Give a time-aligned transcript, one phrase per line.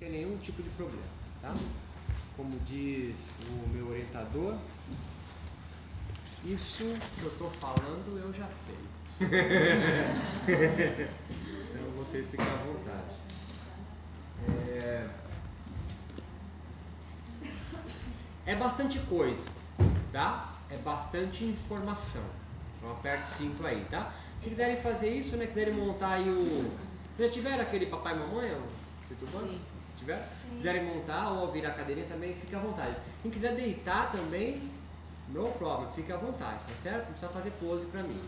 [0.00, 1.04] sem nenhum tipo de problema,
[1.42, 1.54] tá?
[2.34, 4.56] Como diz o meu orientador,
[6.42, 6.84] isso
[7.18, 8.78] que eu estou falando eu já sei.
[11.68, 13.20] então vocês ficam à vontade.
[14.70, 15.06] É,
[18.46, 19.44] é bastante coisa,
[20.10, 20.54] tá?
[20.70, 22.24] É bastante informação.
[22.78, 24.14] Então aperte 5 aí, tá?
[24.38, 25.46] Se quiserem fazer isso, né?
[25.46, 26.72] Quiserem montar aí o.
[27.14, 28.58] Vocês já tiveram aquele papai e mamãe?
[29.06, 29.60] Se Sim.
[30.00, 30.16] Tiver?
[30.16, 30.56] Sim.
[30.56, 32.96] quiserem montar ou virar a cadeirinha também, fica à vontade.
[33.22, 34.70] Quem quiser deitar também,
[35.28, 37.04] no problem, fica à vontade, tá certo?
[37.04, 38.20] Não precisa fazer pose pra mim.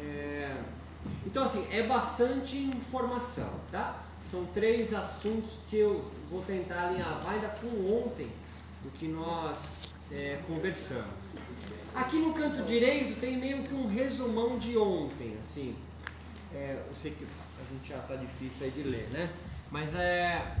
[0.00, 0.56] É...
[1.24, 4.02] Então assim, é bastante informação, tá?
[4.30, 7.68] São três assuntos que eu vou tentar alinhar ainda com
[8.02, 8.28] ontem
[8.82, 9.58] do que nós
[10.10, 11.14] é, conversamos.
[11.94, 15.76] Aqui no canto direito tem meio que um resumão de ontem, assim.
[16.54, 19.30] É, eu sei que a gente já está difícil aí de ler, né?
[19.72, 20.54] Mas é.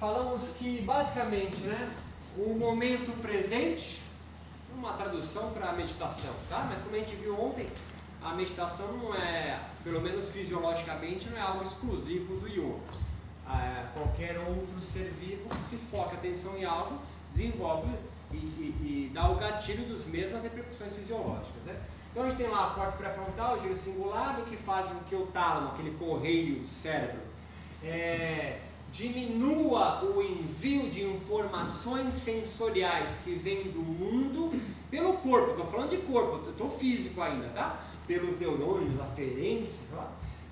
[0.00, 1.94] Falamos que basicamente, né?
[2.36, 4.02] O momento presente,
[4.76, 6.66] uma tradução para a meditação, tá?
[6.68, 7.66] Mas como a gente viu ontem,
[8.20, 13.06] a meditação não é, pelo menos fisiologicamente, não é algo exclusivo do yoga.
[13.48, 16.98] É, qualquer outro ser vivo que se foca a atenção em algo
[17.32, 17.88] desenvolve
[18.32, 21.62] e, e, e dá o gatilho dos mesmas repercussões fisiológicas.
[21.64, 21.80] Né?
[22.10, 25.26] Então a gente tem lá a corte pré-frontal, giro cingulado, que faz com que o
[25.26, 27.25] tálamo, aquele correio do cérebro,
[27.86, 28.60] é,
[28.92, 35.50] diminua o envio de informações sensoriais que vêm do mundo pelo corpo.
[35.50, 37.80] Estou falando de corpo, estou físico ainda, tá?
[38.06, 40.04] Pelos neurônios aferentes, ó,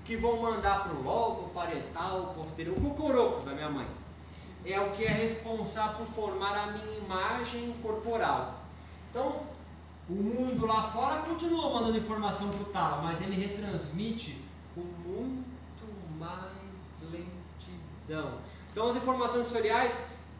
[0.05, 3.87] que vão mandar para o lobo, parietal, posterior, o cocoroco da minha mãe
[4.65, 8.61] é o que é responsável por formar a minha imagem corporal.
[9.09, 9.41] Então,
[10.09, 14.41] o mundo lá fora continua mandando informação para o mas ele retransmite
[14.75, 15.54] muito mais
[18.07, 18.39] lentidão.
[18.71, 19.93] Então, as informações sensoriais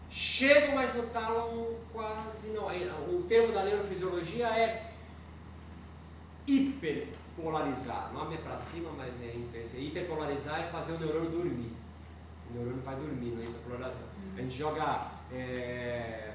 [0.09, 2.67] chegam, mas no tálamo quase não.
[2.67, 4.91] O termo da neurofisiologia é
[6.47, 8.12] hiperpolarizar.
[8.12, 9.35] O nome é para cima, mas é
[9.79, 11.72] hiperpolarizar é fazer o neurônio dormir.
[12.50, 14.03] O neurônio vai dormir, não é hiperpolarizar.
[14.38, 16.34] A gente joga é,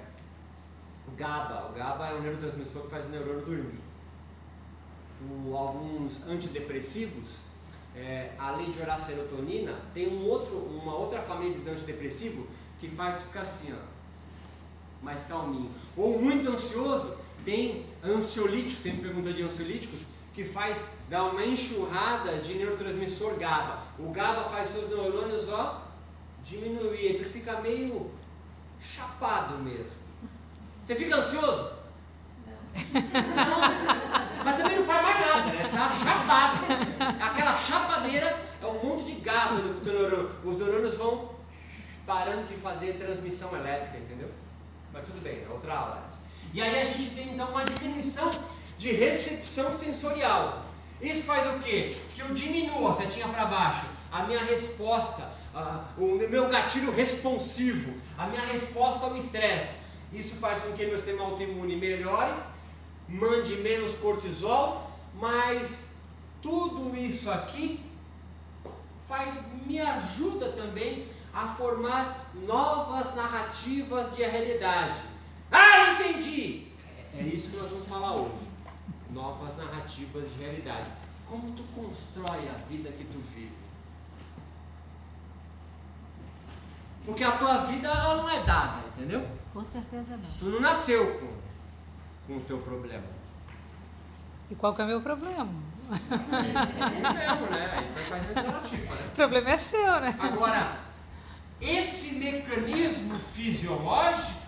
[1.07, 1.71] o GABA.
[1.71, 3.81] O GABA é um neurotransmissor que faz o neurônio dormir.
[5.23, 7.50] O, alguns antidepressivos,
[7.97, 12.47] é, além de orar serotonina, tem um outro, uma outra família de antidepressivo
[12.79, 13.83] que faz ficar assim, ó,
[15.03, 15.71] mais calminho.
[15.97, 20.01] Ou muito ansioso, tem ansiolíticos, tem pergunta de ansiolíticos,
[20.35, 23.83] que faz dar uma enxurrada de neurotransmissor GABA.
[23.99, 25.83] O GABA faz seus neurônios, ó,
[26.45, 28.11] diminuir, tu fica meio
[28.81, 30.01] chapado mesmo.
[30.85, 31.80] Você fica ansioso?
[32.95, 34.45] Não.
[34.45, 35.71] Mas também não faz mais nada, né?
[35.73, 37.23] Tá chapado.
[37.23, 40.31] Aquela chapadeira é um monte de gado do neurônio.
[40.45, 41.31] Os neurônios vão
[42.07, 44.31] parando de fazer transmissão elétrica, entendeu?
[44.93, 46.09] Mas tudo bem, é outra aula.
[46.53, 48.31] E aí a gente tem então uma definição
[48.79, 50.65] de recepção sensorial.
[51.01, 51.97] Isso faz o quê?
[52.15, 55.31] Que eu diminuo a setinha para baixo, a minha resposta
[55.99, 59.75] o meu gatilho responsivo, a minha resposta ao estresse.
[60.13, 62.33] Isso faz com que meu sistema autoimune melhore,
[63.11, 65.89] mande menos cortisol, mas
[66.41, 67.85] tudo isso aqui
[69.09, 69.35] faz,
[69.67, 74.99] me ajuda também a formar novas narrativas de realidade.
[75.51, 76.69] Ah, entendi!
[77.15, 78.49] É isso que nós vamos falar hoje.
[79.11, 80.87] Novas narrativas de realidade.
[81.29, 83.53] Como tu constrói a vida que tu vive?
[87.05, 89.27] Porque a tua vida ela não é dada, entendeu?
[89.53, 90.31] Com certeza não.
[90.39, 91.29] Tu não nasceu com,
[92.31, 93.03] com o teu problema.
[94.49, 95.53] E qual que é o meu problema?
[95.91, 97.71] É, é né?
[97.77, 99.03] Aí vai fazer relativo, né?
[99.09, 100.17] O problema é seu, né?
[100.17, 100.79] Agora,
[101.61, 104.41] esse mecanismo fisiológico,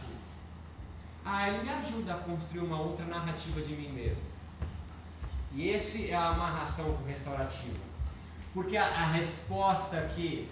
[1.24, 4.22] ah, ele me ajuda a construir uma outra narrativa de mim mesmo.
[5.52, 7.78] E esse é a amarração restaurativa.
[8.54, 10.48] Porque a, a resposta que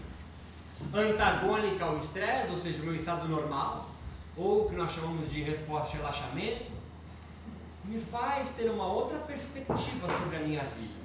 [0.93, 3.89] antagônica ao estresse, ou seja, o meu estado normal,
[4.37, 6.80] ou o que nós chamamos de resposta de relaxamento,
[7.91, 11.01] me faz ter uma outra perspectiva sobre a minha vida.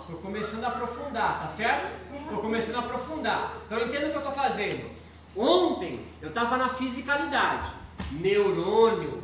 [0.00, 1.92] Estou começando a aprofundar, tá certo?
[2.12, 3.54] Estou começando a aprofundar.
[3.64, 4.90] Então entenda o que eu estou fazendo.
[5.36, 7.72] Ontem eu estava na fisicalidade.
[8.10, 9.22] Neurônio,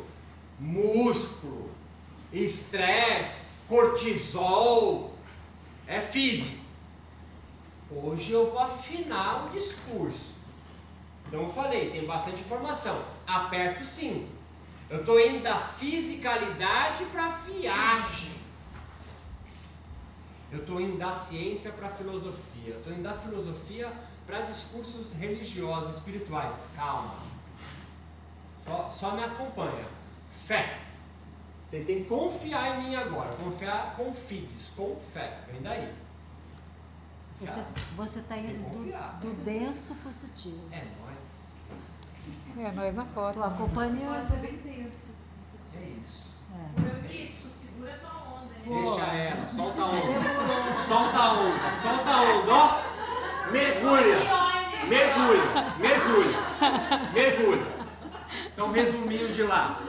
[0.57, 1.69] músculo,
[2.31, 5.13] estresse, cortisol.
[5.85, 6.57] É físico.
[7.91, 10.33] Hoje eu vou afinar o discurso.
[11.27, 13.01] Então eu falei, tem bastante informação.
[13.25, 14.36] Aperto sim.
[14.89, 18.31] Eu estou indo da fisicalidade para a viagem.
[20.51, 22.73] Eu estou indo da ciência para a filosofia.
[22.73, 23.91] Eu estou indo da filosofia
[24.25, 26.55] para discursos religiosos, espirituais.
[26.75, 27.15] Calma.
[28.63, 29.85] Só, só me acompanha.
[30.45, 30.79] Fé.
[31.69, 33.35] Tem, tem que confiar em mim agora.
[33.35, 35.41] Confiar com filhos, com fé.
[35.51, 35.93] Vem daí.
[37.95, 40.59] Você está indo do, do denso para o sutil.
[40.71, 41.06] É nós.
[42.59, 43.35] É, nós na foto.
[43.35, 44.15] Tô acompanhando.
[44.15, 45.07] Pode ser bem tenso.
[45.75, 46.27] É isso.
[46.53, 47.13] É.
[47.13, 48.53] Isso, segura tua onda.
[48.65, 48.83] hein?
[48.83, 50.87] Deixa essa, solta a onda.
[50.87, 52.81] Solta a onda, solta a onda, ó.
[53.51, 54.17] Mergulha.
[54.87, 56.37] Mergulha, mergulha,
[57.13, 57.67] mergulha.
[58.53, 59.79] Então, resuminho de lá.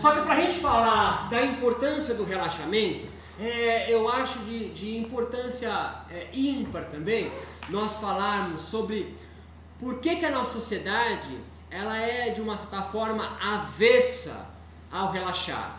[0.00, 3.08] Só que para a gente falar da importância do relaxamento,
[3.40, 5.70] é, eu acho de, de importância
[6.10, 7.30] é, ímpar também
[7.68, 9.16] nós falarmos sobre
[9.78, 11.38] por que, que a nossa sociedade
[11.70, 14.46] ela é de uma certa forma avessa
[14.90, 15.78] ao relaxar.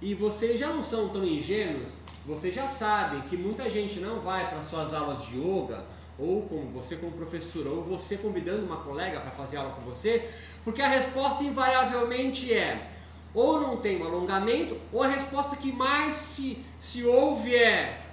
[0.00, 1.92] E vocês já não são tão ingênuos,
[2.24, 5.84] vocês já sabem que muita gente não vai para suas aulas de yoga,
[6.18, 10.30] ou como você como professora, ou você convidando uma colega para fazer aula com você,
[10.64, 12.92] porque a resposta invariavelmente é
[13.34, 18.04] ou não tem um alongamento, ou a resposta que mais se, se ouve é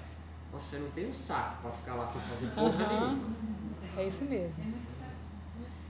[0.51, 3.07] você não tem um saco para ficar lá sem fazer porra Aham.
[3.07, 3.35] nenhuma.
[3.97, 4.53] É isso mesmo.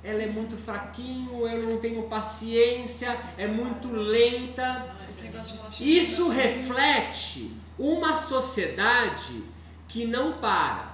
[0.06, 4.96] Ela é muito fraquinho, eu não tenho paciência, é muito lenta.
[5.20, 6.38] Relaxamento Isso também.
[6.38, 9.44] reflete uma sociedade
[9.88, 10.94] que não para.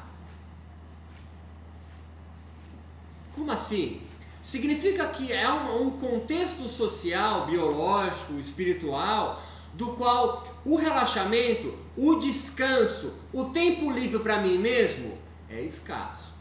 [3.35, 4.01] Como assim?
[4.41, 9.43] Significa que é um, um contexto social, biológico, espiritual,
[9.73, 15.17] do qual o relaxamento, o descanso, o tempo livre para mim mesmo
[15.49, 16.33] é escasso,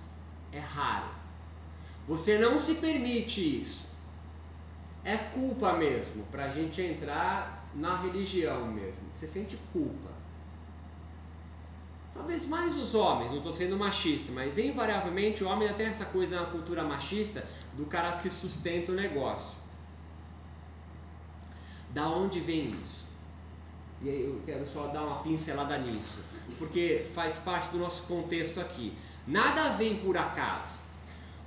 [0.52, 1.19] é raro.
[2.10, 3.86] Você não se permite isso.
[5.04, 9.00] É culpa mesmo para a gente entrar na religião mesmo.
[9.14, 10.10] Você sente culpa.
[12.12, 16.40] Talvez mais os homens, não estou sendo machista, mas invariavelmente o homem tem essa coisa
[16.40, 19.56] na cultura machista do cara que sustenta o negócio.
[21.90, 23.06] Da onde vem isso?
[24.02, 26.24] E aí eu quero só dar uma pincelada nisso,
[26.58, 28.98] porque faz parte do nosso contexto aqui.
[29.28, 30.79] Nada vem por acaso.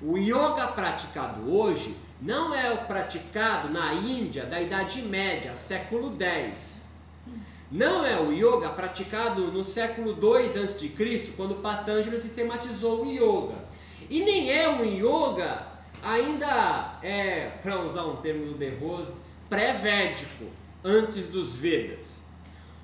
[0.06, 6.90] O yoga praticado hoje não é o praticado na Índia da Idade Média, século X.
[7.72, 13.56] Não é o yoga praticado no século II a.C., quando Patanjali sistematizou o yoga.
[14.10, 15.68] E nem é um yoga
[16.04, 19.14] ainda, é, para usar um termo do De Rose,
[19.50, 20.48] pré-védico,
[20.84, 22.22] antes dos Vedas.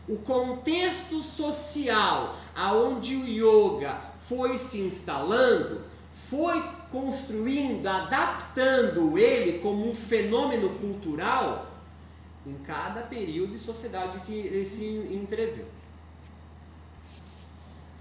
[0.07, 4.00] O contexto social aonde o yoga
[4.30, 5.81] foi se instalando,
[6.30, 11.68] foi construindo, adaptando ele como um fenômeno cultural
[12.45, 15.65] em cada período e sociedade que ele se entreveu.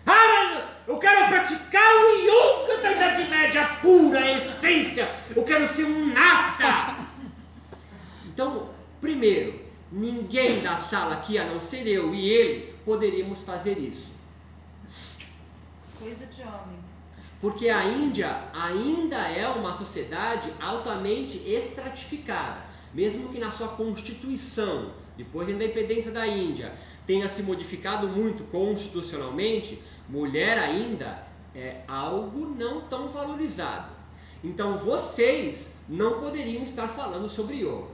[0.07, 5.07] Ah, eu quero praticar o yoga da Idade Média pura, essência.
[5.37, 7.07] Eu quero ser um nata.
[8.25, 8.71] Então,
[9.01, 9.61] primeiro,
[9.93, 14.09] ninguém da sala aqui, a não ser eu e ele, poderíamos fazer isso.
[15.99, 16.88] Coisa de homem.
[17.41, 22.63] Porque a Índia ainda é uma sociedade altamente estratificada,
[22.93, 26.73] mesmo que na sua constituição, depois da independência da Índia,
[27.07, 33.93] tenha se modificado muito constitucionalmente, mulher ainda é algo não tão valorizado.
[34.43, 37.89] Então vocês não poderiam estar falando sobre yoga.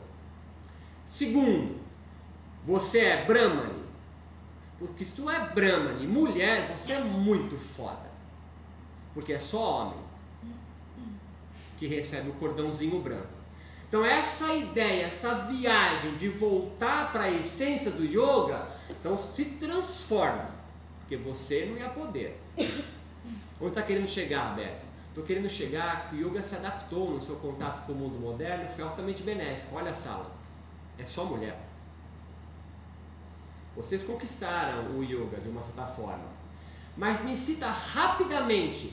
[1.06, 1.76] Segundo,
[2.66, 3.84] você é Brahmani.
[4.78, 8.03] Porque se tu é Brahmani, mulher, você é muito foda.
[9.14, 10.00] Porque é só homem
[11.78, 13.28] que recebe o cordãozinho branco.
[13.88, 20.50] Então essa ideia, essa viagem de voltar para a essência do yoga, então se transforma,
[21.00, 22.40] porque você não ia poder.
[23.60, 24.84] Onde está querendo chegar, Beto?
[25.10, 28.68] Estou querendo chegar que o yoga se adaptou no seu contato com o mundo moderno,
[28.74, 29.76] foi altamente benéfico.
[29.76, 30.32] Olha a sala,
[30.98, 31.56] é só mulher.
[33.76, 36.34] Vocês conquistaram o yoga de uma certa forma.
[36.96, 38.92] Mas me cita rapidamente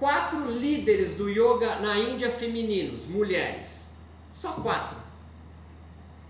[0.00, 3.94] quatro líderes do yoga na Índia femininos, mulheres.
[4.34, 4.96] Só quatro.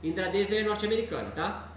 [0.02, 1.68] Indra Devi é norte-americana, tá?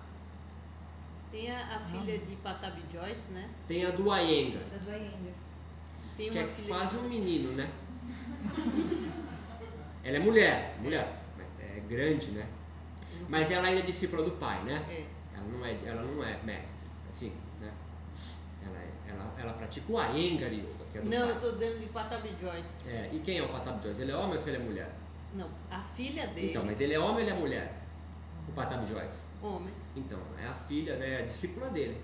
[1.31, 3.49] Tem a, a filha de Patabi Joyce, né?
[3.67, 5.33] Tem a do Iyengar, Da do Iyengar.
[6.17, 7.05] Tem que é filha quase de...
[7.05, 7.69] um menino, né?
[10.03, 11.21] Ela é mulher, mulher.
[11.59, 12.47] É grande, né?
[13.29, 14.83] Mas ela ainda é discípula do pai, né?
[14.89, 15.05] É.
[15.35, 17.31] Ela não é, ela não é mestre, assim,
[17.61, 17.71] né?
[18.65, 21.31] Ela, é- ela, ela pratica o Iyengar Yoga, que é do Não, pai.
[21.31, 22.69] eu tô dizendo de Patabi Joyce.
[22.87, 24.01] É, e quem é o Patabi Joyce?
[24.01, 24.89] Ele é homem ou se ele é mulher?
[25.35, 27.73] Não, a filha dele, Então, mas ele é homem ou ele é mulher?
[28.47, 29.23] O Patabi Joyce.
[29.41, 29.73] homem.
[29.95, 31.19] Então, é a filha, né?
[31.19, 31.97] A discípula dele.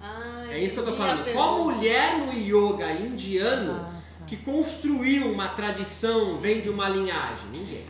[0.00, 1.32] Ah, É isso que eu tô falando.
[1.32, 4.24] Qual mulher no yoga indiano Ah, tá.
[4.26, 7.48] que construiu uma tradição, vem de uma linhagem?
[7.50, 7.86] Ninguém.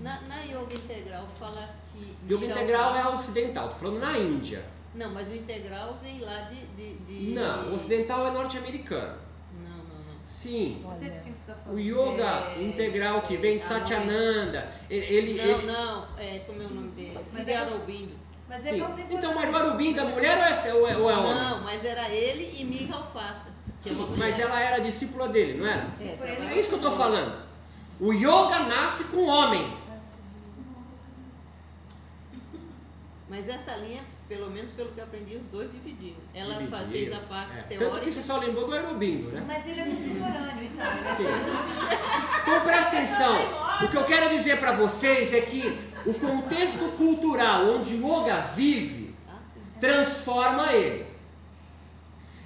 [0.00, 2.14] Na, na yoga integral fala que.
[2.32, 4.64] Yoga integral é ocidental, tô falando na Índia.
[4.94, 6.56] Não, mas o integral vem lá de.
[6.76, 9.18] de, de- Não, o ocidental é norte-americano.
[10.42, 10.80] Sim.
[10.82, 11.78] Não sei de quem você está O falando.
[11.80, 16.66] yoga É, integral que vem de a Satyananda, ele, Não, ele- não, é, como é
[16.66, 17.18] o nome dele?
[17.32, 18.14] Mas é- Aurobindo.
[18.48, 18.76] Mas é.
[19.10, 21.34] Então, mas o Aurobindo, a mulher ou é, ou é, ou é homem?
[21.34, 23.48] Não, mas era ele e Miga Alfaça.
[23.86, 25.88] É mas ela era discípula dele, não era?
[26.00, 27.42] É, trabalha É isso que eu tô com falando.
[28.00, 29.72] O yoga nasce com o homem.
[33.28, 36.16] Mas essa linha, pelo menos pelo que eu aprendi, os dois dividiram.
[36.34, 36.88] Ela Dividiram.
[36.90, 37.56] fez a parte É.
[37.56, 38.10] Tanto que teórica.
[38.12, 39.44] você só lembrou do Aurobindo, né?
[39.46, 40.84] Mas ele é contemporâneo, então.
[41.24, 43.36] É Então presta atenção.
[43.84, 48.40] O que eu quero dizer para vocês é que o contexto cultural onde o yoga
[48.54, 49.38] vive Ah,
[49.80, 51.06] transforma ele.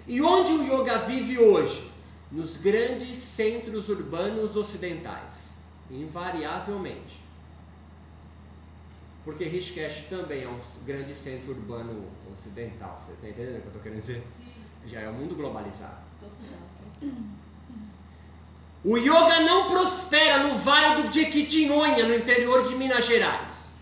[0.06, 1.90] E onde o yoga vive hoje?
[2.30, 5.54] Nos grandes centros urbanos ocidentais,
[5.90, 7.22] invariavelmente.
[9.28, 13.02] Porque Rishikesh também é um grande centro urbano ocidental.
[13.04, 14.26] Você está entendendo o que eu estou querendo dizer?
[14.86, 15.98] Já é um mundo globalizado.
[18.82, 23.76] O yoga não prospera no Vale do Jequitinhonha, no interior de Minas Gerais.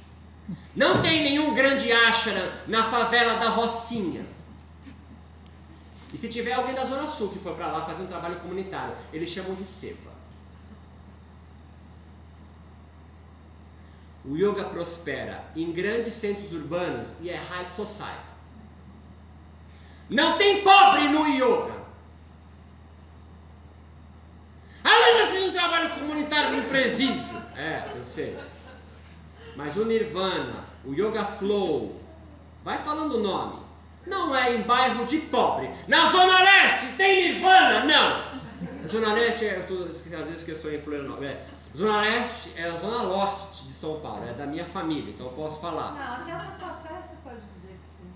[0.74, 4.26] Não tem nenhum grande ashram na favela da Rocinha.
[6.12, 8.96] E se tiver alguém da Zona Sul que for para lá fazer um trabalho comunitário,
[9.12, 10.15] eles chamam de cepa.
[14.26, 18.26] O yoga prospera em grandes centros urbanos e é high society.
[20.10, 21.76] Não tem pobre no yoga.
[24.82, 27.42] Ah, mas eu fiz um trabalho comunitário no presídio.
[27.56, 28.36] É, eu sei.
[29.56, 32.00] Mas o Nirvana, o Yoga Flow,
[32.62, 33.60] vai falando o nome.
[34.06, 35.70] Não é em bairro de pobre.
[35.88, 37.84] Na Zona Leste tem Nirvana?
[37.84, 38.84] Não.
[38.84, 39.66] A Zona Leste é.
[39.68, 39.86] Eu
[40.26, 41.36] vezes que eu sou em Florianópolis.
[41.76, 45.32] Zona Leste é a Zona Leste de São Paulo, é da minha família, então eu
[45.32, 45.92] posso falar.
[45.92, 48.10] Não, até o Tatuapé você pode dizer que sim.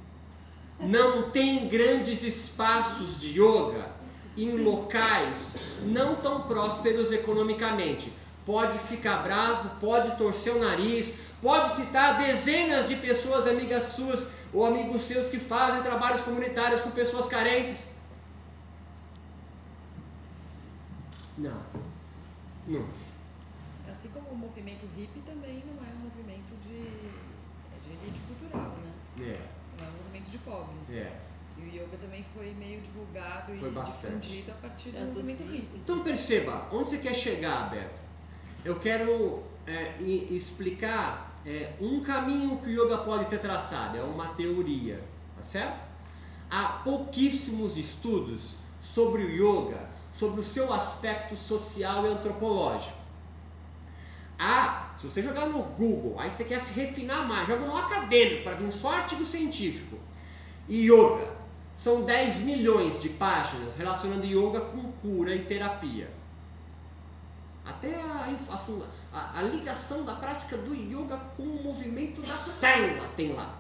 [0.80, 3.86] Não tem grandes espaços de yoga
[4.34, 8.10] em locais não tão prósperos economicamente.
[8.46, 14.64] Pode ficar bravo, pode torcer o nariz, pode citar dezenas de pessoas amigas suas ou
[14.64, 17.86] amigos seus que fazem trabalhos comunitários com pessoas carentes.
[21.36, 21.60] Não.
[22.66, 22.99] Não.
[24.40, 28.92] Movimento hippie também não é um movimento de, é de elite cultural, né?
[29.20, 29.38] É,
[29.78, 30.90] Não é um movimento de pobres.
[30.90, 31.12] é.
[31.58, 34.14] E o yoga também foi meio divulgado Foi e bastante.
[34.30, 35.76] difundido a partir do É, movimento hippie.
[35.76, 38.00] Então perceba, onde você quer chegar, Beto?
[38.64, 44.28] Eu quero é, explicar é, um caminho que o yoga pode ter traçado, é uma
[44.34, 45.02] teoria,
[45.36, 45.80] tá certo?
[46.48, 52.99] Há pouquíssimos estudos sobre o yoga, sobre o seu aspecto social e antropológico.
[54.42, 58.54] Há, se você jogar no Google, aí você quer refinar mais, joga no acadêmico para
[58.54, 59.98] vir só artigo científico.
[60.68, 61.28] Yoga.
[61.76, 66.10] São 10 milhões de páginas relacionando yoga com cura e terapia.
[67.66, 73.06] Até a, a- a- a ligação da prática do yoga com o movimento da célula
[73.16, 73.54] tem lá.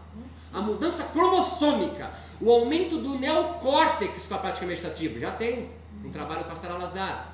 [0.52, 2.10] A mudança cromossômica,
[2.40, 5.70] o aumento do neocórtex com a prática meditativa, já tem
[6.04, 7.28] um trabalho com a Sara Lazar.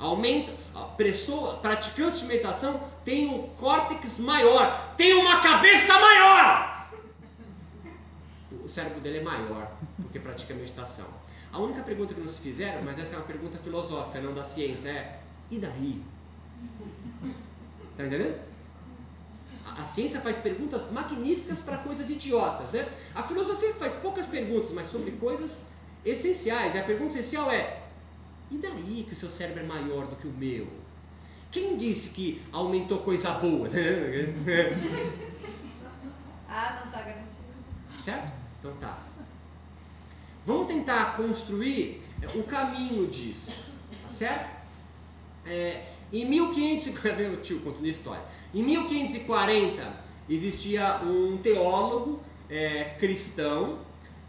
[0.00, 6.88] Aumenta, a pessoa, praticantes de meditação tem um córtex maior, tem uma cabeça maior.
[8.64, 11.06] O cérebro dele é maior porque pratica meditação.
[11.52, 14.88] A única pergunta que nos fizeram, mas essa é uma pergunta filosófica, não da ciência,
[14.88, 16.02] é: e daí?
[17.96, 18.40] Tá entendendo?
[19.66, 22.88] A, a ciência faz perguntas magníficas para coisas idiotas, né?
[23.14, 25.66] A filosofia faz poucas perguntas, mas sobre coisas
[26.04, 26.74] essenciais.
[26.74, 27.82] E a pergunta essencial é:
[28.50, 30.66] e daí que o seu cérebro é maior do que o meu?
[31.50, 33.68] Quem disse que aumentou coisa boa?
[36.52, 37.44] Ah, não tá garantido.
[38.04, 38.32] Certo?
[38.58, 38.98] Então tá.
[40.44, 43.52] Vamos tentar construir é, o caminho disso,
[44.02, 44.50] tá certo?
[45.46, 48.24] É, em 1540, meu tio contando história.
[48.52, 53.78] Em 1540 existia um teólogo é, cristão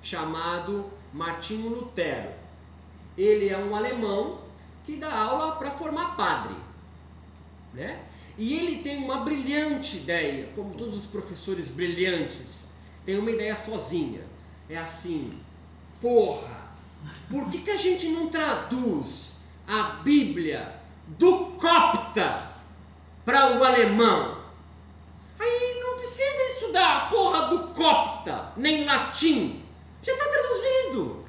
[0.03, 2.40] chamado Martinho Lutero.
[3.21, 4.39] Ele é um alemão
[4.83, 6.55] que dá aula para formar padre,
[7.71, 7.99] né?
[8.35, 12.71] E ele tem uma brilhante ideia, como todos os professores brilhantes,
[13.05, 14.21] tem uma ideia sozinha.
[14.67, 15.39] É assim,
[16.01, 16.71] porra,
[17.29, 19.33] por que, que a gente não traduz
[19.67, 20.75] a Bíblia
[21.05, 22.49] do copta
[23.23, 24.41] para o alemão?
[25.39, 29.61] Aí não precisa estudar a porra do copta, nem latim.
[30.01, 31.20] Já está traduzido.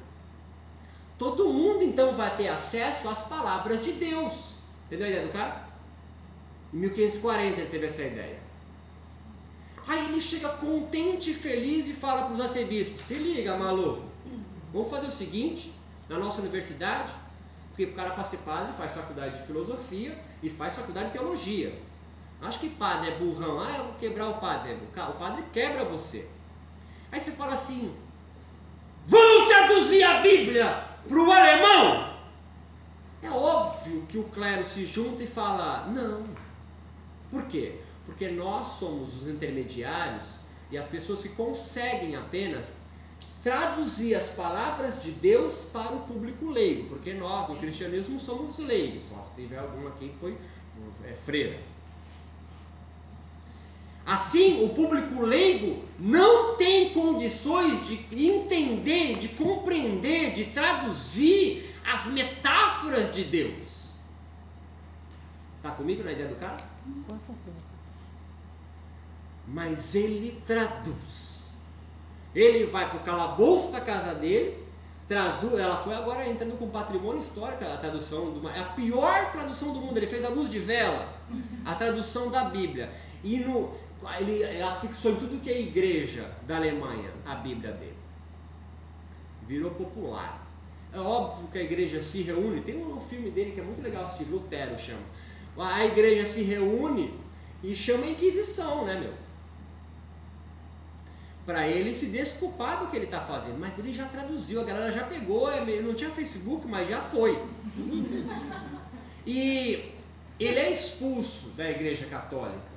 [1.23, 4.55] Todo mundo então vai ter acesso às palavras de Deus.
[4.87, 5.69] Entendeu a ideia do cara?
[6.73, 8.41] Em 1540 ele teve essa ideia.
[9.87, 14.03] Aí ele chega contente e feliz e fala para os arcebispos: se liga, maluco,
[14.73, 15.73] vamos fazer o seguinte,
[16.09, 17.13] na nossa universidade,
[17.69, 21.73] porque o cara para ser padre faz faculdade de filosofia e faz faculdade de teologia.
[22.41, 24.73] Acho que padre é burrão, ah, eu vou quebrar o padre.
[24.73, 26.27] O padre quebra você.
[27.13, 27.95] Aí você fala assim:
[29.07, 32.13] vamos traduzir a Bíblia para o alemão?
[33.21, 36.25] É óbvio que o clero se junta e fala: não.
[37.31, 37.79] Por quê?
[38.05, 40.25] Porque nós somos os intermediários
[40.69, 42.75] e as pessoas que conseguem apenas
[43.43, 49.03] traduzir as palavras de Deus para o público leigo, porque nós no cristianismo somos leigos.
[49.07, 50.37] Se tiver algum aqui que foi
[51.03, 51.59] é, freira.
[54.05, 63.13] Assim, o público leigo não tem condições de entender, de compreender, de traduzir as metáforas
[63.13, 63.63] de Deus.
[65.57, 66.61] Está comigo na ideia do cara?
[67.07, 67.73] Com certeza.
[69.47, 71.53] Mas ele traduz.
[72.35, 74.57] Ele vai para o calabouço da casa dele,
[75.07, 79.71] traduz, ela foi agora entrando com patrimônio histórico, a tradução, do, é a pior tradução
[79.71, 81.07] do mundo, ele fez a luz de vela,
[81.63, 82.91] a tradução da Bíblia.
[83.23, 83.73] E no,
[84.19, 87.97] ele, ela fixou em tudo que é igreja da Alemanha, a Bíblia dele.
[89.47, 90.45] Virou popular.
[90.91, 94.09] É óbvio que a igreja se reúne, tem um filme dele que é muito legal,
[94.15, 95.01] se Lutero chama.
[95.57, 97.19] A igreja se reúne
[97.63, 99.13] e chama a Inquisição, né, meu?
[101.45, 103.59] Para ele se desculpar do que ele está fazendo.
[103.59, 107.41] Mas ele já traduziu, a galera já pegou, é não tinha Facebook, mas já foi.
[109.25, 109.93] E
[110.39, 112.72] ele é expulso da igreja católica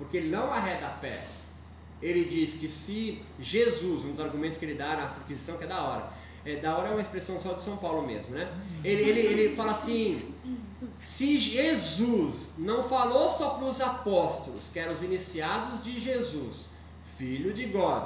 [0.00, 1.22] porque ele não arreda a pé.
[2.00, 5.66] Ele diz que se Jesus, um dos argumentos que ele dá na Inquisição, que é
[5.66, 6.10] da hora,
[6.46, 8.50] é, da hora é uma expressão só de São Paulo mesmo, né?
[8.82, 10.34] Ele, ele, ele fala assim:
[10.98, 16.64] se Jesus não falou só para os apóstolos, que eram os iniciados de Jesus,
[17.18, 18.04] filho de God,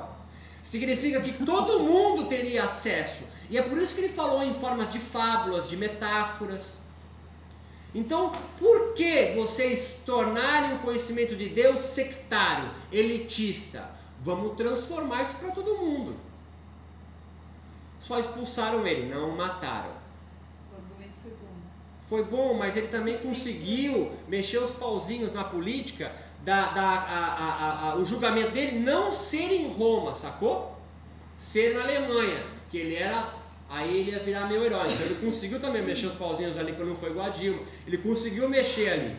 [0.65, 3.23] significa que todo mundo teria acesso.
[3.49, 6.83] E é por isso que ele falou em formas de fábulas, de metáforas.
[7.95, 13.89] Então, por que vocês tornarem o conhecimento de Deus sectário, elitista?
[14.21, 16.17] Vamos transformar isso para todo mundo.
[18.03, 19.93] Só expulsaram ele, não o mataram.
[20.73, 21.47] O argumento foi bom.
[22.09, 27.91] Foi bom, mas ele também conseguiu mexer os pauzinhos na política, da, da a, a,
[27.91, 30.77] a, o julgamento dele não ser em Roma, sacou?
[31.39, 34.87] Ser na Alemanha, que ele era aí ele ia virar meu herói.
[34.87, 37.63] Então ele conseguiu também mexer os pauzinhos ali quando não foi igual a Dilma.
[37.87, 39.17] Ele conseguiu mexer ali.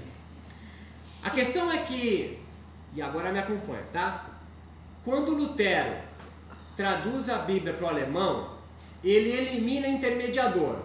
[1.24, 2.40] A questão é que,
[2.94, 4.30] e agora me acompanha, tá?
[5.04, 5.96] Quando Lutero
[6.78, 8.56] traduz a Bíblia para o alemão,
[9.04, 10.78] ele elimina intermediador.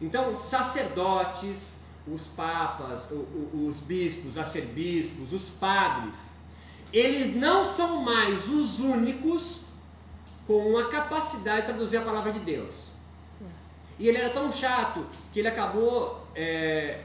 [0.00, 3.08] Então, sacerdotes, os papas,
[3.52, 6.18] os bispos, os arcebispos, os padres,
[6.92, 9.63] eles não são mais os únicos
[10.46, 12.74] com a capacidade de traduzir a palavra de Deus.
[13.38, 13.46] Sim.
[13.98, 17.04] E ele era tão chato que ele acabou é,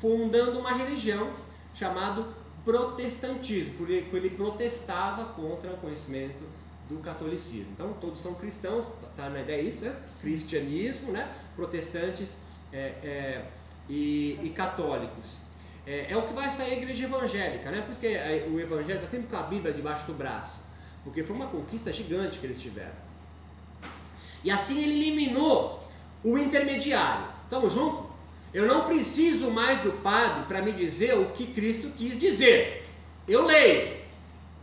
[0.00, 1.30] fundando uma religião
[1.74, 2.24] chamada
[2.64, 6.42] protestantismo, porque ele protestava contra o conhecimento
[6.88, 7.70] do catolicismo.
[7.72, 8.84] Então todos são cristãos,
[9.16, 9.94] tá na ideia isso, né?
[10.20, 11.30] Cristianismo, né?
[11.54, 12.36] Protestantes
[12.72, 13.44] é, é,
[13.88, 15.38] e, e, católicos.
[15.86, 17.82] É, é, o que vai sair a igreja evangélica, né?
[17.86, 18.06] Porque
[18.50, 20.67] o evangélico está sempre com a Bíblia debaixo do braço
[21.08, 22.92] porque foi uma conquista gigante que eles tiveram.
[24.44, 25.82] E assim ele eliminou
[26.22, 27.26] o intermediário.
[27.44, 28.04] Estamos juntos?
[28.52, 32.86] Eu não preciso mais do padre para me dizer o que Cristo quis dizer.
[33.26, 34.02] Eu leio.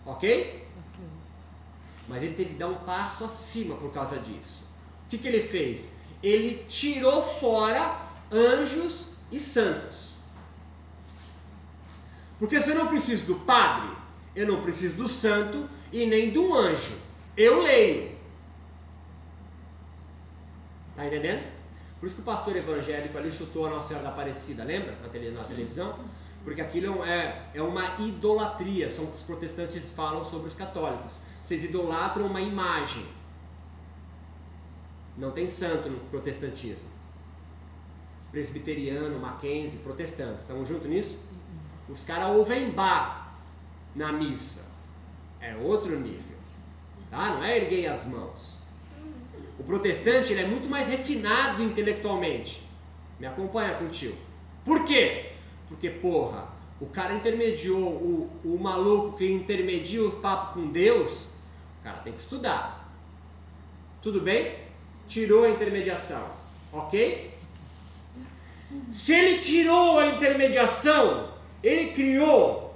[0.06, 0.64] Ok?
[2.08, 4.64] Mas ele teve que dar um passo acima por causa disso.
[5.06, 5.92] O que, que ele fez?
[6.22, 10.14] Ele tirou fora anjos e santos.
[12.38, 13.90] Porque se eu não preciso do padre,
[14.36, 16.98] eu não preciso do santo, e nem de um anjo.
[17.38, 18.12] Eu leio.
[20.94, 21.50] Tá entendendo?
[22.02, 24.94] Por isso que o pastor evangélico ali chutou a Nossa Senhora da Aparecida, lembra?
[25.02, 25.98] Na, tele, na televisão?
[26.44, 31.14] Porque aquilo é, é uma idolatria, são os protestantes falam sobre os católicos.
[31.42, 33.06] Vocês idolatram uma imagem.
[35.18, 36.90] Não tem santo no protestantismo.
[38.32, 40.42] Presbiteriano, Mackenzie, protestantes.
[40.42, 41.18] Estamos juntos nisso?
[41.88, 43.40] Os caras ouvem bar
[43.96, 44.75] na missa.
[45.46, 46.36] É outro nível.
[47.12, 47.36] Tá?
[47.36, 48.58] Não é erguei as mãos.
[49.60, 52.64] O protestante ele é muito mais refinado intelectualmente.
[53.20, 54.18] Me acompanha contigo.
[54.66, 55.34] Por quê?
[55.70, 56.48] Porque, porra,
[56.82, 61.12] o cara intermediou, o, o maluco que intermedia o papo com Deus,
[61.80, 62.92] o cara tem que estudar.
[64.02, 64.56] Tudo bem?
[65.08, 66.28] Tirou a intermediação.
[66.74, 67.32] Ok?
[68.92, 71.30] Se ele tirou a intermediação,
[71.64, 72.76] ele criou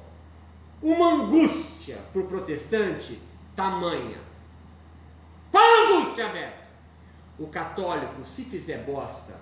[0.82, 3.19] uma angústia para o protestante
[3.56, 4.17] tamanha.
[5.52, 6.63] Qual angústia, Beto?
[7.38, 9.34] O católico, se fizer bosta,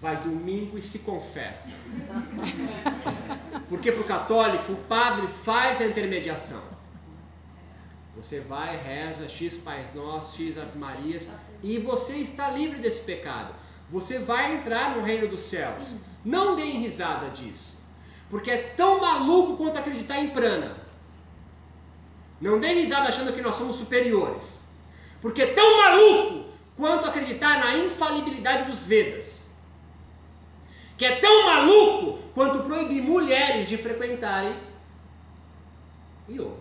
[0.00, 1.72] vai domingo e se confessa.
[3.68, 6.62] Porque para o católico, o padre faz a intermediação.
[8.16, 11.28] Você vai, reza X Pais Nossos, X Ave Marias,
[11.62, 13.54] e você está livre desse pecado.
[13.90, 15.84] Você vai entrar no reino dos céus.
[16.24, 17.76] Não deem risada disso.
[18.28, 20.76] Porque é tão maluco quanto acreditar em prana.
[22.42, 24.58] Não deem risada achando que nós somos superiores.
[25.20, 29.48] Porque é tão maluco quanto acreditar na infalibilidade dos Vedas.
[30.98, 34.56] Que é tão maluco quanto proibir mulheres de frequentarem
[36.28, 36.56] yoga.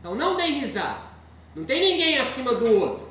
[0.00, 1.10] Então não deem risada.
[1.54, 3.08] Não tem ninguém acima do outro.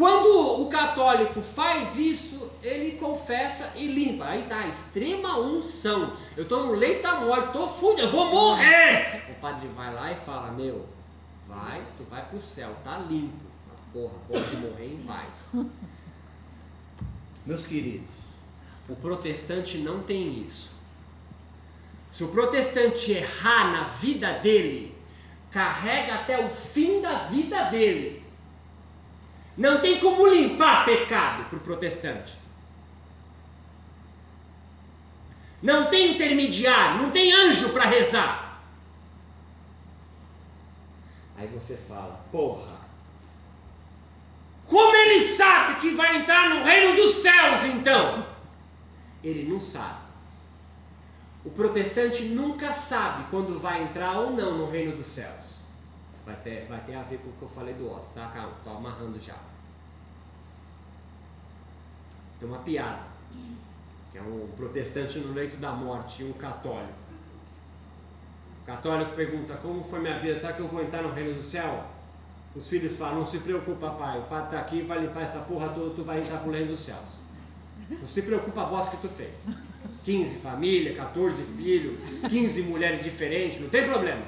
[0.00, 4.24] Quando o católico faz isso, ele confessa e limpa.
[4.24, 6.16] Aí tá, extrema unção.
[6.34, 9.26] Eu estou no leito da morte, estou fudido, eu vou morrer.
[9.28, 10.86] O padre vai lá e fala: Meu,
[11.46, 13.44] vai, tu vai para o céu, tá limpo.
[13.92, 15.52] Porra, pode morrer em paz.
[17.44, 18.08] Meus queridos,
[18.88, 20.70] o protestante não tem isso.
[22.12, 24.96] Se o protestante errar na vida dele,
[25.50, 28.19] carrega até o fim da vida dele.
[29.60, 32.34] Não tem como limpar pecado para o protestante.
[35.62, 38.62] Não tem intermediário, não tem anjo para rezar.
[41.36, 42.80] Aí você fala, porra,
[44.66, 48.26] como ele sabe que vai entrar no reino dos céus então?
[49.22, 50.00] Ele não sabe.
[51.44, 55.60] O protestante nunca sabe quando vai entrar ou não no reino dos céus.
[56.24, 58.26] Vai ter, vai ter a ver com o que eu falei do osso, tá?
[58.28, 59.49] Calma, estou amarrando já.
[62.40, 63.02] Tem uma piada,
[64.10, 66.98] que é um protestante no leito da morte e um católico.
[68.62, 70.40] O católico pergunta, como foi minha vida?
[70.40, 71.84] Será que eu vou entrar no reino do céu?
[72.56, 75.68] Os filhos falam, não se preocupa pai, o padre está aqui, vai limpar essa porra
[75.68, 77.20] toda, tu vai entrar pro reino dos céus.
[77.88, 79.46] Não se preocupa a bosta que tu fez.
[80.04, 81.98] 15 família, 14 filhos,
[82.28, 84.24] 15 mulheres diferentes, não tem problema.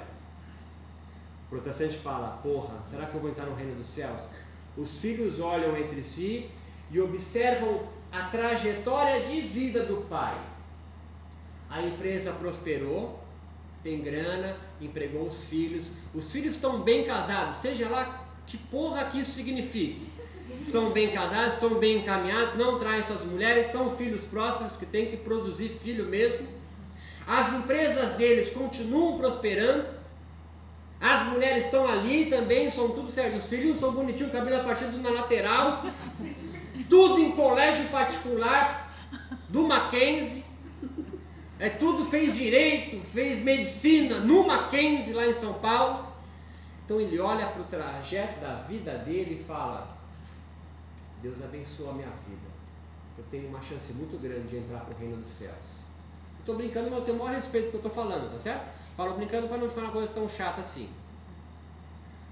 [1.47, 4.21] O protestante fala, porra, será que eu vou entrar no reino dos céus?
[4.77, 6.51] Os filhos olham entre si
[6.91, 7.81] e observam
[8.13, 10.37] a trajetória de vida do pai.
[11.71, 13.19] A empresa prosperou,
[13.83, 19.21] tem grana, empregou os filhos, os filhos estão bem casados, seja lá que porra que
[19.21, 20.07] isso signifique.
[20.67, 25.07] São bem casados, estão bem encaminhados, não traem suas mulheres, são filhos prósperos que têm
[25.07, 26.47] que produzir filho mesmo.
[27.27, 29.87] As empresas deles continuam prosperando.
[31.01, 33.39] As mulheres estão ali também, são tudo certo.
[33.39, 35.85] Os filhos são bonitinhos, cabelo a partir na lateral
[36.85, 38.93] tudo em colégio particular
[39.49, 40.45] do Mackenzie.
[41.59, 46.13] É tudo fez direito, fez medicina no Mackenzie lá em São Paulo.
[46.85, 49.97] Então ele olha para o trajeto da vida dele e fala:
[51.23, 52.53] Deus abençoa a minha vida.
[53.17, 55.83] Eu tenho uma chance muito grande de entrar para o reino dos céus.
[56.41, 58.67] Estou brincando, mas eu tenho o maior respeito do que eu estou falando, tá certo?
[58.97, 60.89] Falo brincando para não ficar uma coisa tão chata assim.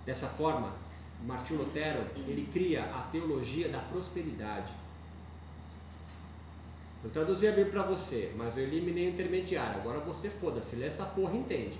[0.04, 0.72] Dessa forma,
[1.26, 4.72] Martinho Lutero, ele cria a teologia da prosperidade.
[7.02, 9.80] Eu traduzi a Bíblia para você, mas eu eliminei o intermediário.
[9.80, 11.78] Agora você foda-se, lê essa porra entende.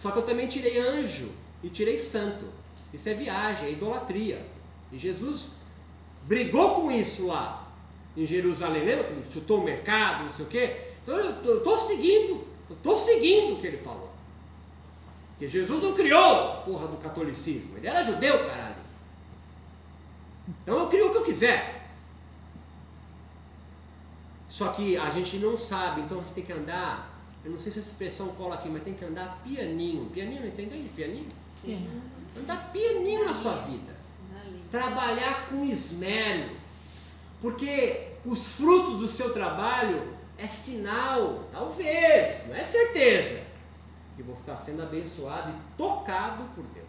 [0.00, 1.30] Só que eu também tirei anjo
[1.62, 2.44] e tirei santo.
[2.92, 4.46] Isso é viagem, é idolatria.
[4.90, 5.48] E Jesus
[6.24, 7.70] brigou com isso lá
[8.16, 8.84] em Jerusalém.
[8.84, 10.76] Lembra que ele chutou o mercado, não sei o quê?
[11.02, 14.11] Então eu estou seguindo, eu estou seguindo o que ele falou.
[15.42, 17.76] Porque Jesus não criou a porra do catolicismo.
[17.76, 18.76] Ele era judeu, caralho.
[20.48, 21.90] Então eu crio o que eu quiser.
[24.48, 27.12] Só que a gente não sabe, então a gente tem que andar.
[27.44, 30.08] Eu não sei se essa expressão cola aqui, mas tem que andar pianinho.
[30.10, 31.26] Pianinho, você entende pianinho?
[31.56, 31.88] Sim.
[32.38, 33.96] Andar pianinho na sua vida.
[34.70, 36.50] Trabalhar com esmero.
[37.40, 43.51] Porque os frutos do seu trabalho é sinal, talvez, não é certeza
[44.16, 46.86] que você está sendo abençoado e tocado por Deus.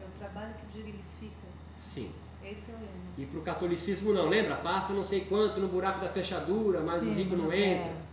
[0.00, 1.46] É o trabalho que dignifica.
[1.80, 2.12] Sim.
[2.44, 2.74] Esse é.
[3.18, 4.56] E para o catolicismo não, lembra?
[4.56, 7.72] Passa não sei quanto no buraco da fechadura, mas Sim, o rico não é.
[7.72, 8.08] entra.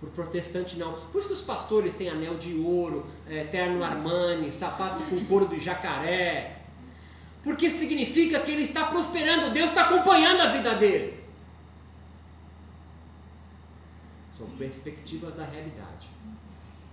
[0.00, 0.92] Para o protestante não.
[1.12, 5.46] Por isso que os pastores têm anel de ouro, é, terno Armani, sapato com couro
[5.46, 6.58] de jacaré.
[7.44, 11.21] Porque significa que ele está prosperando, Deus está acompanhando a vida dele.
[14.42, 16.08] São perspectivas da realidade.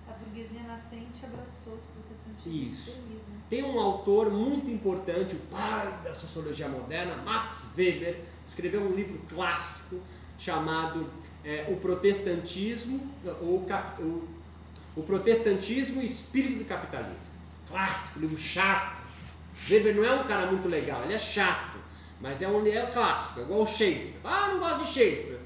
[0.07, 2.91] A burguesia nascente abraçou os protestantismos Isso.
[2.91, 3.39] feliz, né?
[3.49, 9.19] Tem um autor muito importante, o pai da sociologia moderna, Max Weber, escreveu um livro
[9.29, 9.99] clássico
[10.37, 11.09] chamado
[11.43, 13.01] é, O Protestantismo,
[13.41, 13.65] ou
[13.99, 14.27] o,
[14.95, 17.39] o Protestantismo e o Espírito do Capitalismo.
[17.67, 18.99] Clássico, livro chato.
[19.69, 21.79] Weber não é um cara muito legal, ele é chato,
[22.21, 24.19] mas é um é clássico, é igual o Shakespeare.
[24.23, 25.39] Ah, não gosto de Shakespeare.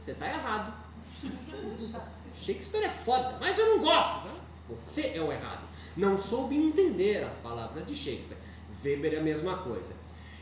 [0.00, 0.79] Você está errado.
[2.34, 4.28] Shakespeare é foda, mas eu não gosto.
[4.28, 4.34] Tá?
[4.70, 5.62] Você é o errado.
[5.96, 8.38] Não soube entender as palavras de Shakespeare.
[8.84, 9.94] Weber é a mesma coisa.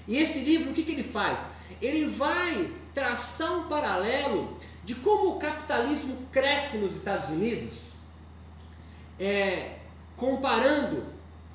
[0.07, 1.41] E esse livro, o que, que ele faz?
[1.83, 7.75] Ele vai traçar um paralelo de como o capitalismo cresce nos Estados Unidos,
[9.21, 9.77] é,
[10.17, 11.05] comparando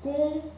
[0.00, 0.52] com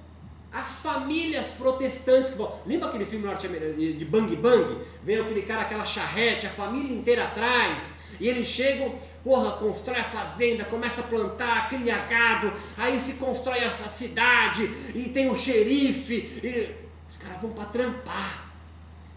[0.52, 2.60] as famílias protestantes que vão.
[2.66, 4.84] Lembra aquele filme norte-americano de Bang Bang?
[5.02, 7.82] Vem aquele cara, aquela charrete, a família inteira atrás,
[8.20, 13.64] e eles chegam, porra, constrói a fazenda, começa a plantar, cria gado, aí se constrói
[13.64, 16.74] a cidade, e tem o xerife, e
[17.10, 18.52] os caras vão para trampar.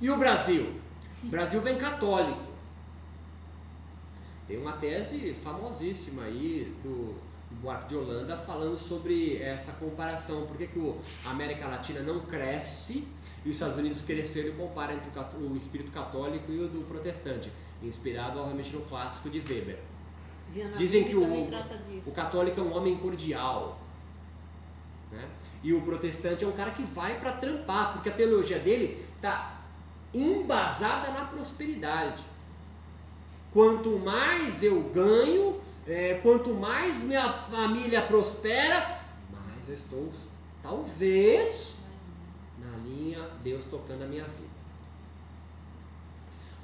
[0.01, 0.79] E o Brasil?
[1.23, 2.49] O Brasil vem católico.
[4.47, 7.15] Tem uma tese famosíssima aí do
[7.61, 10.47] Buarque de Holanda falando sobre essa comparação.
[10.47, 10.93] Por que, que
[11.25, 13.07] a América Latina não cresce
[13.45, 15.09] e os Estados Unidos cresceram e compara entre
[15.39, 17.51] o o espírito católico e o do protestante,
[17.83, 19.79] inspirado obviamente no clássico de Weber.
[20.51, 21.49] Viana Dizem que o-.
[22.05, 23.79] O católico é um homem cordial.
[25.11, 25.27] né?
[25.63, 29.59] E o protestante é um cara que vai para trampar, porque a teologia dele está
[30.13, 32.23] embasada na prosperidade.
[33.51, 40.13] Quanto mais eu ganho, é, quanto mais minha família prospera, mais eu estou,
[40.61, 41.75] talvez,
[42.59, 44.48] na linha Deus tocando a minha vida.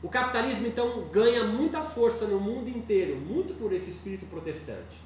[0.03, 5.03] O capitalismo então ganha muita força no mundo inteiro, muito por esse espírito protestante.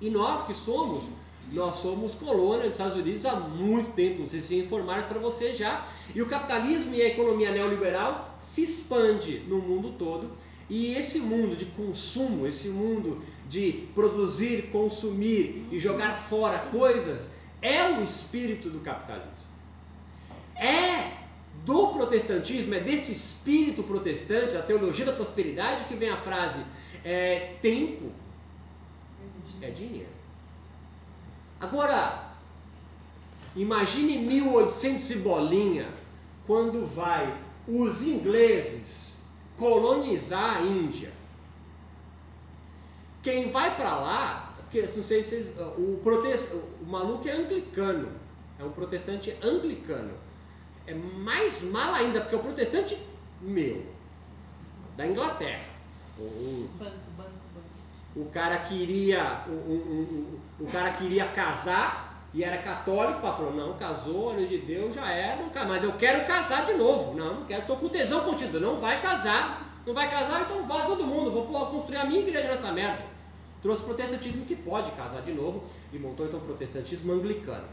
[0.00, 1.04] E nós que somos,
[1.52, 5.54] nós somos colônia dos Estados Unidos há muito tempo, não sei se informaram para você
[5.54, 5.86] já.
[6.14, 10.30] E o capitalismo e a economia neoliberal se expande no mundo todo.
[10.68, 17.90] E esse mundo de consumo, esse mundo de produzir, consumir e jogar fora coisas, é
[17.90, 19.32] o espírito do capitalismo.
[20.56, 21.23] É
[21.64, 26.62] do protestantismo, é desse espírito protestante, a teologia da prosperidade, que vem a frase:
[27.04, 28.12] é, tempo
[29.62, 30.08] é dinheiro.
[31.58, 32.32] Agora,
[33.56, 35.88] imagine 1800 e bolinha,
[36.46, 37.34] quando vai
[37.66, 39.16] os ingleses
[39.56, 41.12] colonizar a Índia.
[43.22, 48.10] Quem vai para lá, porque não sei se vocês, o, protest, o maluco é anglicano,
[48.58, 50.12] é um protestante anglicano.
[50.86, 52.98] É mais mal ainda, porque é o protestante
[53.40, 53.84] meu,
[54.96, 55.64] da Inglaterra.
[56.18, 57.66] O, o- Banco, banco, banco.
[58.16, 63.74] o cara queria o, o, o, o cara queria casar e era católico, falou, não,
[63.78, 67.14] casou, olho de Deus, já era, não, ca- mas eu quero casar de novo.
[67.16, 70.84] Não, não quero, tô com tesão contigo, não vai casar, não vai casar, então vá
[70.84, 73.02] todo mundo, vou construir a minha igreja nessa merda.
[73.62, 77.64] Trouxe o protestantismo que pode casar de novo e montou então o protestantismo anglicano.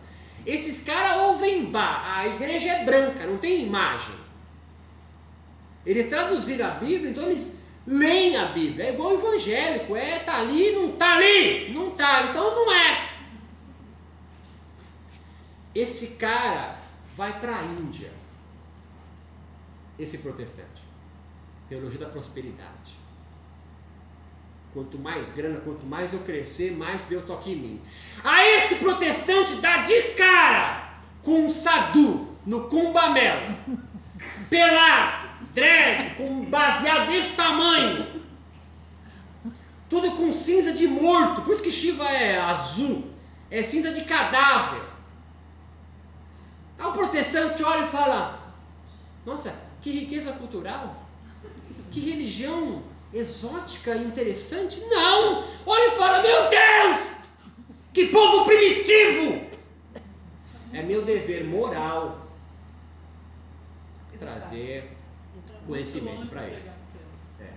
[0.46, 4.16] Esses caras ouvem bar, a igreja é branca, não tem imagem.
[5.86, 8.86] Eles traduziram a Bíblia, então eles leem a Bíblia.
[8.86, 13.10] É igual evangélico, é tá ali, não tá ali, não tá, então não é.
[15.74, 16.80] Esse cara
[17.16, 18.12] vai para a Índia.
[19.98, 20.82] Esse protestante.
[21.70, 23.01] Teologia da prosperidade.
[24.74, 27.82] Quanto mais grana, quanto mais eu crescer, mais Deus toca em mim.
[28.24, 33.56] Aí esse protestante dá de cara com um sadu no cumbamelo.
[34.50, 38.22] Pelado, dread, com baseado desse tamanho.
[39.90, 41.42] Tudo com cinza de morto.
[41.42, 43.12] Por isso que Shiva é azul.
[43.50, 44.84] É cinza de cadáver.
[46.80, 48.40] Aí o protestante olha e fala:
[49.26, 51.06] Nossa, que riqueza cultural.
[51.92, 54.80] Que religião exótica e interessante.
[54.90, 55.44] Não!
[55.66, 57.12] Olha e fala: Meu Deus!
[57.94, 59.50] Que povo primitivo!
[60.74, 62.22] É meu dever moral
[64.22, 64.92] trazer
[65.66, 66.72] conhecimento para eles.
[67.40, 67.50] É.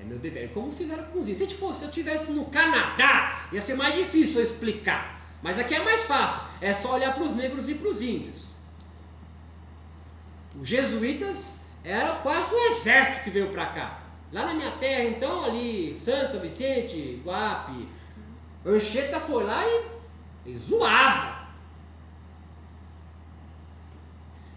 [0.00, 0.50] É meu dever.
[0.52, 1.48] Como fizeram com os índios.
[1.48, 5.20] Se, fosse, se eu estivesse no Canadá, ia ser mais difícil eu explicar.
[5.42, 6.42] Mas aqui é mais fácil.
[6.60, 8.44] É só olhar para os negros e para os índios.
[10.60, 11.36] Os jesuítas
[11.82, 14.02] era quase um exército que veio para cá.
[14.32, 17.88] Lá na minha terra, então, ali, Santos, São Vicente, Guape,
[18.64, 19.86] Anchieta foi lá e,
[20.46, 21.48] e zoava.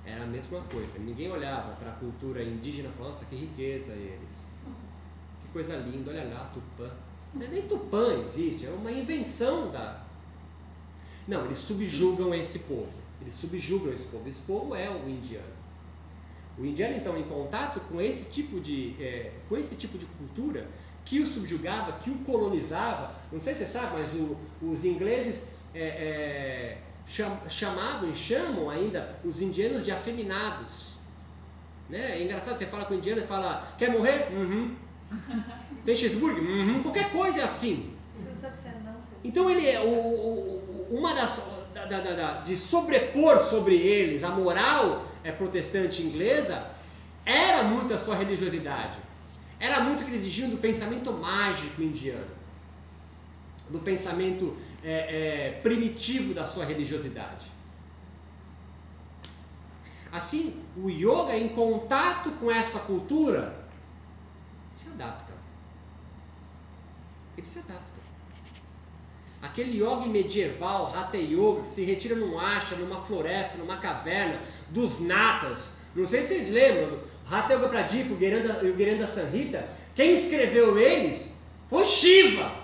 [0.05, 0.99] Era a mesma coisa.
[0.99, 4.51] Ninguém olhava para a cultura indígena e falava, nossa, que riqueza eles.
[5.41, 6.91] Que coisa linda, olha lá, Tupã.
[7.33, 10.03] Nem Tupã existe, é uma invenção da.
[11.27, 12.91] Não, eles subjugam esse povo.
[13.21, 14.27] Eles subjugam esse povo.
[14.27, 15.62] Esse povo é o indiano.
[16.57, 20.67] O indiano, então, em contato com esse tipo de, é, com esse tipo de cultura
[21.05, 23.15] que o subjugava, que o colonizava.
[23.31, 28.69] Não sei se você sabe, mas o, os ingleses é, é, cham, chamavam e chamam
[28.69, 30.93] ainda os indianos de afeminados.
[31.89, 32.19] Né?
[32.19, 34.27] É engraçado, você fala com o indiano e fala, quer morrer?
[34.31, 34.75] Uhum.
[35.85, 36.43] Tem cheeseburger?
[36.43, 36.83] Uhum.
[36.83, 37.93] Qualquer coisa é assim.
[39.23, 41.41] Então ele é o, o- uma das
[41.73, 46.71] da- da- da- da- de sobrepor sobre eles a moral é, protestante inglesa
[47.25, 48.97] era muito a sua religiosidade.
[49.59, 52.27] Era muito o que eles exigiam do pensamento mágico indiano,
[53.69, 57.47] do pensamento é, é, primitivo da sua religiosidade.
[60.11, 63.65] Assim, o yoga em contato com essa cultura
[64.75, 65.33] se adapta.
[67.37, 67.92] Ele se adapta.
[69.43, 75.01] Aquele yogi medieval, Hatha Yoga, que se retira num ashram, numa floresta, numa caverna, dos
[75.01, 75.69] natas.
[75.93, 79.67] Não sei se vocês lembram, Hatha Yoga Pradip, o Geranda, o Geranda Sanhita.
[79.95, 81.35] Quem escreveu eles
[81.69, 82.55] foi Shiva.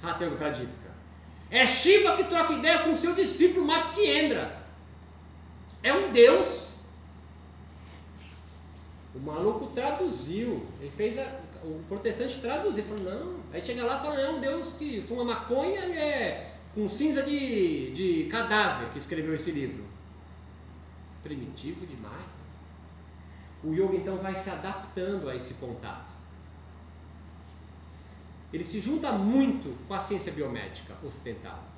[0.00, 0.92] Hatha Yoga Pradipika.
[1.50, 4.62] É Shiva que troca ideia com seu discípulo Matsyendra.
[5.82, 6.71] É um deus.
[9.14, 10.66] O maluco traduziu.
[10.80, 12.84] Ele fez a, o protestante traduziu.
[12.84, 13.40] Falou, não.
[13.52, 17.92] Aí chega lá e fala, um deus que fuma maconha e é com cinza de,
[17.92, 19.84] de cadáver que escreveu esse livro.
[21.22, 22.32] Primitivo demais.
[23.62, 26.10] O yoga então vai se adaptando a esse contato.
[28.52, 31.71] Ele se junta muito com a ciência biomédica ocidental.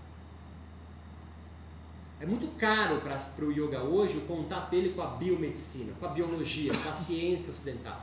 [2.20, 6.08] É muito caro para o yoga hoje o contato dele com a biomedicina, com a
[6.08, 8.00] biologia, com a ciência ocidental.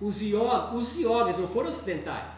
[0.00, 2.34] Os, yoga, os yogas não foram ocidentais.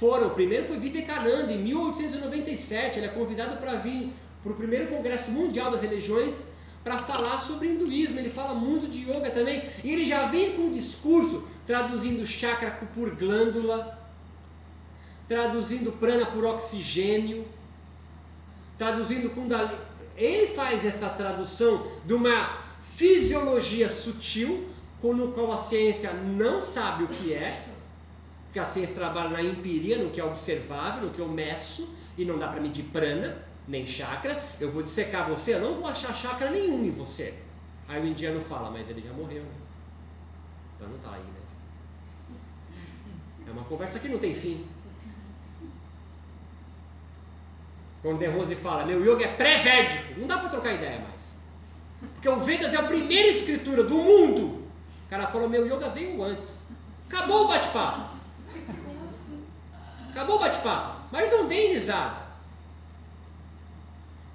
[0.00, 2.98] Foram, o primeiro foi Vivekananda, em 1897.
[2.98, 6.46] Ele é convidado para vir para o primeiro Congresso Mundial das Religiões
[6.82, 8.18] para falar sobre hinduísmo.
[8.18, 9.62] Ele fala muito de yoga também.
[9.84, 13.96] E ele já vem com um discurso traduzindo chakra por glândula,
[15.28, 17.46] traduzindo prana por oxigênio,
[18.78, 19.78] traduzindo Kundalini.
[20.16, 22.58] Ele faz essa tradução de uma
[22.94, 24.68] fisiologia sutil,
[25.00, 27.66] com no qual a ciência não sabe o que é,
[28.44, 32.24] porque a ciência trabalha na empiria, no que é observável, no que eu meço, e
[32.24, 34.44] não dá para medir prana, nem chakra.
[34.60, 37.34] Eu vou dissecar você, eu não vou achar chakra nenhum em você.
[37.88, 39.50] Aí o indiano fala, mas ele já morreu, né?
[40.76, 42.36] Então não tá aí, né?
[43.48, 44.66] É uma conversa que não tem fim.
[48.02, 51.38] Quando De Rose fala, meu yoga é pré-védico, não dá para trocar ideia mais.
[52.14, 54.64] Porque o Vedas é a primeira escritura do mundo.
[55.06, 56.66] O cara falou, meu yoga veio antes.
[57.08, 58.16] Acabou o bate-papo.
[60.10, 61.00] Acabou o bate-papo.
[61.12, 62.22] Mas não deem risada.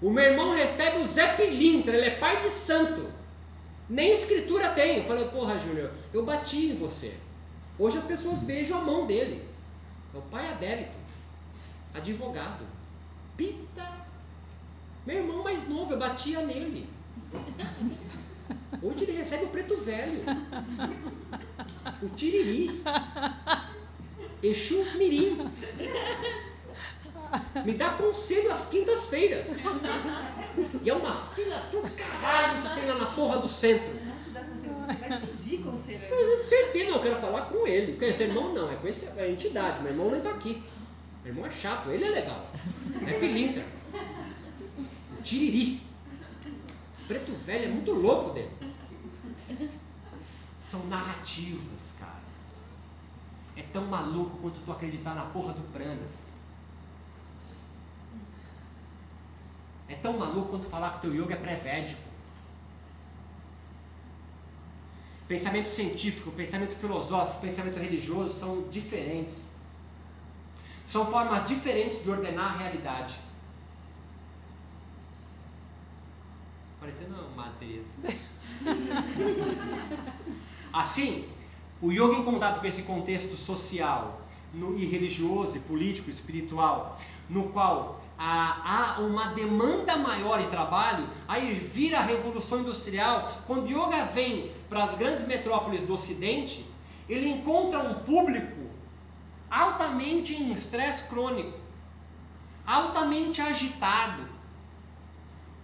[0.02, 3.12] O meu irmão recebe o Zé Pilintra, ele é pai de santo.
[3.90, 4.98] Nem escritura tem.
[4.98, 7.16] Eu falei, porra, Júnior, eu bati em você.
[7.80, 9.44] Hoje as pessoas beijam a mão dele.
[10.14, 10.96] É o pai adérito,
[11.94, 12.77] advogado.
[13.38, 13.88] Pita.
[15.06, 16.90] Meu irmão mais novo, eu batia nele.
[18.82, 20.24] Hoje ele recebe o preto velho.
[22.02, 22.84] O tiriri.
[24.42, 25.50] Exu mirim.
[27.64, 29.62] Me dá conselho às quintas-feiras.
[30.82, 33.94] E é uma fila do caralho que tem lá na porra do centro.
[34.06, 36.02] Não te dá conselho, você vai pedir conselho.
[36.10, 37.94] Mas certeza, não, eu quero falar com ele.
[37.94, 39.82] Porque esse irmão não, é com esse, é a entidade.
[39.82, 40.64] Meu irmão nem tá aqui.
[41.28, 42.50] Meu irmão é chato, ele é legal.
[43.06, 43.66] É pilintra.
[45.22, 45.82] Tiriri.
[47.06, 48.50] Preto velho é muito louco dele.
[50.62, 52.22] São narrativas, cara.
[53.58, 56.08] É tão maluco quanto tu acreditar na porra do prana.
[59.90, 62.02] É tão maluco quanto falar que teu yoga é pré-védico.
[65.28, 69.57] Pensamento científico, pensamento filosófico, pensamento religioso são diferentes.
[70.88, 73.14] São formas diferentes de ordenar a realidade.
[76.80, 77.86] Parecendo uma Teresa.
[80.72, 81.28] Assim,
[81.82, 84.22] o yoga em contato com esse contexto social
[84.54, 86.98] no, e religioso, e político, e espiritual,
[87.30, 93.42] no qual há, há uma demanda maior de trabalho, aí vira a revolução industrial.
[93.46, 96.66] Quando o yoga vem para as grandes metrópoles do Ocidente,
[97.10, 98.68] ele encontra um público
[99.50, 101.58] altamente em estresse crônico,
[102.66, 104.24] altamente agitado.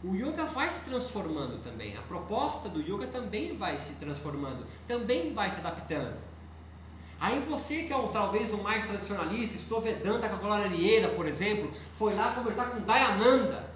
[0.03, 5.33] O yoga vai se transformando também, a proposta do yoga também vai se transformando, também
[5.33, 6.17] vai se adaptando.
[7.19, 11.07] Aí você que é um, talvez o mais tradicionalista, estou Vedanta com a Glória Arieira,
[11.09, 13.71] por exemplo, foi lá conversar com Dayananda.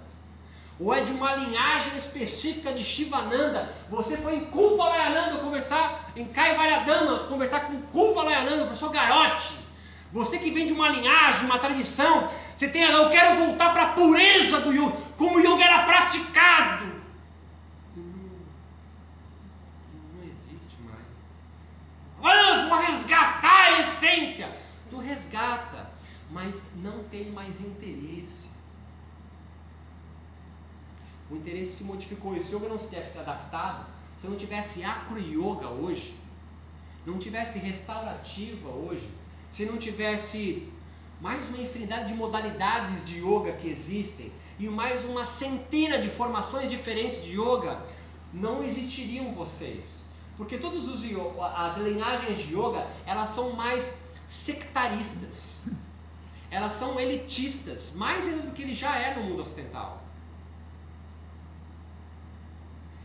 [0.78, 3.74] Ou é de uma linhagem específica de Shivananda.
[3.90, 9.67] Você foi em Kuvalayananda conversar, em Kaivalyadama, conversar com Kuvalayananda, o professor Garotti.
[10.12, 13.92] Você que vem de uma linhagem, uma tradição, você tem, eu quero voltar para a
[13.92, 16.86] pureza do yoga, como o yoga era praticado.
[17.94, 18.04] Não,
[20.14, 21.04] não existe mais.
[22.22, 24.48] Ah, vou resgatar a essência.
[24.88, 25.90] Tu resgata,
[26.30, 28.48] mas não tem mais interesse.
[31.30, 32.34] O interesse se modificou.
[32.34, 33.84] E se o yoga não se tivesse se adaptado,
[34.18, 36.16] se não tivesse acro yoga hoje,
[37.04, 39.08] não tivesse restaurativa hoje,
[39.52, 40.68] se não tivesse
[41.20, 46.70] mais uma infinidade de modalidades de yoga que existem e mais uma centena de formações
[46.70, 47.80] diferentes de yoga,
[48.32, 49.98] não existiriam vocês.
[50.36, 50.84] Porque todas
[51.56, 53.92] as linhagens de yoga, elas são mais
[54.28, 55.58] sectaristas.
[56.50, 60.02] Elas são elitistas, mais ainda do que ele já é no mundo ocidental.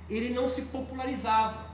[0.09, 1.72] Ele não se popularizava.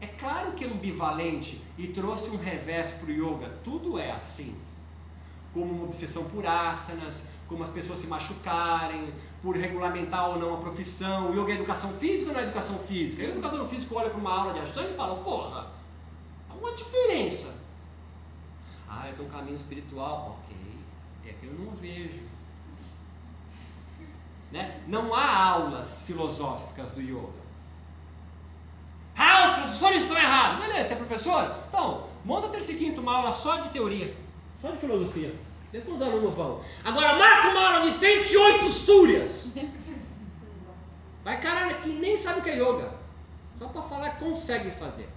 [0.00, 3.52] É claro que é ambivalente e trouxe um revés para o yoga.
[3.64, 4.56] Tudo é assim.
[5.52, 10.56] Como uma obsessão por asanas, como as pessoas se machucarem, por regulamentar ou não a
[10.58, 11.30] profissão.
[11.30, 13.22] O yoga é educação física ou não é educação física?
[13.24, 15.66] o educador físico olha para uma aula de Ashtanga e fala, porra,
[16.48, 17.54] qual a diferença?
[18.88, 20.38] Ah, eu tenho um caminho espiritual.
[20.44, 20.56] Ok,
[21.26, 22.22] é que eu não vejo.
[24.50, 24.80] Né?
[24.86, 27.37] Não há aulas filosóficas do yoga.
[29.18, 30.64] Ah, os professores estão errados.
[30.64, 31.56] Beleza, você é professor?
[31.68, 34.14] Então, monta terça e quinto uma aula só de teoria,
[34.62, 35.34] só de filosofia.
[35.72, 36.62] Depois os alunos vão.
[36.84, 39.54] Agora marca uma aula de 108 súrias.
[41.24, 42.92] Vai caralho que nem sabe o que é yoga.
[43.58, 45.08] Só para falar que consegue fazer.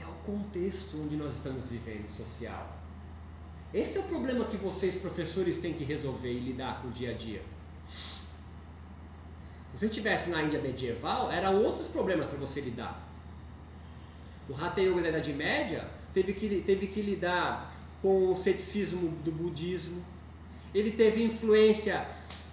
[0.00, 2.78] É o contexto onde nós estamos vivendo social.
[3.74, 7.10] Esse é o problema que vocês, professores, têm que resolver e lidar com o dia
[7.10, 7.42] a dia.
[9.72, 13.00] Se você estivesse na Índia medieval, eram outros problemas para você lidar.
[14.48, 19.30] O Hatha Yoga da Idade Média teve que, teve que lidar com o ceticismo do
[19.30, 20.04] budismo.
[20.74, 22.06] Ele teve influência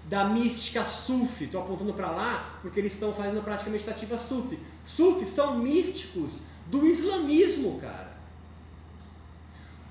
[0.05, 1.45] da mística sufi.
[1.45, 4.59] Estou apontando para lá porque eles estão fazendo prática meditativa sufi.
[4.85, 6.31] Sufis são místicos
[6.67, 8.15] do islamismo, cara.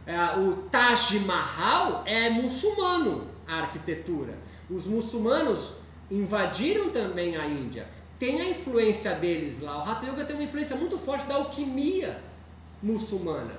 [0.07, 4.39] É, o Taj Mahal é muçulmano, a arquitetura.
[4.70, 5.72] Os muçulmanos
[6.11, 7.87] invadiram também a Índia.
[8.19, 9.79] Tem a influência deles lá.
[9.79, 12.21] O Hatha Yoga tem uma influência muito forte da alquimia
[12.83, 13.55] muçulmana,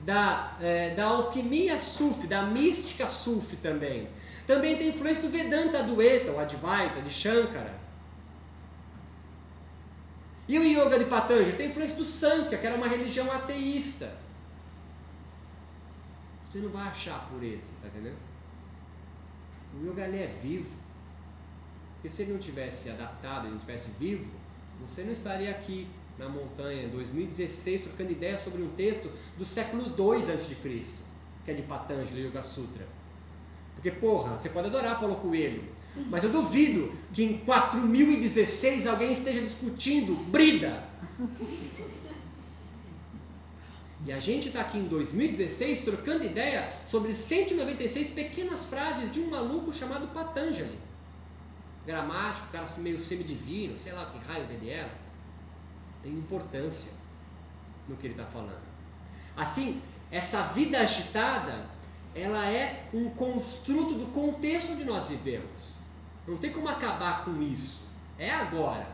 [0.00, 4.08] da, é, da alquimia sufi, da mística sufi também.
[4.46, 7.74] Também tem influência do Vedanta Advaita, o Advaita, de Shankara.
[10.48, 14.12] E o Yoga de Patanjali tem influência do Sankhya, que era uma religião ateísta.
[16.50, 18.18] Você não vai achar pureza, tá entendendo?
[19.74, 20.81] O yoga ali é vivo.
[22.02, 24.26] Porque se ele não tivesse adaptado, ele não tivesse vivo,
[24.88, 25.86] você não estaria aqui
[26.18, 30.84] na montanha em 2016 trocando ideia sobre um texto do século II a.C.,
[31.44, 32.84] que é de Patanjali Yoga Sutra.
[33.76, 35.62] Porque, porra, você pode adorar Paulo Coelho,
[36.10, 40.82] mas eu duvido que em 4016 alguém esteja discutindo Brida.
[44.04, 49.30] E a gente está aqui em 2016 trocando ideia sobre 196 pequenas frases de um
[49.30, 50.76] maluco chamado Patanjali
[51.86, 54.90] gramático, cara assim meio semidivino, sei lá que raio ele era,
[56.02, 56.92] tem importância
[57.88, 58.62] no que ele está falando.
[59.36, 59.80] Assim,
[60.10, 61.66] essa vida agitada,
[62.14, 65.72] ela é um construto do contexto onde nós vivemos.
[66.26, 67.80] Não tem como acabar com isso.
[68.18, 68.86] É agora.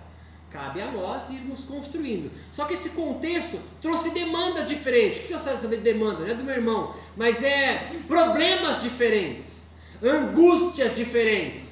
[0.51, 2.31] Cabe a nós irmos construindo.
[2.55, 5.25] Só que esse contexto trouxe demandas diferentes.
[5.25, 6.21] O que eu quero saber de demanda?
[6.21, 6.95] Não é do meu irmão.
[7.17, 9.69] Mas é problemas diferentes.
[10.03, 11.68] Angústias diferentes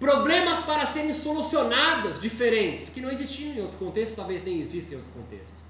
[0.00, 4.96] problemas para serem solucionados diferentes, que não existiam em outro contexto, talvez nem existem em
[4.96, 5.60] outro contexto.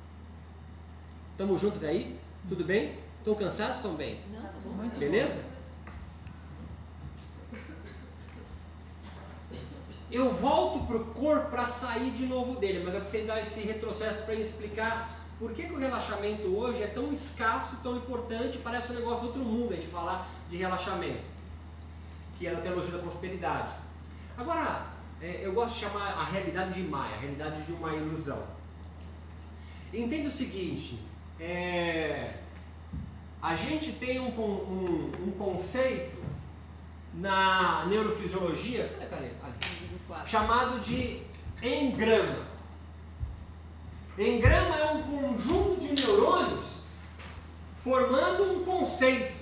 [1.32, 2.16] Estamos juntos daí?
[2.48, 2.96] Tudo bem?
[3.18, 3.76] Estão cansados?
[3.76, 4.20] Estão bem?
[4.32, 4.88] Não, tá bom.
[4.96, 5.44] Beleza?
[10.12, 13.60] Eu volto para o corpo para sair de novo dele, mas eu preciso dar esse
[13.60, 15.08] retrocesso para explicar
[15.38, 19.26] por que, que, o relaxamento hoje é tão escasso, tão importante, parece um negócio do
[19.28, 21.22] outro mundo a gente falar de relaxamento,
[22.38, 23.72] que é a teologia da prosperidade.
[24.40, 24.86] Agora,
[25.20, 28.42] é, eu gosto de chamar a realidade de Maia, a realidade de uma ilusão.
[29.92, 30.98] Entenda o seguinte,
[31.38, 32.36] é,
[33.42, 36.16] a gente tem um, um, um, conceito
[37.12, 38.88] na neurofisiologia
[40.24, 41.22] chamado de
[41.62, 42.46] engrama.
[44.18, 46.64] Engrama é um conjunto de neurônios
[47.84, 49.34] formando um conceito.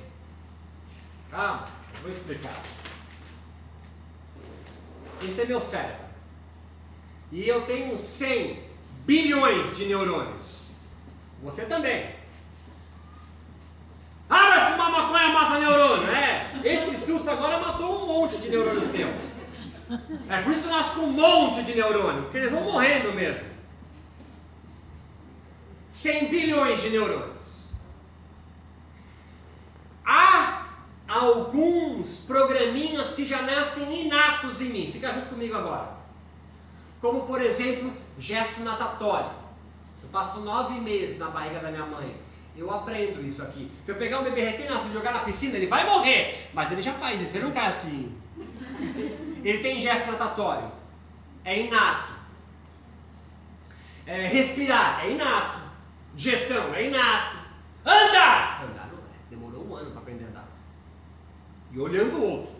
[1.30, 1.66] Calma,
[2.02, 2.77] vou explicar.
[5.22, 6.06] Esse é meu cérebro.
[7.30, 8.58] E eu tenho 100
[9.04, 10.42] bilhões de neurônios.
[11.42, 12.14] Você também.
[14.30, 16.10] Ah, vai fumar maconha mata neurônio.
[16.10, 19.08] É, esse susto agora matou um monte de neurônio seu.
[20.28, 23.46] É por isso que nasce com um monte de neurônio, porque eles vão morrendo mesmo.
[25.92, 27.38] 100 bilhões de neurônios.
[30.04, 30.67] Há
[31.08, 34.90] alguns programinhas que já nascem inatos em mim.
[34.92, 35.96] Fica junto comigo agora.
[37.00, 39.30] Como, por exemplo, gesto natatório.
[40.02, 42.14] Eu passo nove meses na barriga da minha mãe.
[42.56, 43.70] Eu aprendo isso aqui.
[43.84, 46.50] Se eu pegar um bebê recém-nascido e jogar na piscina, ele vai morrer.
[46.52, 48.14] Mas ele já faz isso, ele não cai assim.
[49.42, 50.70] Ele tem gesto natatório.
[51.44, 52.12] É inato.
[54.06, 55.60] É, respirar, é inato.
[56.16, 57.36] Gestão, é inato.
[58.64, 59.30] Andar não é.
[59.30, 60.48] Demorou um ano para aprender a andar.
[61.78, 62.56] E olhando o outro.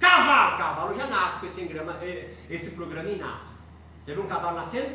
[0.00, 0.58] Cavalo!
[0.58, 2.00] Cavalo já nasce com esse, engrama,
[2.50, 3.46] esse programa inato.
[4.04, 4.90] Viu um cavalo nascendo?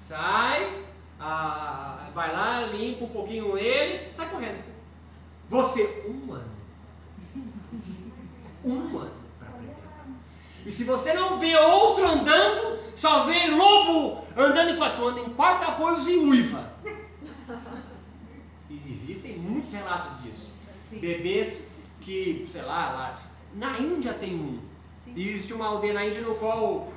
[0.00, 0.82] Sai,
[1.20, 4.64] ah, vai lá, limpa um pouquinho ele, sai correndo.
[5.48, 6.50] Você, um ano.
[8.64, 9.76] Um ano para aprender.
[10.66, 15.32] E se você não vê outro andando, só vê lobo andando em quatro, anda em
[15.34, 16.72] quatro apoios e uiva.
[18.68, 20.50] E existem muitos relatos disso.
[20.90, 21.69] Bebês
[22.10, 23.18] que, sei lá, lá,
[23.54, 24.58] na Índia tem um.
[25.04, 25.14] Sim.
[25.16, 26.88] Existe uma aldeia na Índia no qual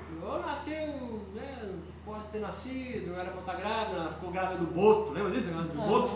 [0.43, 1.69] nasceu, né,
[2.03, 5.49] pode ter nascido, não era para estar grávida, ficou grávida do boto, lembra disso?
[5.49, 6.13] Do boto?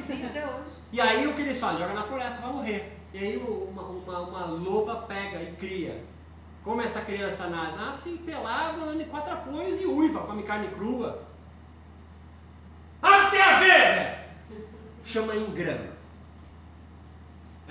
[0.00, 0.70] Sim, até hoje.
[0.90, 1.78] E aí o que eles fazem?
[1.78, 2.98] Joga na floresta, vai morrer.
[3.14, 6.04] E aí uma, uma, uma loba pega e cria.
[6.64, 7.76] Como essa criança nasce?
[7.76, 11.22] Nasce pelado, andando em quatro apoios e uiva, come carne crua.
[13.02, 14.28] Ah, que tem a ver?
[15.04, 15.92] Chama engrama.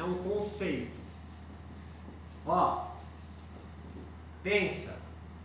[0.02, 0.90] É um conceito.
[2.48, 2.88] Ó,
[4.42, 5.00] pensa.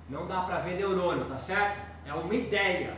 [0.09, 1.78] Não dá para ver neurônio, tá certo?
[2.07, 2.96] É uma ideia,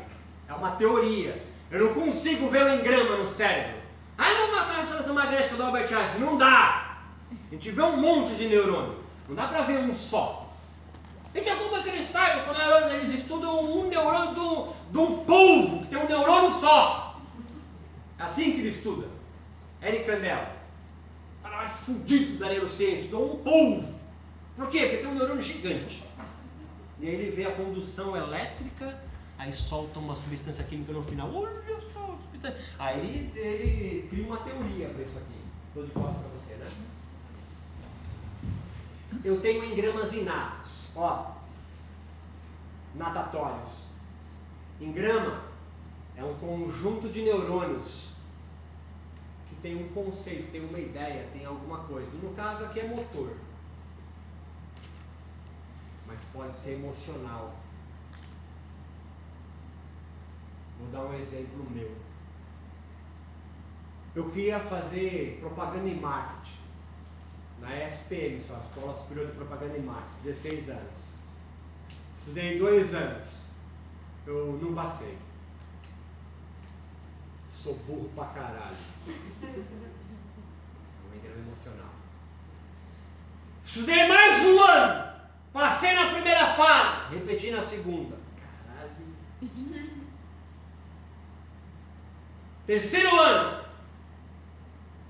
[0.48, 1.42] é uma teoria.
[1.68, 3.80] Eu não consigo ver o engrama no cérebro.
[4.16, 6.20] Ah, não, uma ressonância magnética do Albert Einstein.
[6.20, 6.98] Não dá.
[7.32, 9.02] A gente vê um monte de neurônio.
[9.28, 10.48] Não dá para ver um só.
[11.34, 15.80] E que é que eles saibam quando eles estudam um neurônio um, de um polvo,
[15.80, 17.20] que tem um neurônio só?
[18.16, 19.08] É assim que ele estuda.
[19.82, 20.57] Eric Kandel.
[21.58, 23.92] Mais fudido da neurociência, estudou um polvo.
[24.54, 24.78] Por quê?
[24.82, 26.04] Porque tem um neurônio gigante.
[27.00, 28.96] E aí ele vê a condução elétrica,
[29.36, 31.34] aí solta uma substância química no final.
[31.34, 32.16] Olha só.
[32.78, 35.40] Aí ele, ele cria uma teoria para isso aqui.
[35.66, 36.68] Estou de costas para você, né?
[39.24, 41.32] Eu tenho engramas inatos, ó,
[42.94, 43.70] natatórios.
[44.80, 45.42] Engrama
[46.16, 48.07] é um conjunto de neurônios
[49.62, 52.08] tem um conceito, tem uma ideia, tem alguma coisa.
[52.22, 53.36] No caso aqui é motor
[56.08, 57.54] mas pode ser emocional.
[60.78, 61.94] Vou dar um exemplo meu.
[64.14, 66.58] Eu queria fazer propaganda e marketing
[67.60, 71.02] na SPM, só, Escola Superior de Propaganda e Marketing, 16 anos.
[72.20, 73.26] Estudei dois anos.
[74.26, 75.18] Eu não passei.
[77.62, 78.76] Sou burro pra caralho.
[79.08, 79.46] É
[81.06, 81.90] um grande emocional.
[83.64, 85.08] Estudei mais um ano.
[85.52, 88.16] Passei na primeira fase, repeti na segunda.
[88.36, 88.92] Caralho.
[92.64, 93.64] Terceiro ano,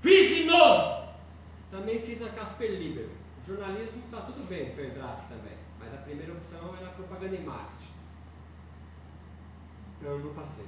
[0.01, 1.09] fiz de novo.
[1.69, 3.11] Também fiz na Casper Libero.
[3.45, 7.43] jornalismo está tudo bem se eu entrasse também, mas a primeira opção era propaganda e
[7.43, 7.93] marketing.
[9.99, 10.65] Então eu não passei.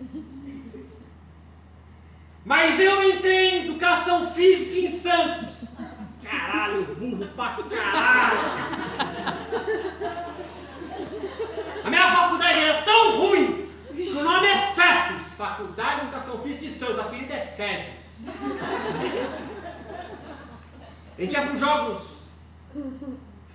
[2.44, 5.64] Mas eu entrei em educação física em Santos.
[6.22, 8.38] Caralho, burro pra caralho!
[11.84, 16.66] A minha faculdade era tão ruim que o nome é FEFES, Faculdade de Educação Física
[16.66, 18.26] de Santos, a apelido é Fezes.
[21.18, 22.02] A gente ia para os jogos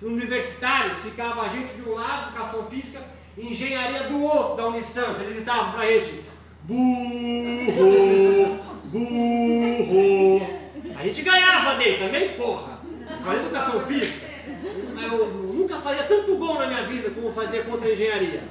[0.00, 3.02] universitários, ficava a gente de um lado, Educação Física,
[3.36, 5.20] Engenharia do outro, da Unisantos.
[5.22, 6.22] Eles gritavam pra gente,
[6.64, 10.40] burro, burro.
[10.96, 12.78] A gente ganhava dele também, porra.
[13.24, 14.26] Fazia educação física.
[15.02, 18.42] Eu nunca fazia tanto gol na minha vida como fazia contra a engenharia.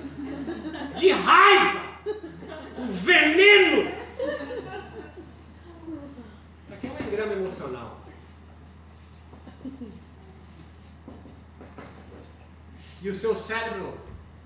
[0.95, 1.81] De raiva!
[2.77, 3.91] Um veneno!
[6.63, 8.01] Isso aqui é um engrama emocional.
[13.01, 13.93] E o seu cérebro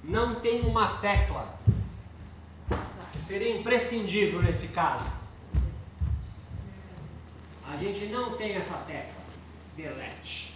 [0.04, 1.58] não tem uma tecla
[3.32, 5.06] seria imprescindível nesse caso.
[7.72, 9.22] A gente não tem essa tecla.
[9.78, 10.54] Delete.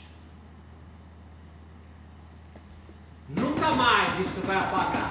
[3.29, 5.09] Nunca mais isso vai apagar.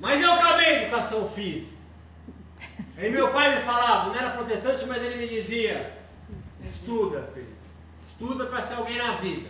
[0.00, 1.76] Mas eu acabei educação física.
[2.98, 5.96] E meu pai me falava, não era protestante, mas ele me dizia:
[6.62, 7.56] estuda, filho.
[8.10, 9.48] Estuda para ser alguém na vida.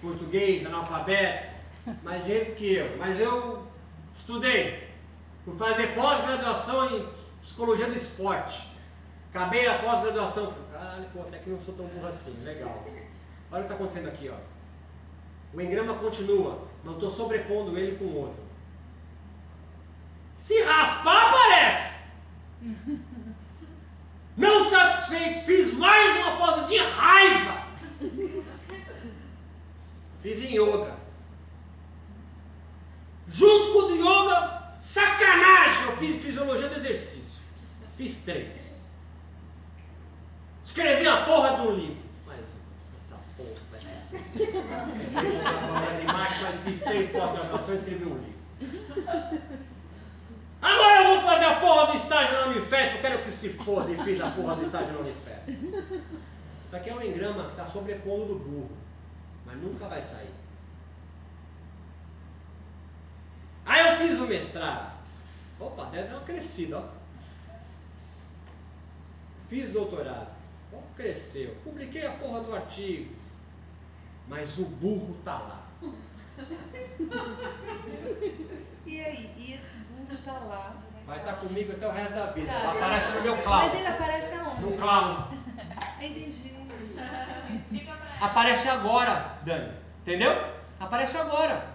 [0.00, 1.54] Português, analfabeto,
[2.02, 2.96] mais jeito que eu.
[2.98, 3.66] Mas eu
[4.18, 4.83] estudei.
[5.44, 7.08] Fui fazer pós-graduação em
[7.42, 8.70] psicologia do esporte.
[9.30, 10.52] Acabei a pós-graduação.
[10.52, 12.34] Falei, caralho, pô, até que não sou tão burro assim.
[12.42, 12.82] Legal.
[13.52, 14.36] Olha o que está acontecendo aqui, ó.
[15.52, 18.42] O engrama continua, não estou sobrepondo ele com o outro.
[20.38, 21.94] Se raspar, aparece!
[24.36, 27.64] Não satisfeito, fiz mais uma pose de raiva.
[30.20, 30.96] Fiz em yoga.
[33.28, 37.42] Junto com o yoga, sacanagem, eu fiz fisiologia do exercício.
[37.96, 38.74] Fiz três.
[40.64, 42.04] Escrevi a porra do livro.
[42.26, 42.38] Mas
[42.92, 43.54] essa porra,
[45.98, 48.34] de marketing, mas fiz três pós-graduações e escrevi um livro.
[50.60, 53.90] Agora eu vou fazer a porra do estágio na Unifesp, eu quero que se foda
[53.90, 55.50] e fiz a porra do estágio na Unifesp.
[55.50, 58.70] Isso aqui é um engrama que está sobrepondo do burro,
[59.46, 60.43] mas nunca vai sair.
[63.66, 64.92] Aí eu fiz o mestrado.
[65.60, 66.84] Opa, deve dar uma crescida, ó.
[69.48, 70.34] Fiz doutorado.
[70.96, 71.56] Cresceu.
[71.64, 73.12] Publiquei a porra do artigo.
[74.28, 75.62] Mas o burro tá lá.
[78.86, 79.34] E aí?
[79.38, 80.74] E esse burro tá lá?
[81.06, 82.52] Vai estar comigo até o resto da vida.
[82.52, 83.74] Tá, aparecer no meu Mas clown.
[83.74, 84.60] ele aparece aonde?
[84.60, 85.28] No clown.
[86.00, 86.54] Entendi.
[87.54, 88.26] Explica pra ela.
[88.26, 89.72] Aparece agora, Dani.
[90.02, 90.32] Entendeu?
[90.78, 91.73] Aparece agora.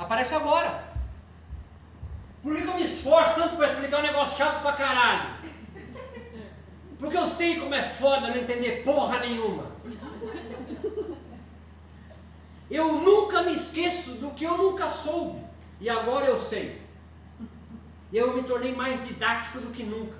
[0.00, 0.82] Aparece agora.
[2.42, 5.28] Por que eu me esforço tanto para explicar um negócio chato pra caralho?
[6.98, 9.66] Porque eu sei como é foda não entender porra nenhuma.
[12.70, 15.40] Eu nunca me esqueço do que eu nunca soube.
[15.80, 16.80] E agora eu sei.
[18.12, 20.16] E eu me tornei mais didático do que nunca.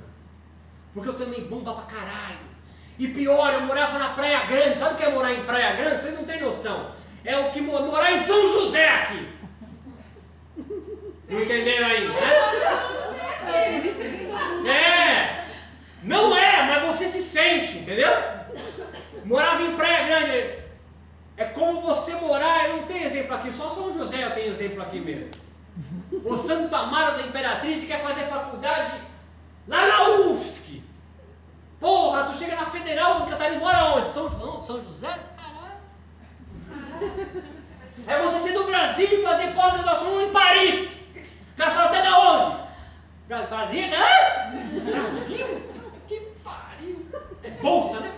[0.93, 2.51] Porque eu tomei bomba pra caralho.
[2.99, 4.79] E pior, eu morava na Praia Grande.
[4.79, 6.03] Sabe o que é morar em Praia Grande?
[6.03, 6.93] Vocês não têm noção.
[7.25, 9.29] É o que mo- morar em São José aqui.
[11.31, 12.21] Não entenderam ainda, né?
[14.69, 15.45] É!
[16.03, 18.11] Não é, mas você se sente, entendeu?
[19.25, 20.59] Morava em Praia Grande.
[21.37, 24.83] É como você morar, eu não tenho exemplo aqui, só São José eu tenho exemplo
[24.83, 25.31] aqui mesmo.
[26.25, 28.93] O Santo Amaro da Imperatriz quer fazer faculdade
[29.69, 30.83] lá na UFSC.
[31.79, 34.11] Porra, tu chega na Federal, o Catarina mora onde?
[34.11, 35.17] São, não, São José?
[35.37, 35.79] Caralho.
[38.07, 41.00] É você ser do Brasil e fazer pós-graduação em Paris.
[41.61, 42.57] Cara fala até da onde?
[43.29, 43.83] Bra- Brasil?
[43.93, 44.81] Hã?
[44.81, 45.47] Brasil?
[46.09, 47.07] Que pariu.
[47.43, 48.15] É bolsa, né?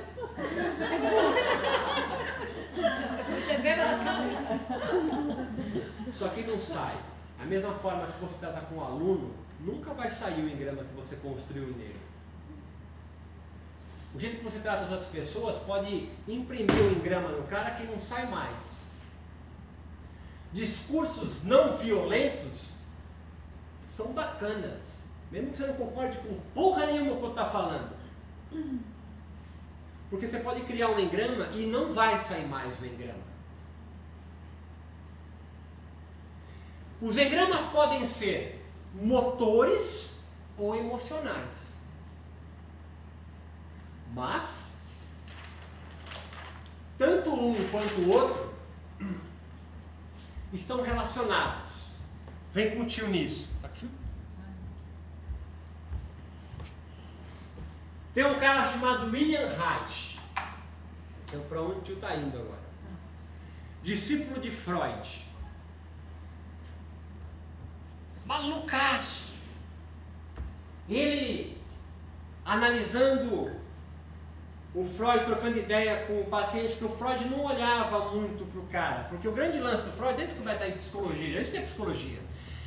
[3.35, 4.61] Você vê na cabeça.
[6.17, 6.95] Só que não sai.
[7.41, 10.95] A mesma forma que você trata com o aluno, nunca vai sair o engrama que
[10.95, 12.01] você construiu nele.
[14.15, 17.87] O jeito que você trata as outras pessoas pode imprimir o engrama no cara que
[17.89, 18.83] não sai mais.
[20.53, 22.72] Discursos não violentos
[23.97, 25.03] são bacanas.
[25.31, 27.95] Mesmo que você não concorde com porra nenhuma com o que está falando.
[30.11, 33.33] Porque você pode criar um engrama e não vai sair mais o engrama.
[37.01, 38.65] Os engramas podem ser
[38.95, 40.23] motores
[40.57, 41.77] ou emocionais.
[44.15, 44.83] Mas,
[46.99, 48.55] tanto um quanto o outro
[50.53, 51.73] estão relacionados.
[52.53, 53.49] Vem com o tio nisso.
[53.63, 53.89] Tá com fio?
[58.15, 60.19] Tem um cara chamado William Reich.
[61.25, 62.61] Então, para onde tio está indo agora?
[63.83, 65.27] Discípulo de Freud.
[68.27, 69.33] Malucaço!
[70.89, 71.59] Ele
[72.45, 73.51] analisando
[74.75, 78.67] o Freud trocando ideia com o paciente, que o Freud não olhava muito para o
[78.69, 82.21] cara, porque o grande lance do Freud é descoberta em psicologia, isso é psicologia.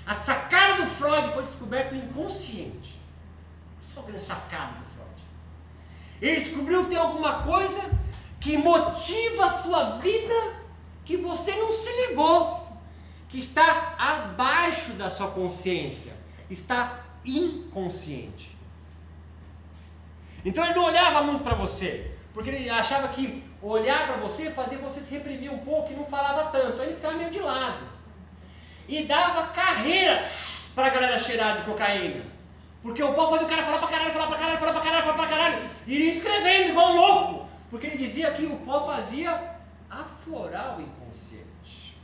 [0.05, 2.99] A sacada do Freud foi descoberto no inconsciente.
[3.85, 4.84] Isso é a grande sacada do Freud.
[6.25, 7.87] Ele descobriu que tem alguma coisa
[8.39, 10.53] que motiva a sua vida
[11.05, 12.67] que você não se ligou,
[13.29, 16.13] que está abaixo da sua consciência,
[16.49, 18.57] está inconsciente.
[20.43, 24.79] Então ele não olhava muito para você, porque ele achava que olhar para você fazia
[24.79, 27.85] você se reprimir um pouco e não falava tanto, aí ele ficava meio de lado.
[28.87, 30.27] e dava carreira
[30.73, 32.34] para a galera cheirar de cocaína.
[32.85, 35.03] Porque o pau fazia o cara falar pra caralho, falar pra caralho, falar pra caralho,
[35.03, 35.69] falar pra caralho.
[35.87, 37.49] E ele escrevendo igual louco.
[37.71, 39.55] Porque ele dizia que o pó fazia
[39.89, 41.97] aflorar o inconsciente.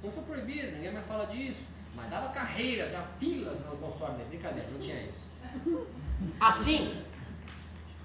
[0.00, 1.58] Não foi proibido, ninguém mais fala disso.
[1.96, 4.28] Mas dava carreira, já filas no consultório dele.
[4.28, 5.26] Brincadeira, não tinha isso.
[6.38, 7.02] Assim,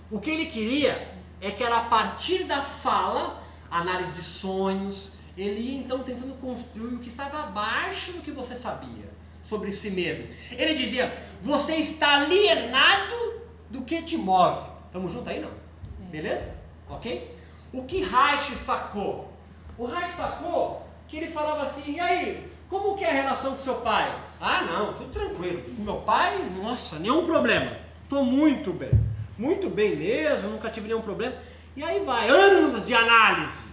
[0.09, 5.59] o que ele queria é que era a partir da fala, análise de sonhos, ele
[5.59, 9.12] ia então tentando construir o que estava abaixo do que você sabia
[9.43, 10.27] sobre si mesmo.
[10.51, 14.69] Ele dizia: Você está alienado do que te move.
[14.85, 15.51] Estamos juntos aí, não?
[15.87, 16.05] Sim.
[16.05, 16.53] Beleza?
[16.89, 17.35] Ok?
[17.71, 19.31] O que Reich sacou?
[19.77, 23.63] O Reich sacou que ele falava assim: E aí, como que é a relação com
[23.63, 24.15] seu pai?
[24.39, 25.63] Ah, não, tudo tranquilo.
[25.75, 27.77] Com meu pai, nossa, nenhum problema.
[28.03, 28.91] Estou muito bem.
[29.37, 31.35] Muito bem mesmo, nunca tive nenhum problema.
[31.75, 33.72] E aí vai, anos de análise.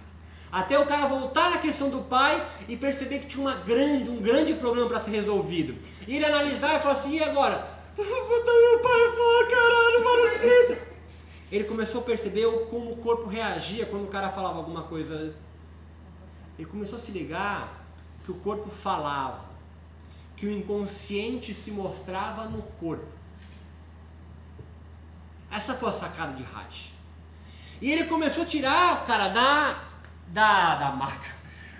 [0.52, 4.20] Até o cara voltar na questão do pai e perceber que tinha uma grande, um
[4.20, 5.76] grande problema para ser resolvido.
[6.08, 7.68] E ele analisar e falar assim, e agora?
[7.96, 10.88] Botar meu pai fora, caralho, várias tretas.
[11.52, 15.34] Ele começou a perceber como o corpo reagia quando o cara falava alguma coisa.
[16.58, 17.86] Ele começou a se ligar
[18.24, 19.44] que o corpo falava,
[20.36, 23.06] que o inconsciente se mostrava no corpo.
[25.50, 26.92] Essa foi a sacada de Reich.
[27.80, 29.84] E ele começou a tirar cara da,
[30.30, 31.30] da, da maca,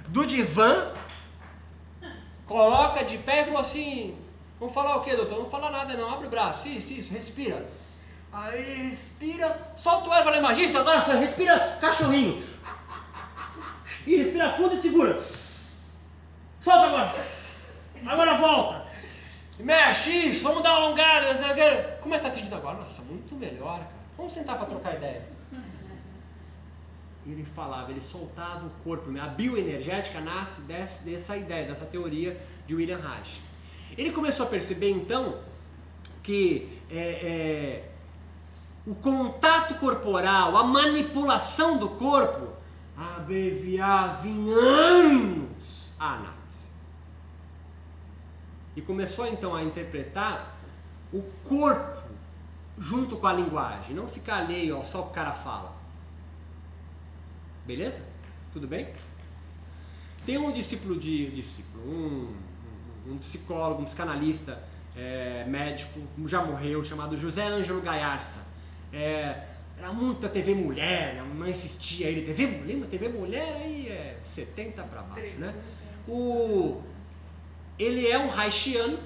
[0.08, 0.92] do divã,
[2.46, 4.18] coloca de pé e falou assim:
[4.58, 5.38] Vamos falar o que, doutor?
[5.38, 6.12] Não fala nada, não.
[6.12, 6.68] Abre o braço.
[6.68, 7.66] Isso, isso, respira.
[8.32, 12.46] Aí respira, solta o ar fala: Imagina, agora você respira cachorrinho.
[14.06, 15.24] E respira fundo e segura.
[16.62, 17.14] Solta agora.
[18.06, 18.86] Agora volta.
[19.58, 21.34] Mexe isso, vamos dar uma alongada.
[21.34, 22.78] que está sentindo agora?
[22.78, 23.90] Nossa, muito melhor, cara.
[24.16, 25.22] Vamos sentar para trocar ideia.
[27.26, 29.10] E ele falava, ele soltava o corpo.
[29.18, 33.40] A bioenergética nasce desse, dessa ideia, dessa teoria de William Reich.
[33.96, 35.38] Ele começou a perceber então
[36.22, 37.90] que é, é,
[38.86, 42.48] o contato corporal, a manipulação do corpo,
[42.96, 46.68] abreviava em anos a análise.
[48.76, 50.54] E começou então a interpretar
[51.12, 52.00] o corpo
[52.78, 55.79] junto com a linguagem, não ficar alheio só o que o cara fala.
[57.66, 58.00] Beleza?
[58.52, 58.88] Tudo bem?
[60.26, 62.34] Tem um discípulo de discípulo, um,
[63.06, 64.62] um, um psicólogo, um psicanalista,
[64.96, 68.40] é, médico, já morreu, chamado José Ângelo Gaiarsa.
[68.92, 69.44] É,
[69.78, 74.82] era muita TV mulher, a mãe assistia ele, TV mulher, TV mulher aí é 70
[74.82, 75.54] para baixo, né?
[76.06, 76.82] O,
[77.78, 78.98] ele é um haitiano,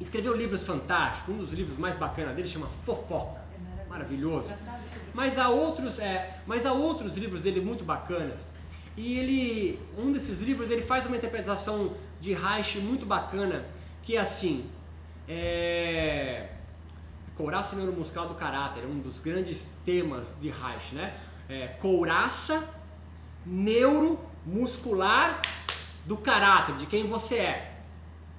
[0.00, 3.40] escreveu livros fantásticos, um dos livros mais bacanas dele chama Fofoca,
[3.88, 4.48] maravilhoso.
[5.18, 8.48] Mas há outros, é, mas há outros livros dele muito bacanas.
[8.96, 13.64] E ele, um desses livros, ele faz uma interpretação de Reich muito bacana,
[14.04, 14.70] que é assim,
[15.28, 16.50] é,
[17.36, 21.12] couraça neuromuscular do caráter, é um dos grandes temas de Reich, né?
[21.48, 22.72] É, couraça
[23.44, 25.42] neuromuscular
[26.06, 27.74] do caráter, de quem você é.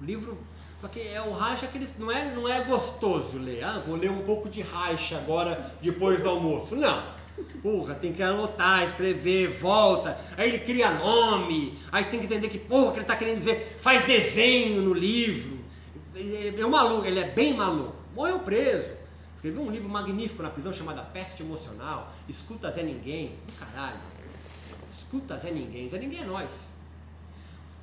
[0.00, 0.38] O livro,
[0.80, 3.62] só que é o Reich, aqueles, não é, não é gostoso ler.
[3.62, 6.74] Ah, vou ler um pouco de Reich agora depois do almoço.
[6.74, 7.20] Não.
[7.62, 10.18] Porra, tem que anotar, escrever, volta.
[10.36, 11.78] Aí ele cria nome.
[11.92, 14.94] Aí você tem que entender que, porra, que ele está querendo dizer, faz desenho no
[14.94, 15.58] livro.
[16.14, 17.96] Ele é um maluco, ele é bem maluco.
[18.14, 19.00] Morreu preso.
[19.36, 22.12] Escreveu um livro magnífico na prisão chamado Peste Emocional.
[22.28, 23.34] Escuta Zé Ninguém.
[23.58, 24.00] Caralho.
[24.98, 25.88] Escuta Zé Ninguém.
[25.88, 26.70] Zé Ninguém é nós.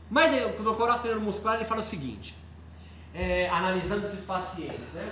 [0.09, 0.89] Mas eh, o Dr.
[0.89, 2.35] Acelero Muscular ele fala o seguinte,
[3.17, 5.11] é, analisando esses pacientes, né?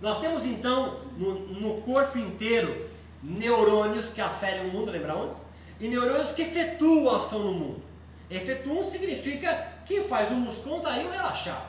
[0.00, 2.88] Nós temos então no, no corpo inteiro
[3.22, 5.36] neurônios que aferem o mundo, lembra onde?
[5.80, 7.82] E neurônios que efetuam ação no mundo.
[8.30, 9.52] Efetuam significa
[9.86, 11.66] que faz o músculo contrair ou relaxar.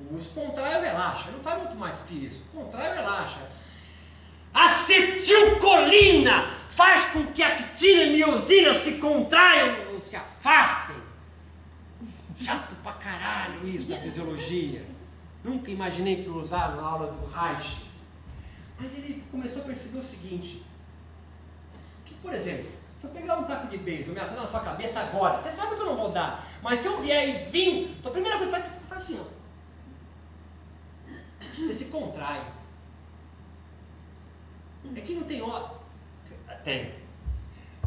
[0.00, 2.42] O músculo contrai ou relaxa, não faz muito mais do que isso.
[2.54, 3.40] Contrai ou relaxa.
[4.52, 10.95] Acetilcolina faz com que a actina e miosina se contraiam ou se afastem.
[12.40, 14.84] Chato pra caralho isso da fisiologia.
[15.42, 17.86] Nunca imaginei que usaram na aula do Reich.
[18.78, 20.62] Mas ele começou a perceber o seguinte:
[22.04, 22.70] que, por exemplo,
[23.00, 25.76] se eu pegar um taco de beisebol e ameaçar na sua cabeça agora, você sabe
[25.76, 28.60] que eu não vou dar, mas se eu vier e vir, então a primeira coisa
[28.60, 29.36] que você faz, você faz assim, ó.
[31.56, 32.44] Você se contrai.
[34.94, 35.70] É que não tem hora.
[36.64, 36.94] Tem.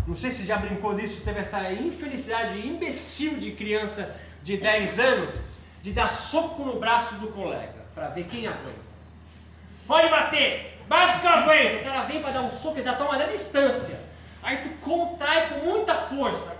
[0.07, 5.31] Não sei se já brincou disso, teve essa infelicidade imbecil de criança de 10 anos
[5.83, 8.89] de dar soco no braço do colega para ver quem aguenta.
[9.87, 10.77] Pode bater!
[10.87, 11.81] Bate que eu aguento!
[11.81, 13.99] O cara vem para dar um soco e dá toma da distância.
[14.41, 16.57] Aí tu contrai com muita força.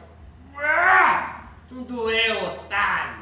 [1.72, 3.20] Não doeu, otário.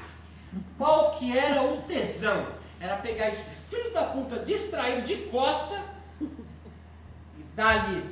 [0.78, 2.48] Qual que era o tesão?
[2.80, 5.82] Era pegar esse filho da puta distraído de costa
[6.22, 8.04] e dar-lhe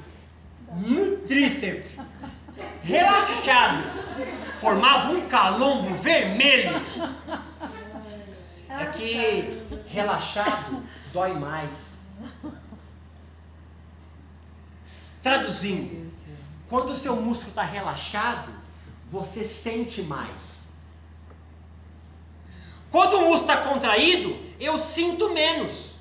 [0.72, 2.00] um tríceps
[2.84, 3.84] relaxado.
[4.60, 6.82] Formava um calombo vermelho.
[8.70, 10.84] É que relaxado
[11.14, 12.04] dói mais.
[15.22, 16.12] Traduzindo,
[16.70, 18.52] quando o seu músculo está relaxado,
[19.12, 20.70] você sente mais.
[22.92, 25.96] Quando o músculo está contraído, eu sinto menos.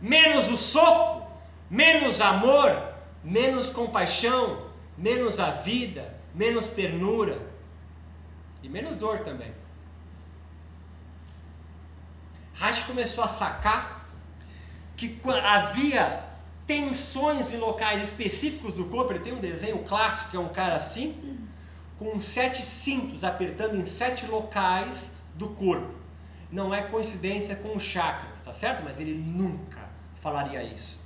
[0.00, 1.26] Menos o soco,
[1.70, 2.94] menos amor,
[3.24, 4.65] menos compaixão,
[4.96, 7.40] menos a vida, menos ternura
[8.62, 9.52] e menos dor também.
[12.54, 14.08] Reich começou a sacar
[14.96, 16.24] que havia
[16.66, 19.12] tensões em locais específicos do corpo.
[19.12, 21.46] Ele tem um desenho clássico que é um cara assim,
[21.98, 25.94] com sete cintos apertando em sete locais do corpo.
[26.50, 28.82] Não é coincidência com os chakras, tá certo?
[28.84, 29.80] Mas ele nunca
[30.22, 30.98] falaria isso.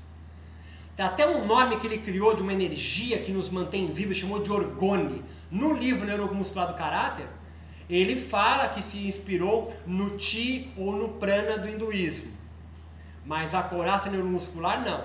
[1.00, 4.52] Até um nome que ele criou de uma energia que nos mantém vivos, chamou de
[4.52, 5.24] orgone.
[5.50, 7.26] No livro Neuromuscular do Caráter,
[7.88, 12.30] ele fala que se inspirou no Ti ou no Prana do hinduísmo.
[13.24, 15.04] Mas a couraça neuromuscular não.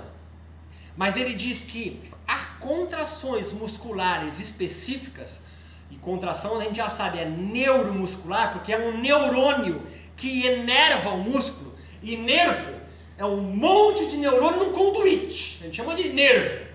[0.98, 5.42] Mas ele diz que há contrações musculares específicas,
[5.90, 9.82] e contração a gente já sabe, é neuromuscular, porque é um neurônio
[10.18, 11.74] que enerva o músculo,
[12.04, 12.85] e nervo
[13.18, 16.66] é um monte de neurônio num conduíte, a gente chama de nervo.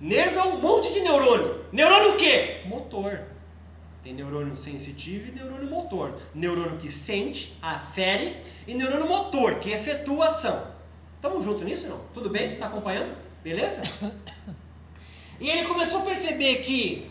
[0.00, 1.64] Nervo é um monte de neurônio.
[1.70, 2.62] Neurônio o quê?
[2.66, 3.20] Motor.
[4.02, 6.18] Tem neurônio sensitivo e neurônio motor.
[6.34, 8.36] Neurônio que sente, afere,
[8.66, 10.72] e neurônio motor, que efetua a ação.
[11.16, 12.00] Estamos juntos nisso não?
[12.12, 12.54] Tudo bem?
[12.54, 13.16] Está acompanhando?
[13.44, 13.82] Beleza?
[15.40, 17.10] E ele começou a perceber que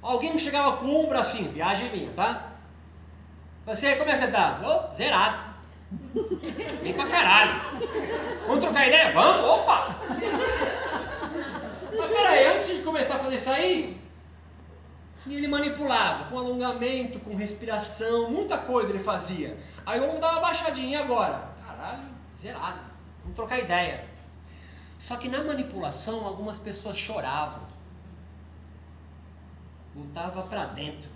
[0.00, 2.52] alguém me chegava com o ombro assim, viagem minha, tá?
[3.66, 4.60] Você, como é que você tá?
[4.64, 5.53] Oh, zerado.
[6.82, 7.60] Vem pra caralho.
[8.46, 9.12] Vamos trocar ideia?
[9.12, 9.44] Vamos?
[9.44, 9.96] Opa!
[11.96, 14.00] Mas peraí, antes de começar a fazer isso aí,
[15.26, 19.56] ele manipulava com alongamento, com respiração, muita coisa ele fazia.
[19.86, 21.48] Aí homem dava uma baixadinha agora.
[21.66, 22.04] Caralho,
[22.40, 22.80] zerado.
[23.22, 24.04] Vamos trocar ideia.
[24.98, 27.62] Só que na manipulação algumas pessoas choravam.
[29.94, 31.08] Voltava para dentro.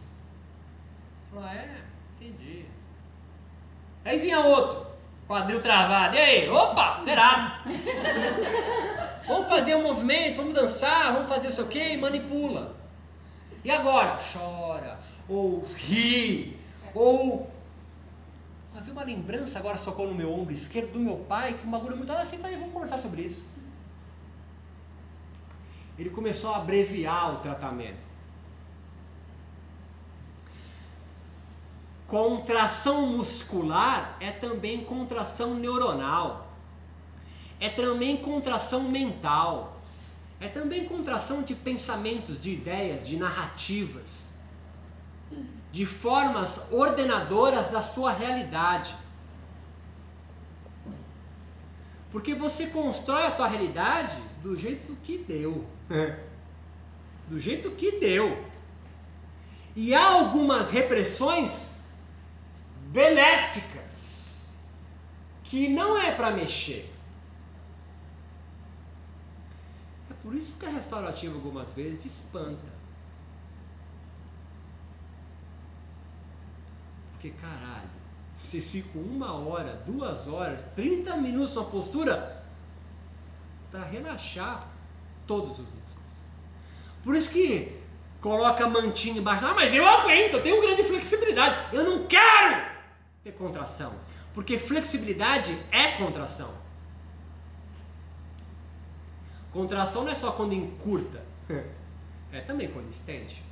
[1.30, 1.82] Falou, é,
[2.20, 2.66] entendi.
[4.08, 4.86] Aí vinha outro,
[5.26, 6.16] quadril travado.
[6.16, 7.52] E aí, opa, zerado.
[9.28, 11.92] vamos fazer um movimento, vamos dançar, vamos fazer o seu quê?
[11.92, 12.74] E manipula.
[13.62, 14.18] E agora?
[14.32, 14.98] Chora,
[15.28, 16.58] ou ri,
[16.94, 17.50] ou
[18.74, 21.96] havia uma lembrança agora socou no meu ombro esquerdo do meu pai, que um bagulho
[21.96, 23.44] muito assim, tá aí, vamos conversar sobre isso
[25.98, 28.07] ele começou a abreviar o tratamento.
[32.08, 36.50] Contração muscular é também contração neuronal,
[37.60, 39.78] é também contração mental,
[40.40, 44.30] é também contração de pensamentos, de ideias, de narrativas,
[45.70, 48.96] de formas ordenadoras da sua realidade.
[52.10, 55.66] Porque você constrói a tua realidade do jeito que deu.
[57.28, 58.46] do jeito que deu.
[59.76, 61.67] E há algumas repressões
[62.88, 64.56] benéficas
[65.44, 66.92] que não é para mexer.
[70.10, 72.78] É por isso que a restaurativa algumas vezes espanta.
[77.12, 77.88] Porque caralho,
[78.38, 82.44] vocês ficam uma hora, duas horas, 30 minutos numa postura
[83.70, 84.66] para relaxar
[85.26, 86.18] todos os músculos.
[87.02, 87.76] Por isso que
[88.20, 89.46] coloca mantinha embaixo.
[89.46, 91.74] Ah, mas eu aguento, eu tenho grande flexibilidade.
[91.74, 92.77] Eu não quero
[93.22, 93.92] ter contração.
[94.34, 96.52] Porque flexibilidade é contração.
[99.52, 101.22] Contração não é só quando encurta,
[102.32, 103.42] é também quando estende.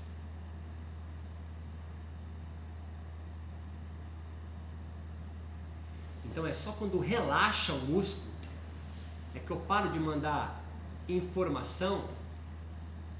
[6.24, 8.30] Então é só quando relaxa o músculo
[9.34, 10.62] é que eu paro de mandar
[11.08, 12.08] informação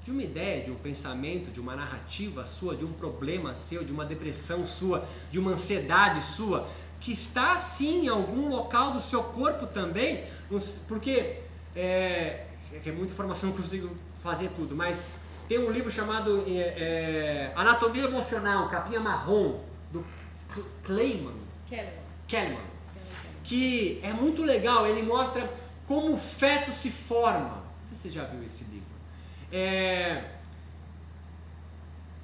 [0.07, 3.91] de uma ideia, de um pensamento, de uma narrativa sua, de um problema seu, de
[3.91, 6.65] uma depressão sua, de uma ansiedade sua,
[7.01, 10.23] que está sim em algum local do seu corpo também,
[10.87, 11.39] porque
[11.75, 13.89] é, é muita informação, não consigo
[14.23, 15.03] fazer tudo, mas
[15.49, 19.59] tem um livro chamado é, é, Anatomia Emocional, capinha marrom,
[19.91, 20.05] do
[20.85, 21.35] Kleiman,
[22.29, 22.63] Kelman,
[23.43, 25.51] que é muito legal, ele mostra
[25.85, 27.61] como o feto se forma.
[27.81, 28.96] Não sei se você já viu esse livro.
[29.51, 30.23] É,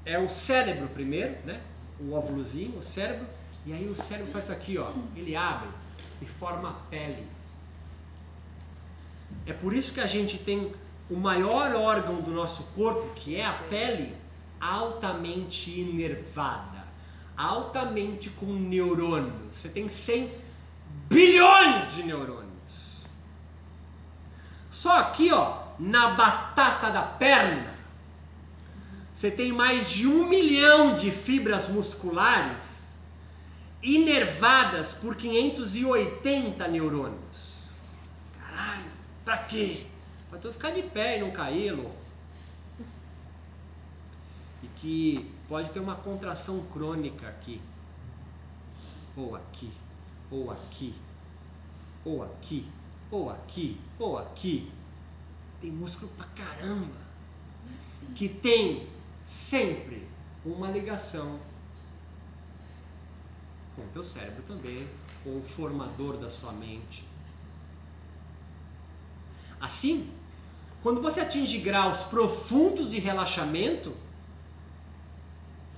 [0.06, 1.62] é o cérebro primeiro, né?
[2.00, 3.26] o óvulozinho, o cérebro,
[3.66, 4.92] e aí o cérebro faz isso aqui, ó.
[5.16, 5.70] Ele abre
[6.22, 7.26] e forma a pele.
[9.46, 10.74] É por isso que a gente tem
[11.10, 14.16] o maior órgão do nosso corpo, que é a pele,
[14.60, 16.86] altamente inervada,
[17.36, 19.56] altamente com neurônios.
[19.56, 20.32] Você tem 100
[21.10, 22.44] bilhões de neurônios.
[24.72, 27.74] Só aqui, ó, na batata da perna,
[29.14, 32.92] você tem mais de um milhão de fibras musculares
[33.82, 37.20] inervadas por 580 neurônios.
[38.40, 38.92] Caralho,
[39.24, 39.86] pra quê?
[40.30, 41.96] Pra tu ficar de pé e não cair, louco.
[44.62, 47.62] E que pode ter uma contração crônica aqui,
[49.16, 49.72] ou aqui,
[50.32, 50.96] ou aqui,
[52.04, 52.68] ou aqui,
[53.12, 54.72] ou aqui, ou aqui.
[55.64, 56.98] Tem músculo pra caramba.
[58.16, 58.86] Que tem
[59.26, 60.06] sempre
[60.46, 61.40] uma ligação
[63.74, 64.86] com o teu cérebro também,
[65.24, 67.06] com o formador da sua mente.
[69.62, 70.12] Assim,
[70.82, 73.96] quando você atinge graus profundos de relaxamento,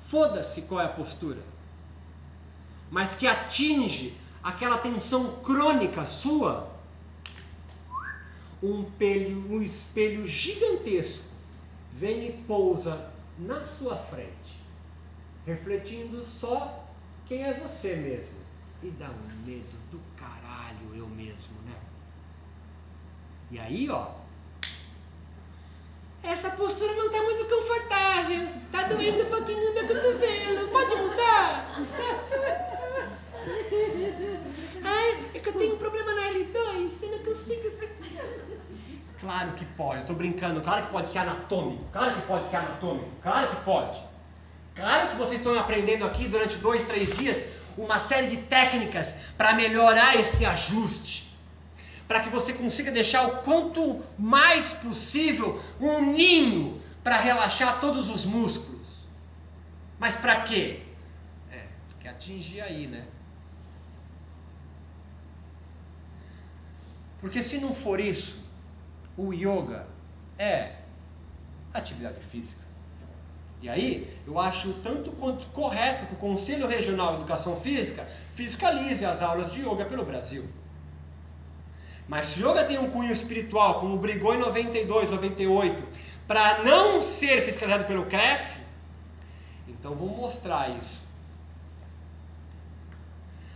[0.08, 1.44] foda-se qual é a postura,
[2.90, 6.74] mas que atinge aquela tensão crônica sua,
[8.62, 11.24] um, pelho, um espelho gigantesco
[11.93, 14.62] vem e pousa na sua frente,
[15.45, 16.86] refletindo só
[17.26, 18.36] quem é você mesmo.
[18.84, 21.76] E dá um medo do caralho eu mesmo, né?
[23.51, 24.12] E aí, ó,
[26.24, 28.47] essa postura não está muito confortável.
[28.66, 30.68] Está doendo um pouquinho meu cotovelo.
[30.70, 31.76] Pode mudar?
[34.84, 37.03] Ai, é que eu tenho um problema na L2.
[37.03, 37.95] Eu não consigo.
[39.26, 40.01] Claro que pode.
[40.01, 40.61] Eu tô brincando.
[40.61, 41.84] Claro que pode ser anatômico.
[41.91, 43.09] Claro que pode ser anatômico.
[43.23, 43.99] Claro que pode.
[44.76, 47.41] Claro que vocês estão aprendendo aqui durante dois, três dias
[47.76, 51.36] uma série de técnicas para melhorar esse ajuste
[52.07, 58.26] para que você consiga deixar o quanto mais possível um ninho para relaxar todos os
[58.26, 59.07] músculos.
[59.97, 60.82] Mas para quê?
[61.51, 63.05] É, porque atingir aí, né?
[67.19, 68.45] Porque se não for isso,
[69.18, 69.88] o yoga
[70.38, 70.74] é
[71.74, 72.63] atividade física.
[73.61, 78.05] E aí, eu acho tanto quanto correto que o Conselho Regional de Educação Física
[78.36, 80.47] fiscalize as aulas de yoga pelo Brasil.
[82.07, 85.84] Mas se yoga tem um cunho espiritual, como brigou em 92, 98,
[86.28, 88.59] para não ser fiscalizado pelo CREF,
[89.68, 91.03] então vamos mostrar isso.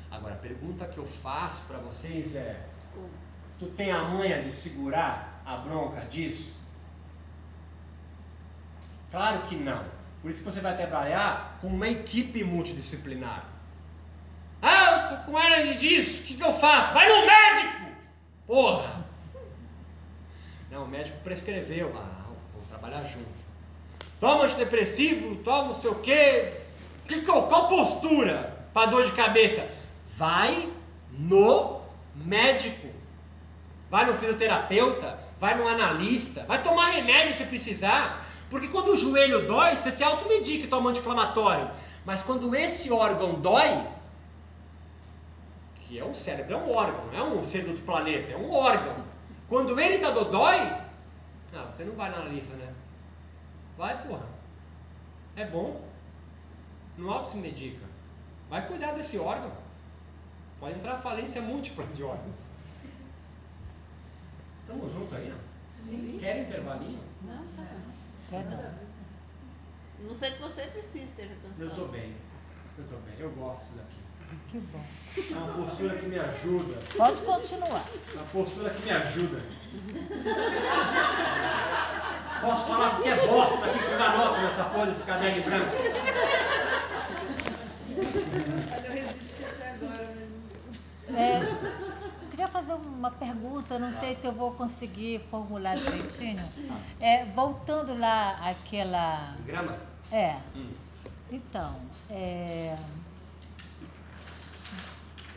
[0.10, 2.60] Agora, a pergunta que eu faço para vocês é:
[3.60, 6.54] tu tem a manha de segurar a bronca disso?
[9.10, 9.84] Claro que não.
[10.22, 13.46] Por isso que você vai trabalhar com uma equipe multidisciplinar.
[14.62, 16.94] Ah, com era disso, o que, que eu faço?
[16.94, 17.86] Vai no médico!
[18.46, 19.06] Porra!
[20.70, 21.96] Não, o médico prescreveu.
[21.98, 23.40] Ah, vou trabalhar junto.
[24.20, 26.54] Toma antidepressivo, toma não sei o quê.
[27.08, 29.68] Que, qual postura para dor de cabeça?
[30.16, 30.72] Vai
[31.12, 31.82] no
[32.14, 32.90] médico.
[33.90, 38.26] Vai no fisioterapeuta, vai no analista, vai tomar remédio se precisar.
[38.50, 41.70] Porque quando o joelho dói, você se automedica e toma anti-inflamatório.
[42.04, 43.86] Mas quando esse órgão dói,
[45.82, 48.38] que é um cérebro, é um órgão, não é um ser do outro planeta, é
[48.38, 48.96] um órgão.
[49.48, 50.58] Quando ele está dodói,
[51.54, 52.74] não, você não vai na analista, né?
[53.78, 54.26] Vai, porra.
[55.36, 55.82] É bom.
[56.98, 57.86] Não auto se medica.
[58.50, 59.52] Vai cuidar desse órgão.
[60.60, 62.49] Pode entrar falência múltipla de órgãos.
[64.70, 65.38] Tamo junto aí, não?
[65.72, 66.18] Sim.
[66.20, 67.00] Quer intervalinho?
[67.24, 67.66] Não, tá.
[68.30, 68.64] Quer não.
[70.08, 71.64] Não sei que você precisa esteja cansado.
[71.64, 72.16] Eu tô bem.
[72.78, 73.16] Eu tô bem.
[73.18, 73.98] Eu gosto daqui.
[74.52, 74.86] Que bom.
[75.18, 76.80] É uma postura que me ajuda.
[76.96, 77.84] Pode continuar.
[78.14, 79.42] Uma postura que me ajuda.
[82.42, 85.76] Posso falar porque é bosta aqui que vocês anotam nessa porra desse caderno branco.
[88.72, 90.40] Olha, eu resisti até agora mesmo.
[91.18, 91.40] É,
[92.40, 96.42] queria fazer uma pergunta, não sei se eu vou conseguir formular direitinho.
[96.98, 99.36] É, voltando lá àquela.
[99.46, 99.76] Grama?
[100.10, 100.72] É, Hum.
[101.30, 101.76] então.
[102.10, 102.78] É,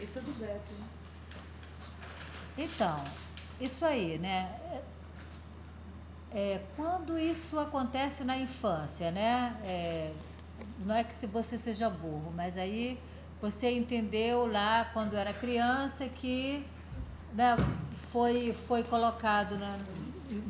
[0.01, 0.73] Esse é do Beto.
[0.75, 0.87] né?
[2.57, 3.03] então,
[3.61, 4.55] isso aí, né?
[6.33, 9.57] É, quando isso acontece na infância, né?
[9.65, 10.13] É,
[10.79, 12.97] não é que se você seja burro, mas aí
[13.41, 16.65] você entendeu lá quando era criança que
[17.35, 17.57] né,
[18.11, 19.59] foi, foi colocado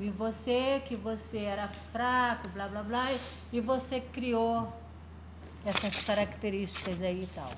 [0.01, 3.09] em você que você era fraco, blá blá blá,
[3.53, 4.73] e você criou
[5.65, 7.51] essas características aí e tal.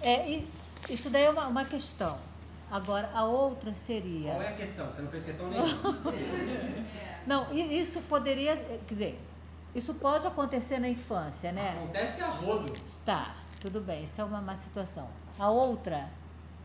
[0.00, 0.48] É, e
[0.88, 2.18] isso daí é uma, uma questão.
[2.70, 4.32] Agora, a outra seria.
[4.32, 4.86] Qual é a questão?
[4.86, 5.68] Você não fez questão nenhuma.
[7.26, 8.56] Não, isso poderia.
[8.56, 9.20] Quer dizer,
[9.74, 11.76] isso pode acontecer na infância, né?
[11.76, 12.72] Acontece a rodo.
[13.04, 15.08] Tá, tudo bem, isso é uma má situação.
[15.38, 16.10] A outra,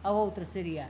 [0.04, 0.90] a outra seria.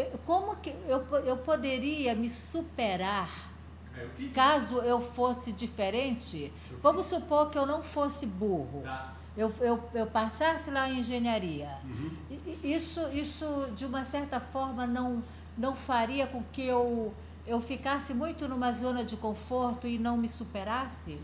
[0.00, 3.50] Eu- Como que eu, eu poderia me superar
[3.96, 6.52] É, eu caso eu fosse diferente?
[6.82, 8.82] Vamos supor que eu não fosse burro.
[8.82, 9.14] Tá.
[9.36, 11.78] Eu, eu, eu passasse lá em engenharia.
[11.84, 12.16] Uhum.
[12.64, 15.22] Isso, isso de uma certa forma, não,
[15.56, 17.14] não faria com que eu,
[17.46, 21.20] eu ficasse muito numa zona de conforto e não me superasse?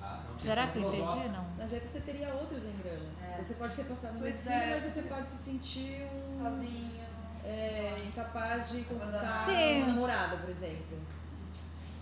[0.00, 1.28] Não Será que eu entendi?
[1.30, 1.46] Não.
[1.56, 3.08] Mas aí você teria outros engramas.
[3.38, 3.42] É.
[3.42, 4.80] Você pode ter passado medicina, é.
[4.80, 6.97] mas você pode se sentir um Sozinho.
[7.48, 9.78] É, incapaz de conquistar Sim.
[9.82, 10.98] uma namorada, por exemplo.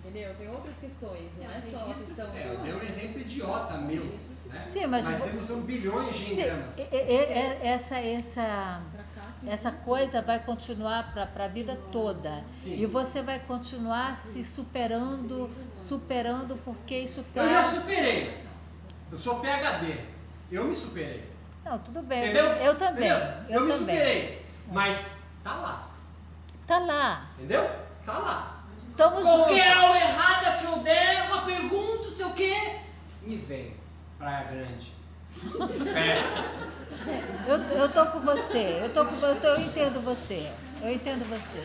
[0.05, 0.34] Entendeu?
[0.36, 3.78] Tem outras questões, não É, é só a questão É, eu dei um exemplo idiota
[3.78, 4.05] meu.
[4.47, 4.61] Né?
[4.62, 6.78] Sim, mas vo- temos um bilhões de engramas.
[6.78, 9.49] e- essa, essa, fracasso.
[9.51, 12.44] essa coisa vai continuar para a vida toda.
[12.62, 12.80] Sim.
[12.80, 18.38] E você vai continuar se superando, superando, porque isso Eu já superei.
[19.11, 19.94] Eu sou PHD.
[20.53, 21.24] Eu me superei.
[21.64, 22.22] Não, tudo bem.
[22.22, 22.44] Entendeu?
[22.47, 23.09] Eu também.
[23.11, 23.28] Entendeu?
[23.49, 23.97] Eu, me também.
[23.97, 24.42] superei.
[24.70, 24.97] Mas
[25.47, 25.88] tá lá.
[26.66, 27.26] Tá lá.
[27.38, 27.70] Entendeu?
[28.05, 28.64] Tá lá.
[28.90, 29.84] Estamos Qualquer juntos.
[29.84, 32.80] aula errada que eu der, uma pergunta, sei o quê.
[33.22, 33.76] Me vem.
[34.18, 34.92] Praia Grande.
[35.92, 36.59] Férias.
[37.47, 38.80] Eu, eu tô com você.
[38.82, 40.51] Eu, tô com, eu, tô, eu entendo você.
[40.82, 41.62] Eu entendo você.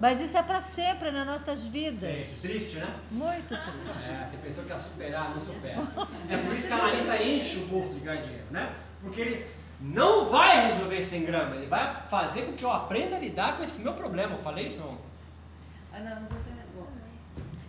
[0.00, 2.40] Mas isso é para sempre nas nossas vidas.
[2.40, 2.94] Triste, né?
[3.10, 4.10] Muito triste.
[4.10, 5.82] É, você pensou que ia superar, não supera.
[6.30, 8.74] É por isso que a Analista enche o bolso de ganhar dinheiro, né?
[9.02, 9.46] Porque ele
[9.80, 13.64] não vai resolver esse engrama, ele vai fazer com que eu aprenda a lidar com
[13.64, 14.34] esse meu problema.
[14.34, 15.04] Eu falei isso ontem.
[15.92, 16.56] Ah, não, não vou ter.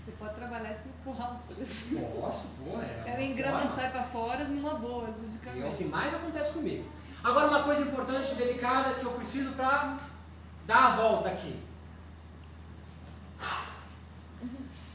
[0.06, 1.14] Você pode trabalhar isso no
[1.62, 2.22] exemplo.
[2.22, 3.04] Nossa, porra, é.
[3.14, 5.76] É, o engrama sai pra fora numa boa, E é o logicamente.
[5.78, 6.90] que mais acontece comigo.
[7.22, 9.98] Agora, uma coisa importante e delicada que eu preciso para
[10.66, 11.60] dar a volta aqui.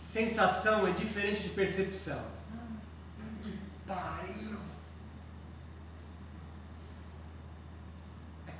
[0.02, 2.20] Sensação é diferente de percepção.
[3.86, 4.58] Pariu.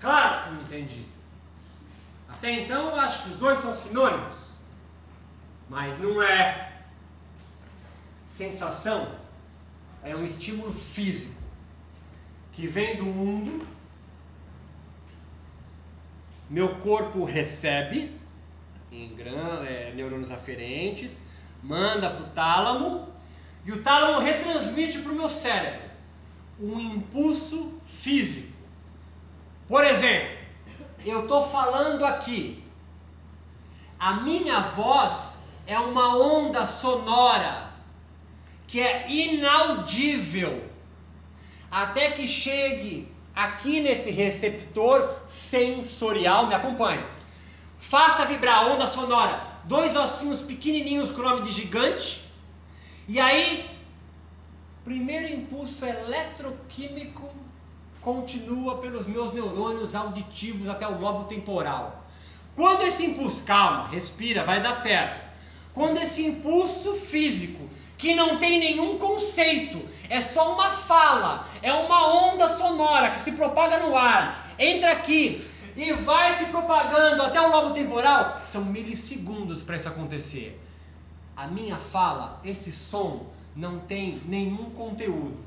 [0.03, 1.07] Claro que não entendi.
[2.29, 4.37] Até então eu acho que os dois são sinônimos.
[5.71, 6.73] Mas não é.
[8.27, 9.15] Sensação
[10.03, 11.41] é um estímulo físico
[12.53, 13.67] que vem do mundo,
[16.51, 18.15] meu corpo recebe
[18.91, 21.13] em gran, é, neurônios aferentes,
[21.63, 23.09] manda para o tálamo
[23.65, 25.81] e o tálamo retransmite para o meu cérebro
[26.61, 28.52] um impulso físico.
[29.73, 30.37] Por exemplo,
[31.03, 32.63] eu estou falando aqui,
[33.99, 37.71] a minha voz é uma onda sonora
[38.67, 40.63] que é inaudível
[41.71, 47.07] até que chegue aqui nesse receptor sensorial, me acompanhe.
[47.79, 52.31] Faça vibrar a onda sonora, dois ossinhos pequenininhos com o nome de gigante,
[53.09, 53.65] e aí,
[54.85, 57.42] primeiro impulso eletroquímico
[58.03, 62.05] continua pelos meus neurônios auditivos até o lobo temporal.
[62.55, 65.23] Quando esse impulso, calma, respira, vai dar certo.
[65.73, 69.81] Quando esse impulso físico, que não tem nenhum conceito,
[70.11, 75.49] é só uma fala, é uma onda sonora que se propaga no ar, entra aqui
[75.77, 80.61] e vai se propagando até o lobo temporal, são milissegundos para isso acontecer.
[81.35, 85.39] A minha fala, esse som, não tem nenhum conteúdo.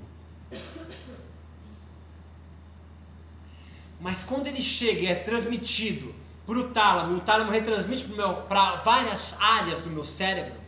[3.99, 6.13] Mas quando ele chega e é transmitido
[6.45, 8.07] para o tálamo, o tálamo retransmite
[8.47, 10.59] para várias áreas do meu cérebro,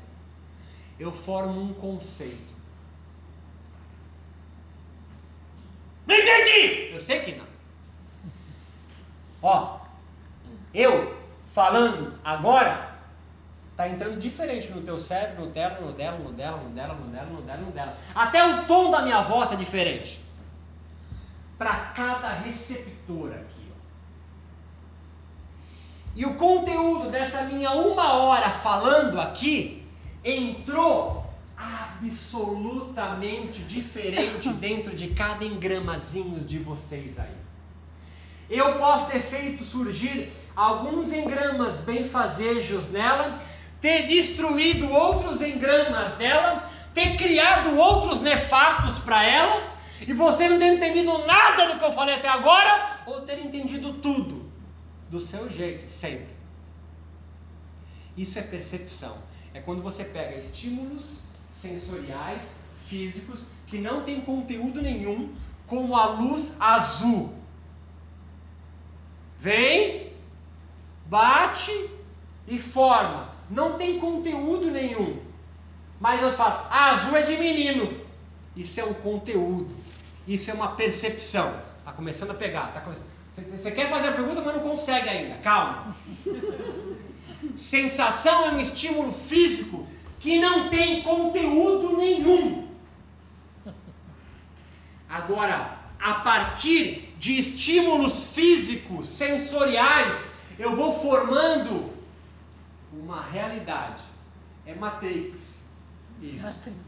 [0.99, 2.55] eu formo um conceito.
[6.07, 6.91] Não entendi!
[6.93, 7.45] Eu sei que não.
[9.41, 9.79] Ó,
[10.73, 11.15] eu
[11.53, 12.95] falando agora,
[13.75, 17.11] tá entrando diferente no teu cérebro, no dela, no dela, no dela, no dela, no
[17.11, 17.97] dela, no dela, no dela.
[18.15, 20.26] Até o tom da minha voz é diferente.
[21.57, 23.77] Para cada receptor aqui, ó.
[26.15, 29.83] E o conteúdo dessa minha uma hora falando aqui
[30.23, 31.25] entrou
[31.57, 37.47] absolutamente diferente dentro de cada engramazinho de vocês aí.
[38.49, 43.41] Eu posso ter feito surgir alguns engramas benfazejos nela,
[43.81, 46.63] ter destruído outros engramas dela,
[46.93, 51.91] ter criado outros nefastos para ela, e você não ter entendido nada do que eu
[51.91, 54.51] falei até agora, ou ter entendido tudo
[55.09, 56.35] do seu jeito, sempre.
[58.15, 59.17] Isso é percepção.
[59.53, 62.55] É quando você pega estímulos sensoriais,
[62.85, 65.33] físicos, que não tem conteúdo nenhum,
[65.65, 67.33] como a luz azul.
[69.39, 70.13] Vem,
[71.05, 71.71] bate
[72.47, 73.29] e forma.
[73.49, 75.19] Não tem conteúdo nenhum.
[75.99, 78.01] Mas eu falo, a azul é de menino.
[78.55, 79.69] Isso é um conteúdo.
[80.27, 81.61] Isso é uma percepção.
[81.79, 82.73] Está começando a pegar.
[82.73, 82.83] Tá.
[83.35, 85.37] Você quer fazer a pergunta, mas não consegue ainda.
[85.37, 85.95] Calma.
[87.55, 89.87] Sensação é um estímulo físico
[90.19, 92.67] que não tem conteúdo nenhum.
[95.07, 101.93] Agora, a partir de estímulos físicos, sensoriais, eu vou formando
[102.91, 104.03] uma realidade.
[104.65, 105.63] É Matrix.
[106.21, 106.43] Isso.
[106.43, 106.86] Matrix.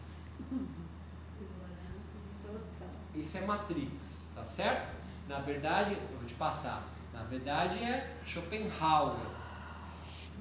[3.19, 4.87] Isso é Matrix, tá certo?
[5.27, 6.83] Na verdade, te passar.
[7.13, 9.17] Na verdade é Schopenhauer.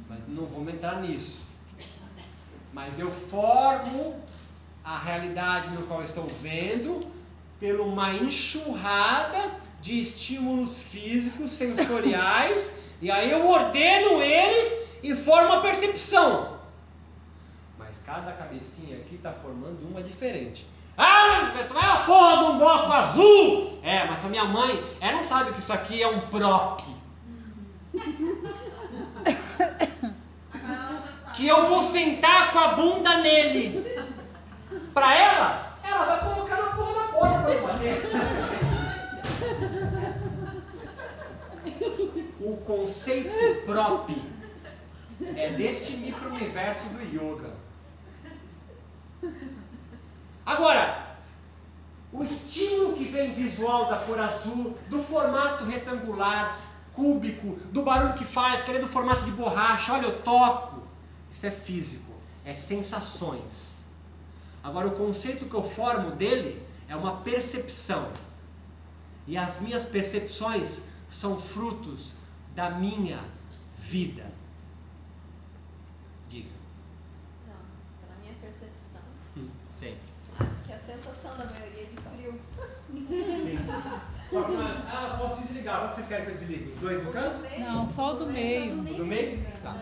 [0.08, 1.40] Mas não vamos entrar nisso.
[2.72, 4.22] Mas eu formo
[4.84, 7.00] a realidade no qual estou vendo
[7.58, 12.72] por uma enxurrada de estímulos físicos, sensoriais,
[13.02, 16.58] e aí eu ordeno eles e formo a percepção.
[17.78, 20.66] Mas cada cabecinha aqui está formando uma diferente.
[21.00, 23.78] Ah, mas é a porra de um bloco azul!
[23.84, 26.82] É, mas a minha mãe, ela não sabe que isso aqui é um prop.
[31.34, 33.86] Que eu vou sentar com a bunda nele.
[34.92, 38.02] Pra ela, ela vai colocar na porra da porta pra eu bater.
[42.40, 44.10] O conceito prop
[45.36, 47.54] é deste micro-universo do yoga.
[50.48, 51.06] Agora,
[52.10, 56.58] o estímulo que vem visual da cor azul, do formato retangular,
[56.94, 60.82] cúbico, do barulho que faz, que ele é do formato de borracha, olha, eu toco.
[61.30, 62.14] Isso é físico,
[62.46, 63.84] é sensações.
[64.64, 68.10] Agora, o conceito que eu formo dele é uma percepção.
[69.26, 70.80] E as minhas percepções
[71.10, 72.14] são frutos
[72.54, 73.22] da minha
[73.76, 74.32] vida.
[76.30, 76.48] Diga.
[77.46, 77.54] Não,
[78.00, 79.02] pela minha percepção.
[79.76, 80.08] Sempre.
[80.40, 82.40] Acho que a sensação da maioria é de frio.
[82.90, 83.58] Sim.
[84.90, 85.78] Ah, posso desligar.
[85.78, 86.72] Qual que vocês querem que eu desligue?
[86.74, 87.58] Os dois no canto?
[87.60, 88.76] Não, só o do meio.
[88.76, 89.44] Do meio?
[89.62, 89.76] Tá.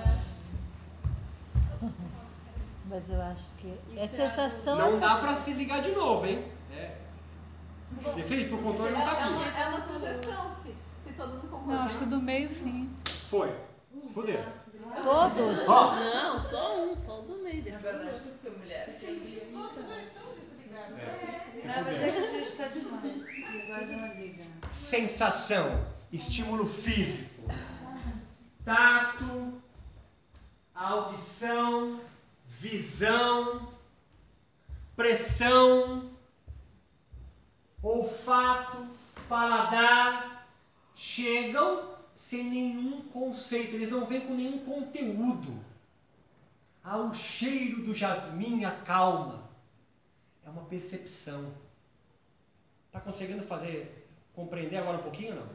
[2.89, 4.77] Mas eu acho que é é sensação.
[4.79, 6.45] Não é dá pra se ligar de novo, hein?
[6.73, 6.95] É.
[8.27, 9.33] Felipe, o controle não tá É aqui.
[9.33, 10.75] uma, é uma sugestão, se,
[11.05, 11.77] se todo mundo concordar.
[11.79, 12.91] Não, acho que do meio sim.
[13.29, 13.53] Foi.
[14.15, 14.45] Fudeu.
[15.03, 15.67] Todos.
[15.67, 17.57] Não, só um, só o do meio.
[17.59, 18.31] Na Depois verdade, o outro.
[18.43, 19.49] porque mulheres têm dias.
[20.91, 23.27] Não, mas é que a gente está demais.
[23.65, 24.45] Agora dá uma liga.
[24.73, 27.43] sensação, estímulo físico,
[28.65, 29.61] tato,
[30.75, 32.01] audição,
[32.61, 33.73] visão,
[34.95, 36.11] pressão,
[37.83, 38.87] olfato,
[39.29, 40.47] paladar,
[40.95, 45.59] chegam sem nenhum conceito, eles não vêm com nenhum conteúdo.
[46.83, 49.46] Ah, o cheiro do jasmim acalma.
[50.47, 51.53] É uma percepção.
[52.87, 55.49] Está conseguindo fazer, compreender agora um pouquinho ou não?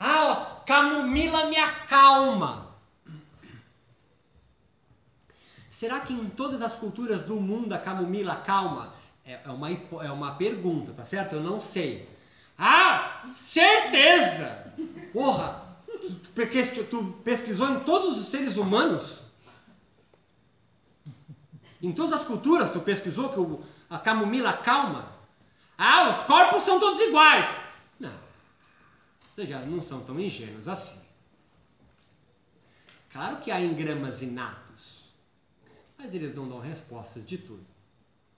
[0.00, 2.72] Ah, ó, camomila me acalma.
[5.68, 8.92] Será que em todas as culturas do mundo a camomila acalma?
[9.24, 11.34] É, é uma, é uma pergunta, tá certo?
[11.36, 12.08] Eu não sei.
[12.58, 14.72] Ah, certeza!
[15.12, 19.21] Porra, tu, pesquis- tu pesquisou em todos os seres humanos?
[21.82, 25.12] Em todas as culturas tu pesquisou que o- a camomila acalma?
[25.76, 27.58] Ah, os corpos são todos iguais.
[27.98, 28.14] Não.
[29.34, 31.00] Vocês já não são tão ingênuos assim.
[33.10, 35.12] Claro que há engramas inatos.
[35.98, 37.66] Mas eles não dão respostas de tudo.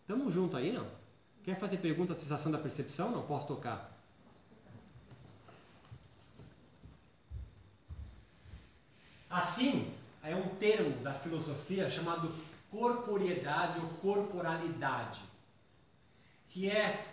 [0.07, 0.87] Tamo junto aí, não?
[1.45, 3.11] Quer fazer pergunta da sensação da percepção?
[3.11, 3.93] Não posso tocar.
[9.29, 9.93] Assim,
[10.23, 12.33] é um termo da filosofia chamado
[12.75, 15.23] corporeidade ou corporalidade,
[16.49, 17.07] que é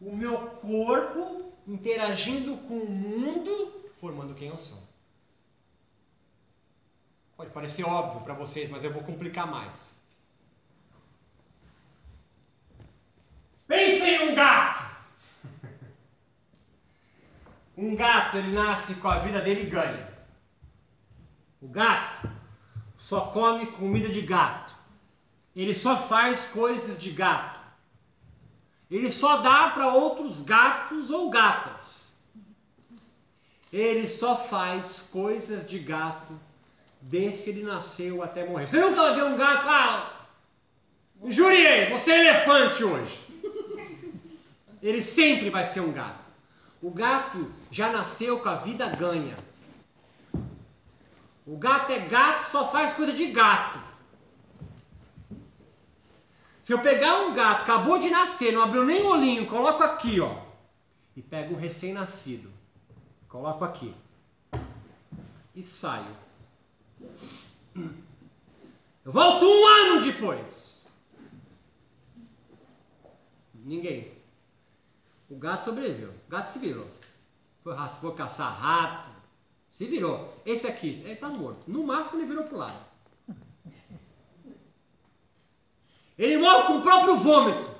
[0.00, 4.82] o meu corpo interagindo com o mundo, formando quem eu sou.
[7.36, 9.94] Pode parecer óbvio para vocês, mas eu vou complicar mais.
[13.66, 14.88] Pense em um gato!
[17.76, 20.06] Um gato, ele nasce com a vida dele ganha.
[21.62, 22.28] O gato
[23.10, 24.72] só come comida de gato.
[25.56, 27.58] Ele só faz coisas de gato.
[28.88, 32.14] Ele só dá para outros gatos ou gatas.
[33.72, 36.38] Ele só faz coisas de gato
[37.00, 38.68] desde que ele nasceu até morrer.
[38.68, 40.26] Você nunca ver um gato, ah,
[41.20, 43.20] Injuriei, você é elefante hoje.
[44.80, 46.24] Ele sempre vai ser um gato.
[46.80, 49.36] O gato já nasceu com a vida ganha.
[51.50, 53.80] O gato é gato, só faz coisa de gato.
[56.62, 60.44] Se eu pegar um gato, acabou de nascer, não abriu nem olhinho, coloco aqui, ó.
[61.16, 62.52] E pego um recém-nascido,
[63.28, 63.92] coloco aqui.
[65.52, 66.14] E saio.
[69.04, 70.84] Eu volto um ano depois.
[73.52, 74.16] Ninguém.
[75.28, 76.10] O gato sobreviveu.
[76.28, 76.86] O gato se virou.
[77.64, 79.09] Foi, foi caçar rato.
[79.70, 80.40] Se virou.
[80.44, 81.70] Esse aqui, ele está morto.
[81.70, 82.90] No máximo ele virou pro lado.
[86.18, 87.70] Ele morre com o próprio vômito.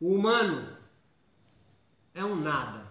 [0.00, 0.78] O humano
[2.14, 2.90] é um nada.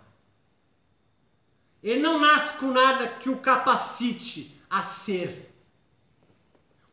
[1.82, 5.52] Ele não nasce com nada que o capacite a ser.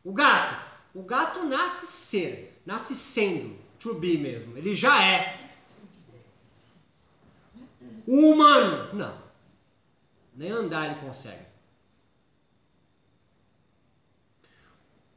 [0.03, 0.65] O gato,
[0.95, 4.57] o gato nasce ser, nasce sendo, to be mesmo.
[4.57, 5.36] Ele já é.
[8.07, 9.21] O humano, não.
[10.33, 11.45] Nem andar ele consegue.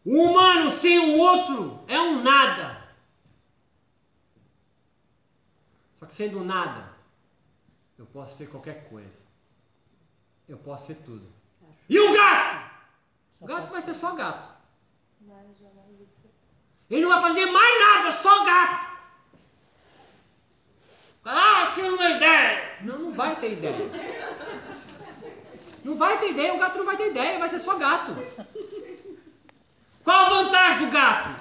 [0.04, 2.88] O humano sem o outro é um nada.
[6.00, 6.96] Só que sendo nada,
[7.96, 9.22] eu posso ser qualquer coisa.
[10.48, 11.32] Eu posso ser tudo.
[11.88, 12.70] E o gato?
[13.40, 14.58] O gato vai ser só gato.
[16.88, 18.89] Ele não vai fazer mais nada, só gato.
[21.24, 22.78] Ah, eu tive uma ideia.
[22.82, 23.90] Não, não vai ter ideia.
[25.84, 28.16] Não vai ter ideia, o gato não vai ter ideia, vai ser só gato.
[30.04, 31.40] Qual a vantagem do gato?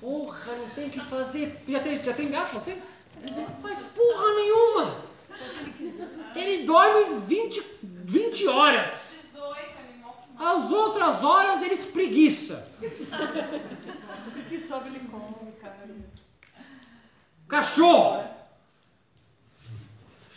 [0.00, 1.62] Porra, não tem que fazer.
[1.66, 2.76] Já tem, já tem gato você?
[3.22, 5.04] Não faz porra nenhuma.
[6.36, 9.20] Ele dorme 20, 20 horas.
[9.32, 12.70] 18, animal que As outras horas ele espreguiça.
[14.26, 15.88] O que sobe ele come, cara.
[17.48, 18.33] Cachorro.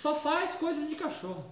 [0.02, 1.45] Só faz coisas de cachorro.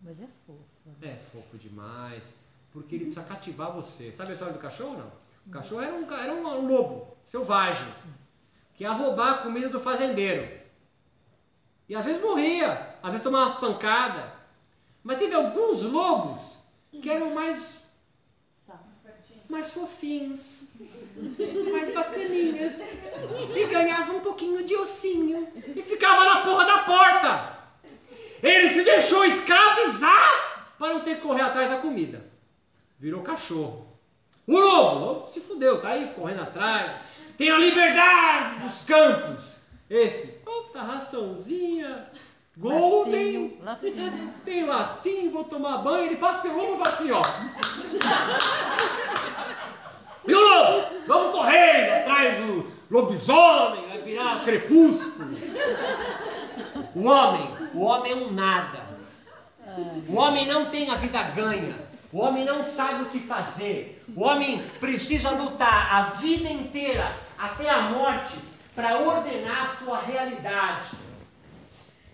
[0.00, 0.62] Mas é fofo.
[1.00, 1.12] né?
[1.12, 2.34] É fofo demais.
[2.72, 4.12] Porque ele precisa cativar você.
[4.12, 5.12] Sabe a história do cachorro não?
[5.46, 7.86] O cachorro era um, era um lobo selvagem.
[8.74, 10.58] Que ia roubar a comida do fazendeiro.
[11.88, 12.96] E às vezes morria.
[13.02, 14.30] Às vezes tomava umas pancadas.
[15.02, 16.40] Mas teve alguns lobos
[16.90, 17.77] que eram mais
[19.48, 20.64] mais fofinhos,
[21.72, 22.74] mais bacaninhas,
[23.56, 27.58] e ganhava um pouquinho de ossinho, e ficava na porra da porta.
[28.42, 32.24] Ele se deixou escravizar para não ter que correr atrás da comida.
[32.98, 33.86] Virou cachorro.
[34.46, 36.92] O lobo, o lobo se fudeu, tá aí correndo atrás,
[37.36, 39.58] tem a liberdade dos campos.
[39.90, 42.10] Esse, puta raçãozinha,
[42.56, 44.34] golden, Lacinho, lacinho.
[44.44, 47.22] tem lacinho, vou tomar banho, ele passa pelo lobo e fala assim, ó.
[50.28, 51.06] E o?
[51.06, 55.36] Vamos correndo atrás do lobisomem, vai virar crepúsculo.
[56.94, 58.86] O homem, o homem é um nada.
[60.08, 61.88] O homem não tem a vida ganha.
[62.12, 64.02] O homem não sabe o que fazer.
[64.14, 68.38] O homem precisa lutar a vida inteira, até a morte,
[68.74, 70.96] para ordenar a sua realidade.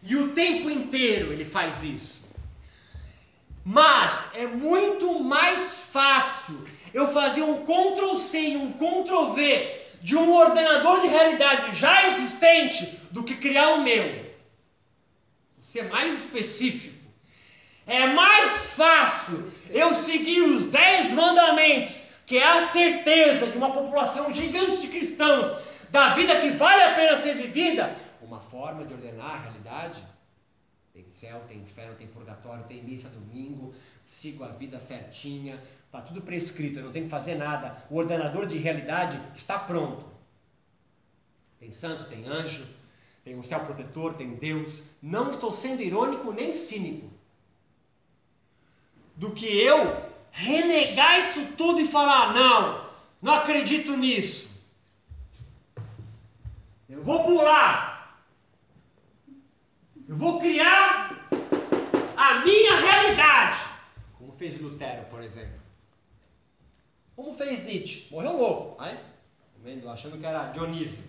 [0.02, 2.22] E o tempo inteiro ele faz isso.
[3.64, 6.62] Mas é muito mais fácil
[6.94, 12.08] eu fazer um Ctrl C e um Ctrl V de um ordenador de realidade já
[12.08, 14.24] existente do que criar o meu.
[15.64, 16.94] Ser mais específico.
[17.86, 24.32] É mais fácil eu seguir os 10 mandamentos, que é a certeza de uma população
[24.32, 25.52] gigante de cristãos,
[25.90, 30.02] da vida que vale a pena ser vivida, uma forma de ordenar a realidade.
[30.94, 36.22] Tem céu, tem inferno, tem purgatório, tem missa domingo, sigo a vida certinha, está tudo
[36.22, 37.84] prescrito, eu não tenho que fazer nada.
[37.90, 40.06] O ordenador de realidade está pronto.
[41.58, 42.64] Tem santo, tem anjo,
[43.24, 44.84] tem um céu protetor, tem Deus.
[45.02, 47.10] Não estou sendo irônico nem cínico.
[49.16, 50.00] Do que eu
[50.30, 52.88] renegar isso tudo e falar: não,
[53.20, 54.48] não acredito nisso.
[56.88, 57.93] Eu vou pular.
[60.06, 61.28] Eu vou criar
[62.16, 63.58] a minha realidade.
[64.18, 65.60] Como fez Lutero, por exemplo.
[67.16, 68.12] Como fez Nietzsche.
[68.12, 68.82] Morreu louco.
[68.82, 68.98] Aí,
[69.62, 71.02] vendo, achando que era Dionísio.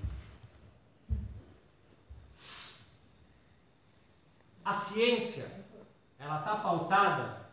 [4.64, 5.46] A ciência,
[6.18, 7.50] ela está pautada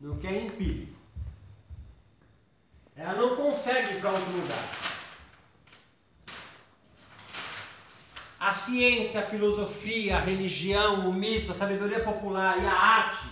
[0.00, 0.98] no que é empírico.
[2.96, 4.89] Ela não consegue ir para outro lugar.
[8.40, 13.28] A ciência, a filosofia, a religião, o mito, a sabedoria popular e a arte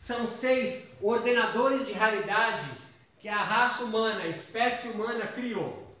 [0.00, 2.66] são seis ordenadores de realidade
[3.20, 5.96] que a raça humana, a espécie humana criou.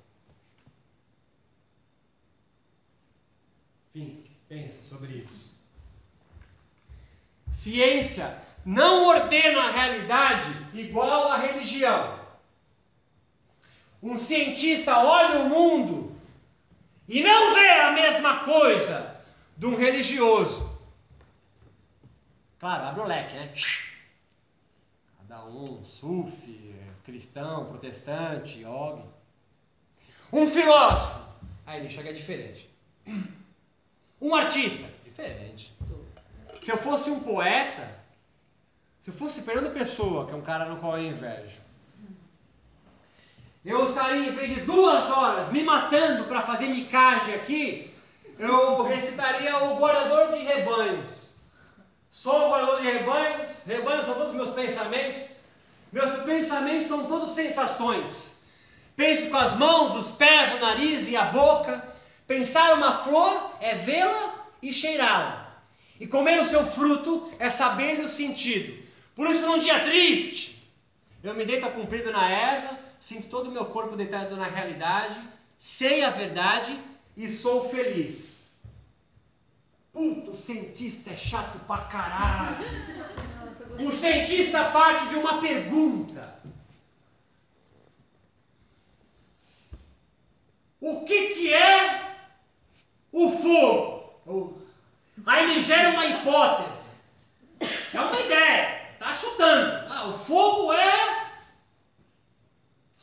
[3.94, 5.52] Enfim, pensa sobre isso.
[7.58, 12.18] Ciência não ordena a realidade igual à religião.
[14.02, 16.17] Um cientista olha o mundo
[17.08, 19.16] e não vê a mesma coisa
[19.56, 20.78] de um religioso.
[22.60, 23.54] Claro, abre o leque, né?
[25.16, 26.74] Cada um, sufi,
[27.04, 29.02] cristão, protestante, yogi.
[30.30, 31.26] Um filósofo,
[31.64, 32.68] aí ele chega diferente.
[34.20, 35.72] Um artista, diferente.
[36.62, 37.98] Se eu fosse um poeta,
[39.02, 41.60] se eu fosse Fernando Pessoa, que é um cara no qual eu invejo,
[43.64, 47.92] eu estaria, em vez de duas horas me matando para fazer micagem aqui,
[48.38, 51.08] eu recitaria o guardador de rebanhos.
[52.10, 55.20] Sou o guardador de rebanhos, rebanhos são todos meus pensamentos,
[55.92, 58.40] meus pensamentos são todos sensações.
[58.94, 61.84] Penso com as mãos, os pés, o nariz e a boca.
[62.26, 65.48] Pensar uma flor é vê-la e cheirá-la.
[66.00, 68.76] E comer o seu fruto é saber-lhe o sentido.
[69.14, 70.68] Por isso, num dia triste,
[71.22, 75.20] eu me deito comprido na erva, sinto todo o meu corpo deitado na realidade,
[75.58, 76.78] sei a verdade
[77.16, 78.36] e sou feliz.
[79.92, 82.64] Puto, o cientista é chato pra caralho.
[83.80, 86.38] O cientista parte de uma pergunta.
[90.80, 92.16] O que, que é
[93.10, 94.62] o fogo?
[95.26, 96.84] Aí ele gera uma hipótese.
[97.92, 98.78] É uma ideia.
[98.98, 99.86] Tá chutando.
[99.90, 101.17] Ah, o fogo é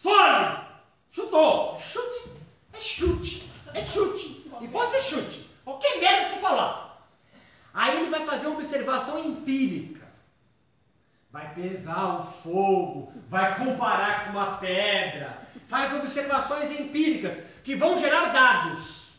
[0.06, 0.66] sólido.
[1.10, 1.78] Chutou.
[1.78, 2.30] É chute.
[2.74, 3.52] É chute.
[3.74, 4.52] É chute.
[4.62, 5.50] Hipótese é chute.
[5.64, 7.08] Qualquer merda que tu falar.
[7.74, 10.06] Aí ele vai fazer uma observação empírica.
[11.32, 18.28] Vai pesar o fogo, vai comparar com uma pedra, faz observações empíricas que vão gerar
[18.28, 19.10] dados.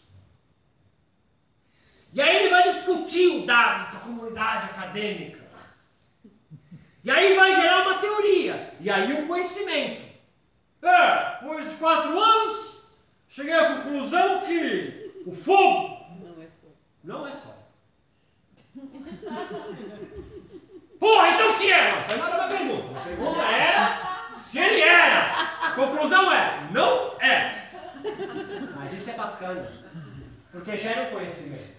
[2.15, 5.45] E aí ele vai discutir o dado com a comunidade acadêmica.
[7.05, 8.75] E aí vai gerar uma teoria.
[8.81, 10.06] E aí um conhecimento.
[10.87, 12.77] É, depois de quatro anos,
[13.29, 16.69] cheguei à conclusão que o fogo Não é só.
[17.03, 17.55] não é só.
[20.99, 22.01] Porra, então o que era?
[22.01, 22.99] Isso aí não era uma pergunta.
[22.99, 25.67] A pergunta era se ele era.
[25.67, 27.69] A conclusão é, não é.
[28.77, 29.71] Mas isso é bacana.
[30.53, 31.77] Porque gera um conhecimento.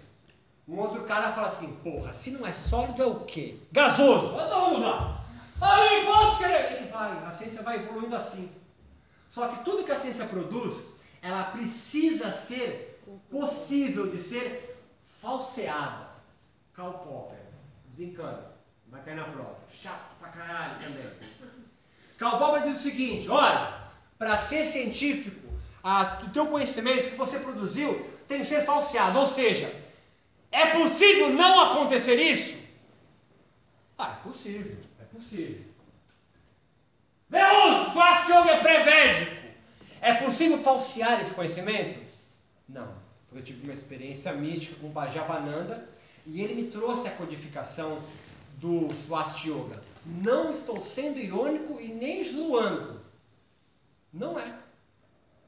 [0.68, 3.56] Um outro cara fala assim, porra, se não é sólido é o quê?
[3.72, 4.34] Gasoso.
[4.36, 5.22] Então vamos lá.
[5.62, 6.82] Aí posso querer.
[6.84, 8.52] E vai, a ciência vai evoluindo assim.
[9.30, 10.84] Só que tudo que a ciência produz,
[11.22, 14.78] ela precisa ser possível de ser
[15.22, 16.08] falseada.
[16.74, 17.40] Karl Popper,
[17.94, 18.52] desencana,
[18.88, 19.58] vai cair na prova.
[19.72, 21.06] Chato pra caralho também.
[22.18, 25.48] Karl Popper diz o seguinte: olha, para ser científico,
[25.84, 29.20] a, o teu conhecimento que você produziu tem que ser falseado.
[29.20, 29.74] Ou seja,
[30.52, 32.58] é possível não acontecer isso?
[33.98, 35.66] Ah, é possível, é possível.
[37.30, 39.36] Veus, fast yoga é pré-védico.
[40.02, 41.99] É possível falsear esse conhecimento?
[42.68, 42.88] Não,
[43.28, 45.90] porque eu tive uma experiência mística com o Bhajavananda
[46.26, 48.02] e ele me trouxe a codificação
[48.58, 49.82] do Swast Yoga.
[50.06, 53.02] Não estou sendo irônico e nem zoando.
[54.14, 54.54] Não é.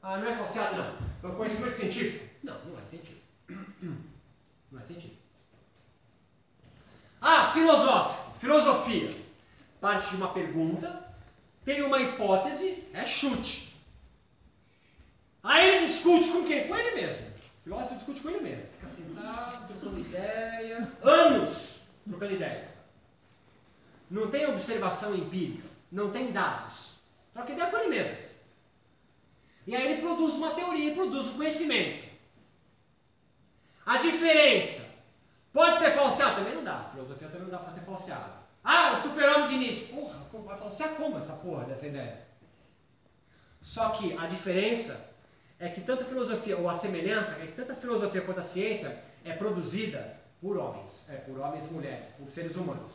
[0.02, 0.78] Ah, não é falseado?
[0.78, 0.96] Não.
[1.18, 2.26] Então, conhecimento científico?
[2.44, 3.22] Não, não é científico.
[4.72, 5.18] Não é científico.
[7.22, 8.40] Ah, filosófico.
[8.40, 9.16] Filosofia.
[9.82, 11.09] Parte de uma pergunta,
[11.70, 13.76] tem uma hipótese, é chute.
[15.44, 16.68] Aí ele discute com quem?
[16.68, 17.28] Com ele mesmo.
[17.28, 18.64] O filósofo discute com ele mesmo.
[18.72, 20.92] Fica sentado, trocando ideia.
[21.04, 21.76] Anos
[22.08, 22.70] trocando ideia.
[24.10, 25.68] Não tem observação empírica.
[25.92, 26.96] Não tem dados.
[27.36, 28.18] Troca ideia com ele mesmo.
[29.68, 32.10] E aí ele produz uma teoria, produz um conhecimento.
[33.86, 34.90] A diferença
[35.54, 36.38] pode ser falseado?
[36.38, 36.90] Também não dá.
[36.92, 38.39] Filosofia também não dá para ser falseado.
[38.72, 39.86] Ah, o super-homem de Nietzsche.
[39.86, 42.22] Porra, como vai falsear como essa porra dessa ideia?
[43.64, 45.10] Só que a diferença
[45.58, 48.44] é que tanto a filosofia, ou a semelhança, é que tanto a filosofia quanto a
[48.44, 52.94] ciência é produzida por homens, é, por homens e mulheres, por seres humanos.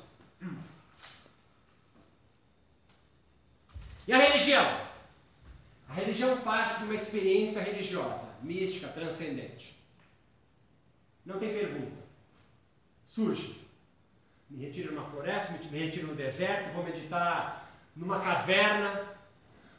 [4.07, 4.81] E a religião?
[5.89, 9.77] A religião parte de uma experiência religiosa, mística, transcendente.
[11.27, 12.01] Não tem pergunta.
[13.09, 13.64] Surge.
[14.55, 19.03] Me retiro numa floresta, me retiro no deserto, vou meditar numa caverna,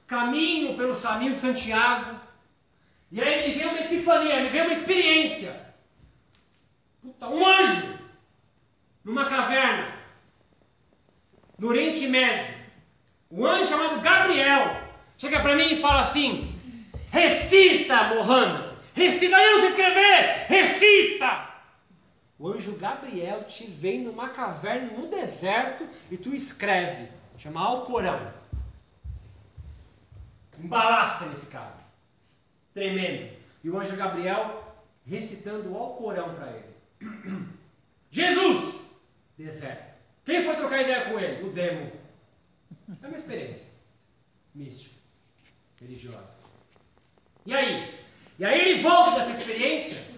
[0.05, 2.19] caminho pelo caminho de Santiago,
[3.09, 5.73] e aí me vem uma epifania, me vem uma experiência.
[7.01, 7.99] Puta, um anjo
[9.01, 9.93] numa caverna
[11.57, 12.53] no Oriente Médio.
[13.31, 14.89] Um anjo chamado Gabriel.
[15.17, 16.53] chega para mim e fala assim:
[17.13, 21.54] recita, Mohammed, recita, eu não sei escrever, recita.
[22.37, 28.33] O anjo Gabriel te vem numa caverna no deserto e tu escreve, chama Alcorão.
[30.59, 31.77] Embalaça ele ficava,
[32.73, 33.33] tremendo.
[33.63, 34.75] E o anjo Gabriel
[35.05, 36.75] recitando o Alcorão para ele.
[38.11, 38.75] Jesus!
[39.37, 39.95] Deserto.
[40.25, 41.47] Quem foi trocar ideia com ele?
[41.47, 41.91] O demo.
[43.01, 43.65] É uma experiência
[44.53, 44.95] mística,
[45.79, 46.37] religiosa.
[47.45, 47.99] E aí?
[48.39, 50.14] E aí ele volta dessa experiência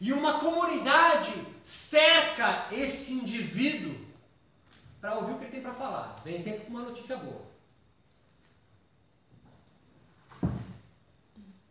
[0.00, 1.32] e uma comunidade
[1.62, 3.96] cerca esse indivíduo
[5.00, 6.16] para ouvir o que ele tem para falar.
[6.24, 7.42] Vem sempre com uma notícia boa.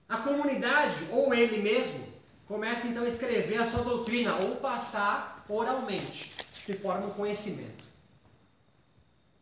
[0.07, 2.07] A comunidade, ou ele mesmo,
[2.47, 6.33] começa então a escrever a sua doutrina, ou passar oralmente,
[6.65, 7.83] se forma um conhecimento.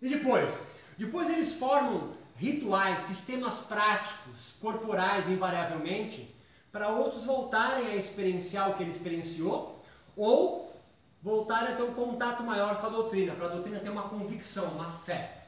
[0.02, 0.60] E depois?
[0.98, 6.33] Depois eles formam rituais, sistemas práticos, corporais, invariavelmente,
[6.74, 9.86] para outros voltarem a experienciar o que ele experienciou,
[10.18, 10.76] ou
[11.22, 14.66] voltarem a ter um contato maior com a doutrina, para a doutrina ter uma convicção,
[14.74, 15.46] uma fé.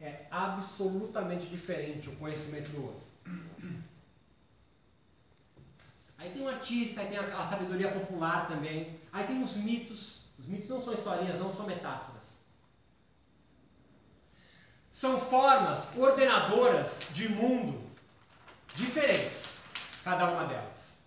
[0.00, 3.00] É absolutamente diferente o conhecimento do outro.
[6.18, 10.18] Aí tem um artista, aí tem a, a sabedoria popular também, aí tem os mitos.
[10.38, 12.24] Os mitos não são historinhas, não são metáforas.
[14.90, 17.80] São formas ordenadoras de mundo
[18.74, 19.49] diferentes,
[20.02, 20.98] cada uma delas.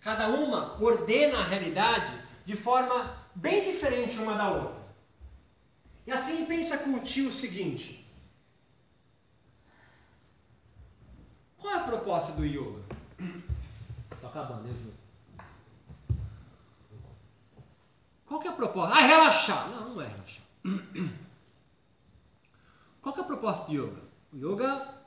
[0.00, 2.12] Cada uma ordena a realidade
[2.44, 4.78] de forma bem diferente uma da outra.
[6.06, 8.06] E assim pensa com o tio o seguinte:
[11.58, 12.82] qual é a proposta do yoga?
[14.12, 14.94] Estou acabando, eu juro.
[18.26, 18.94] Qual que é a proposta?
[18.94, 19.68] Ah, relaxar.
[19.70, 20.44] Não, não é relaxar.
[23.00, 24.02] Qual que é a proposta do yoga?
[24.32, 24.97] O yoga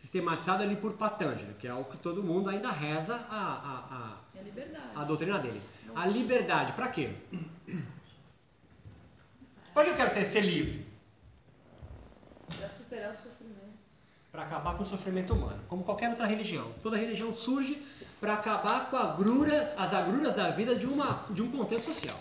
[0.00, 4.16] sistematizado ali por Patanjali, que é o que todo mundo ainda reza a, a, a,
[4.38, 4.84] É liberdade.
[4.96, 5.60] a doutrina dele.
[5.94, 7.10] A liberdade, para quê?
[9.74, 10.86] Para que eu quero ter ser livre?
[12.48, 13.60] Para superar o sofrimento.
[14.32, 16.72] Para acabar com o sofrimento humano, como qualquer outra religião.
[16.82, 17.82] Toda religião surge
[18.20, 22.16] para acabar com agruras, as agruras da vida de, uma, de um contexto social.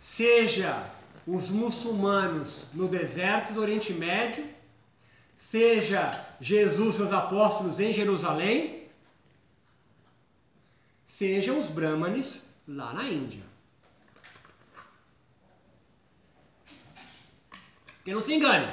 [0.00, 0.88] Seja
[1.26, 4.48] os muçulmanos no deserto do Oriente Médio,
[5.40, 8.88] seja Jesus seus apóstolos em Jerusalém,
[11.06, 13.42] sejam os brahmanes lá na Índia.
[18.04, 18.72] Que não se engane.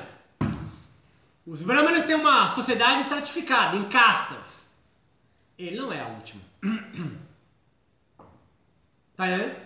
[1.46, 4.70] Os brahmanes têm uma sociedade estratificada, em castas.
[5.58, 6.42] Ele não é a última.
[9.18, 9.60] Tá entendendo?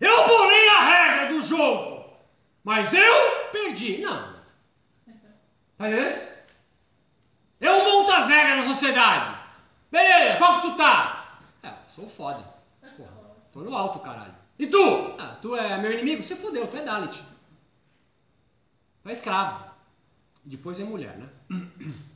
[0.00, 2.10] Eu bolei a regra do jogo,
[2.64, 3.98] mas eu perdi.
[3.98, 4.37] Não.
[5.78, 6.28] Tá entendendo?
[7.60, 9.38] Eu monto as regras da sociedade.
[9.90, 11.40] Beleza, qual que tu tá?
[11.62, 12.44] É, sou foda.
[12.96, 13.10] Porra,
[13.52, 14.34] tô no alto, caralho.
[14.58, 15.16] E tu?
[15.18, 16.22] Ah, tu é meu inimigo?
[16.22, 17.22] Você fodeu, tu é Dalit.
[19.02, 19.64] Tu é escravo.
[20.44, 21.28] Depois é mulher, né?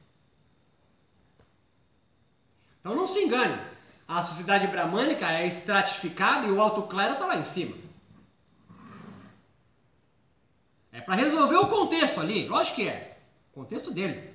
[2.81, 3.57] Então não se engane.
[4.09, 7.77] A sociedade bramânica é estratificada e o alto clero está lá em cima.
[10.91, 13.12] É para resolver o contexto ali, lógico que é.
[13.53, 14.35] Contexto dele.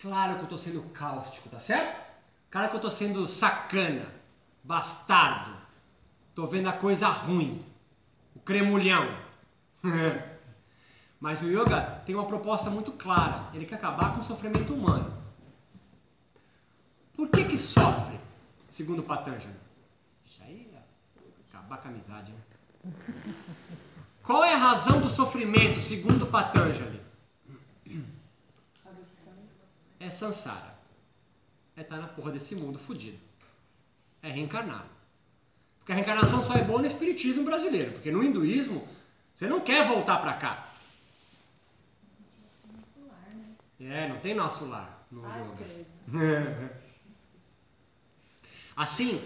[0.00, 2.04] Claro que eu estou sendo cáustico, tá certo?
[2.50, 4.06] Claro que eu estou sendo sacana,
[4.62, 5.56] bastardo.
[6.28, 7.64] Estou vendo a coisa ruim.
[8.34, 9.16] O cremulhão.
[11.20, 13.48] Mas o yoga tem uma proposta muito clara.
[13.54, 15.16] Ele quer acabar com o sofrimento humano.
[17.14, 18.20] Por que que sofre,
[18.68, 19.56] segundo Patanjali?
[20.26, 20.82] Isso aí é
[21.48, 22.92] acabar com a amizade, né?
[24.22, 27.05] Qual é a razão do sofrimento, segundo Patanjali?
[30.06, 30.78] É sansara.
[31.76, 33.18] É estar na porra desse mundo fudido.
[34.22, 34.86] É reencarnar.
[35.78, 37.90] Porque a reencarnação só é boa no espiritismo brasileiro.
[37.90, 38.86] Porque no hinduísmo,
[39.34, 40.72] você não quer voltar pra cá.
[43.80, 46.70] É, não tem nosso lar no Ai, yoga.
[48.76, 49.20] Assim,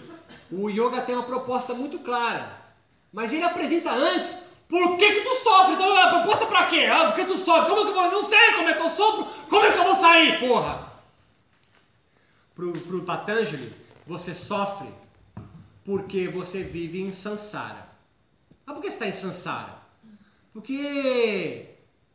[0.50, 2.58] o yoga tem uma proposta muito clara.
[3.12, 4.34] Mas ele apresenta antes
[4.70, 5.74] por que, que tu sofre.
[5.74, 6.86] Então, a proposta pra quê?
[6.86, 7.68] Ah, por que tu sofre?
[7.68, 8.10] Como que eu vou?
[8.12, 9.24] Não sei como é que eu sofro.
[9.48, 10.92] Como é que eu vou sair, porra?
[12.54, 13.74] Pro, pro Patanjali,
[14.06, 14.88] você sofre
[15.84, 17.90] porque você vive em Sansara.
[18.64, 19.76] Ah, por que você está em Sansara?
[20.52, 21.66] Porque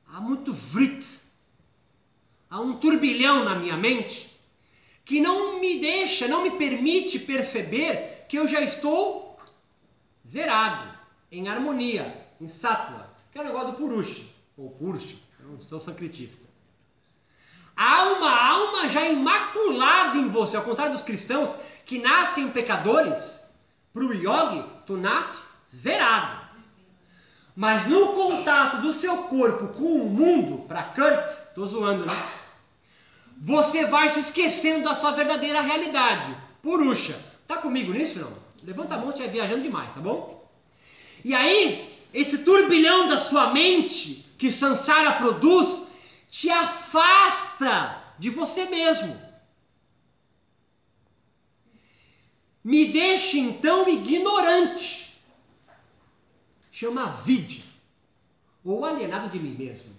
[0.08, 1.20] há muito vrit,
[2.50, 4.34] há um turbilhão na minha mente
[5.04, 9.38] que não me deixa, não me permite perceber que eu já estou
[10.28, 10.98] zerado,
[11.32, 14.24] em harmonia, em sattva, que é o negócio do Purusha.
[14.58, 16.48] ou Purusha, eu não sou sancretista.
[17.76, 21.56] Há uma alma já imaculada em você, ao contrário dos cristãos
[21.86, 23.44] que nascem pecadores,
[23.94, 25.42] para o yogi, tu nasce
[25.76, 26.46] zerado.
[27.56, 32.14] Mas no contato do seu corpo com o mundo, para Kurt, tô zoando, né?
[33.38, 36.36] Você vai se esquecendo da sua verdadeira realidade.
[36.62, 37.18] Purusha,
[37.48, 38.34] tá comigo nisso não?
[38.64, 40.50] Levanta a mão se estiver viajando demais, tá bom?
[41.24, 45.84] E aí, esse turbilhão da sua mente que Sansara produz
[46.30, 49.20] te afasta de você mesmo.
[52.64, 55.22] Me deixa então ignorante.
[56.72, 57.66] Chama vide
[58.64, 59.94] ou alienado de mim mesmo.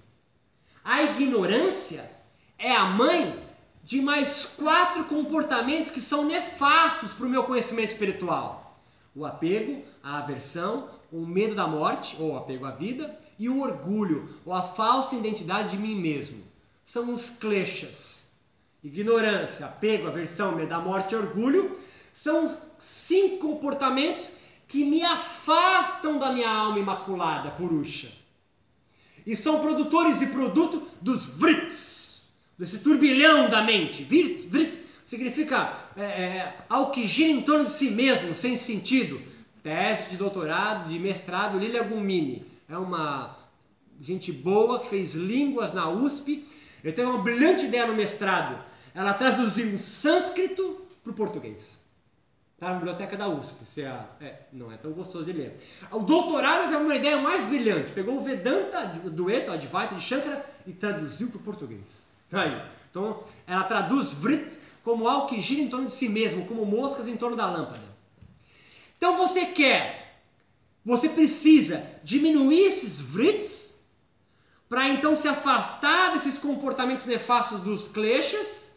[0.83, 2.11] A ignorância
[2.59, 3.47] é a mãe
[3.85, 8.81] de mais quatro comportamentos que são nefastos para o meu conhecimento espiritual:
[9.15, 14.29] o apego, a aversão, o medo da morte, ou apego à vida, e o orgulho,
[14.45, 16.43] ou a falsa identidade de mim mesmo.
[16.85, 18.25] São os kleshas.
[18.83, 21.77] Ignorância, apego, aversão, medo da morte e orgulho
[22.15, 24.31] são cinco comportamentos
[24.69, 28.11] que me afastam da minha alma imaculada, Purusha.
[29.27, 32.29] E são produtores e produto dos vrits,
[32.59, 34.05] desse turbilhão da mente.
[34.05, 39.21] Vrit, vrit significa é, é, algo que gira em torno de si mesmo, sem sentido.
[39.67, 42.47] Tese de doutorado, de mestrado, Lilia Gumini.
[42.69, 43.37] É uma
[44.01, 46.47] gente boa que fez línguas na USP.
[46.85, 48.63] Ele teve uma brilhante ideia no mestrado.
[48.95, 51.81] Ela traduziu o sânscrito para o português.
[52.55, 53.65] Está na biblioteca da USP.
[53.65, 53.83] Você,
[54.21, 55.57] é, não é tão gostoso de ler.
[55.91, 57.91] O doutorado teve uma ideia mais brilhante.
[57.91, 62.07] Pegou o Vedanta, o dueto, Advaita de Shankara e traduziu para o português.
[62.31, 62.63] Tá aí.
[62.89, 67.09] Então, ela traduz Vrit como algo que gira em torno de si mesmo, como moscas
[67.09, 67.86] em torno da lâmpada.
[68.97, 70.23] Então, você quer,
[70.85, 73.79] você precisa diminuir esses Vrits
[74.69, 78.73] para então se afastar desses comportamentos nefastos dos kleshas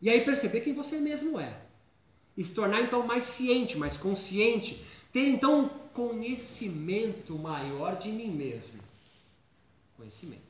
[0.00, 1.64] e aí perceber quem você mesmo é
[2.36, 8.28] e se tornar então mais ciente, mais consciente, ter então um conhecimento maior de mim
[8.28, 8.80] mesmo.
[9.96, 10.42] Conhecimento.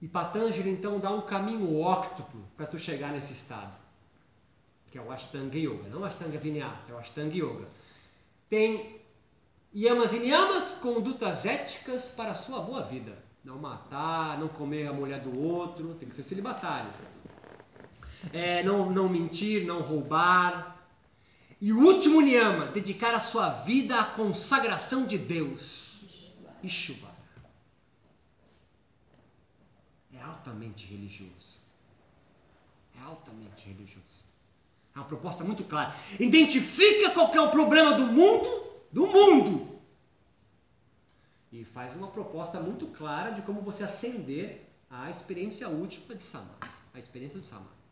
[0.00, 3.72] E Patanjali então dá um caminho óctuplo para tu chegar nesse estado,
[4.92, 7.66] que é o Ashtanga Yoga, não Ashtanga Vinyasa, é o Ashtanga Yoga.
[8.48, 9.00] Tem
[9.74, 13.18] yamas e niyamas, condutas éticas para a sua boa vida.
[13.44, 16.90] Não matar, não comer a mulher do outro, tem que ser celibatário
[18.30, 20.78] é, não, não mentir, não roubar.
[21.60, 26.02] E o último niyama, dedicar a sua vida à consagração de Deus.
[26.62, 27.12] Ishvara.
[30.12, 31.58] É altamente religioso.
[32.96, 34.11] É altamente religioso.
[34.94, 35.94] É uma proposta muito clara.
[36.18, 38.48] Identifica qual é o problema do mundo,
[38.92, 39.80] do mundo.
[41.50, 46.68] E faz uma proposta muito clara de como você ascender à experiência última de Samadhi,
[46.94, 47.82] a experiência do Samadhi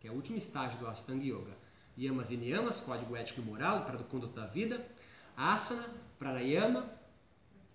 [0.00, 1.52] que é o último estágio do Ashtanga Yoga.
[1.98, 4.84] Yamas e Niyamas, código ético e moral para a conduta da vida.
[5.36, 5.86] Asana,
[6.18, 6.90] Pranayama,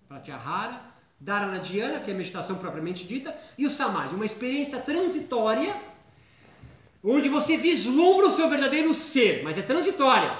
[0.08, 0.80] Pratyahara,
[1.20, 5.80] Dharana Dhyana, que é a meditação propriamente dita, e o Samadhi, uma experiência transitória
[7.06, 10.36] onde você vislumbra o seu verdadeiro ser, mas é transitória.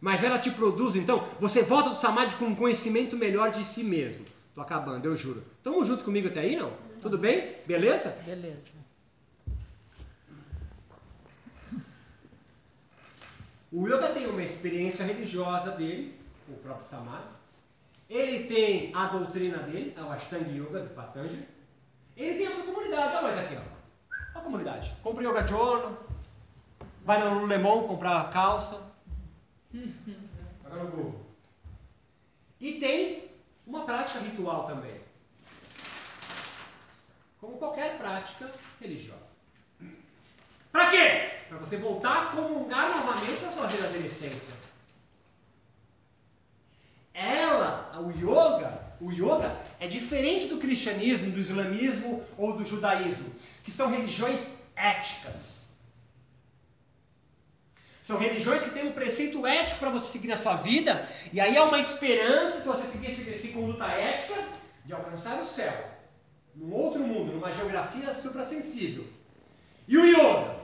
[0.00, 3.82] Mas ela te produz, então, você volta do Samadhi com um conhecimento melhor de si
[3.82, 4.24] mesmo.
[4.54, 5.42] Tô acabando, eu juro.
[5.62, 6.72] Tamo junto comigo até aí, não?
[7.02, 7.56] Tudo bem?
[7.66, 8.10] Beleza?
[8.24, 8.78] Beleza.
[13.70, 16.14] O yoga tem uma experiência religiosa dele,
[16.48, 17.28] o próprio Samadhi.
[18.08, 21.46] Ele tem a doutrina dele, é o Ashtanga Yoga do Patanjali.
[22.16, 23.77] Ele tem a sua comunidade, olha mais aqui, ó.
[24.40, 24.94] Comunidade.
[25.02, 26.06] Compra Yoga Journal,
[27.04, 28.80] vai no Lemon comprar calça.
[30.64, 31.26] Agora no Google.
[32.60, 33.30] E tem
[33.66, 35.00] uma prática ritual também.
[37.40, 38.50] Como qualquer prática
[38.80, 39.36] religiosa.
[40.72, 41.30] Para quê?
[41.48, 44.54] Para você voltar a comungar novamente a sua verdadeira essência.
[47.14, 53.70] Ela, o yoga, o yoga é diferente do cristianismo, do islamismo ou do judaísmo, que
[53.70, 55.68] são religiões éticas.
[58.04, 61.56] São religiões que têm um preceito ético para você seguir na sua vida, e aí
[61.56, 64.42] há uma esperança, se você seguir esse conduta ética,
[64.84, 65.90] de alcançar o céu,
[66.54, 69.06] num outro mundo, numa geografia suprassensível.
[69.86, 70.56] E o yoga?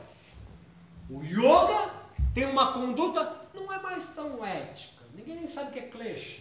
[1.10, 1.90] O yoga
[2.34, 5.02] tem uma conduta não é mais tão ética.
[5.14, 6.40] Ninguém nem sabe o que é klesha.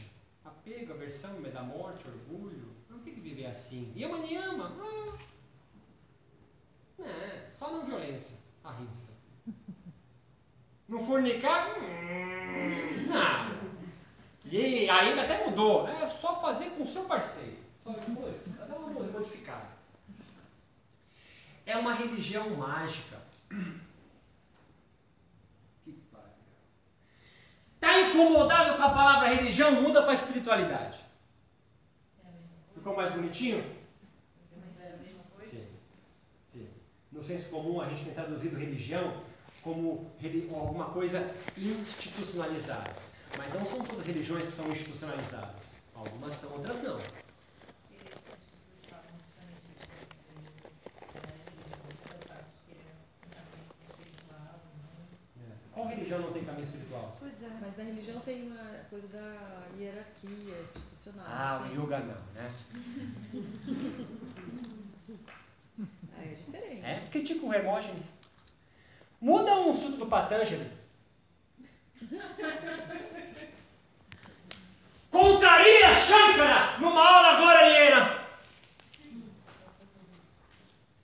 [0.65, 2.73] Apego, aversão, medo da morte, orgulho.
[2.89, 3.91] Não tem que viver assim.
[3.97, 4.71] Yama niyama.
[4.79, 5.19] Ah.
[6.97, 8.37] Não, é, só não violência.
[8.63, 8.73] A
[10.87, 11.77] Não fornicar?
[11.79, 13.73] Hum, não.
[14.45, 15.85] E ainda até mudou.
[15.87, 17.57] É só fazer com o seu parceiro.
[17.83, 18.35] Só depois.
[18.57, 19.67] Cada uma modificada.
[21.65, 23.21] É uma religião mágica.
[25.83, 26.29] Que pariu.
[27.83, 29.81] Tá incomodado com a palavra religião?
[29.81, 30.99] Muda para espiritualidade.
[32.73, 33.61] Ficou mais bonitinho?
[35.45, 35.67] Sim.
[36.53, 36.69] Sim.
[37.11, 39.21] No senso comum, a gente tem traduzido religião
[39.61, 40.09] como
[40.55, 42.95] alguma coisa institucionalizada.
[43.37, 45.75] Mas não são todas religiões que são institucionalizadas.
[45.93, 46.97] Algumas são, outras não.
[55.73, 57.17] Qual religião não tem caminho espiritual?
[57.19, 57.49] Pois é.
[57.59, 61.25] Mas na religião tem uma coisa da hierarquia institucional.
[61.27, 61.77] Ah, tem...
[61.77, 62.47] o yoga não, né?
[66.15, 66.85] ah, é diferente.
[66.85, 68.13] É, porque tipo Hermógenes.
[69.19, 70.69] Muda um suto do Patanjali.
[75.09, 78.27] Contraria Shankara numa aula agora, Ariana.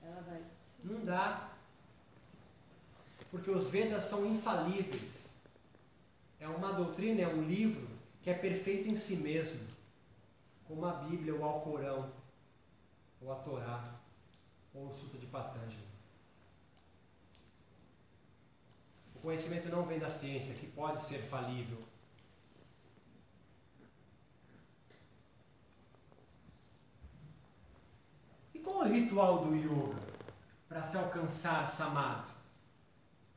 [0.04, 0.41] Ela vai.
[0.84, 1.49] Não dá.
[3.32, 5.38] Porque os Vedas são infalíveis.
[6.40, 7.88] É uma doutrina, é um livro
[8.22, 9.68] que é perfeito em si mesmo.
[10.68, 12.12] Como a Bíblia, ou o Alcorão,
[13.22, 13.96] ou a Torá,
[14.74, 15.90] ou o Sutta de Patanjali.
[19.16, 21.84] O conhecimento não vem da ciência, que pode ser falível.
[28.54, 30.00] E qual o ritual do yoga
[30.70, 32.39] para se alcançar samadhi?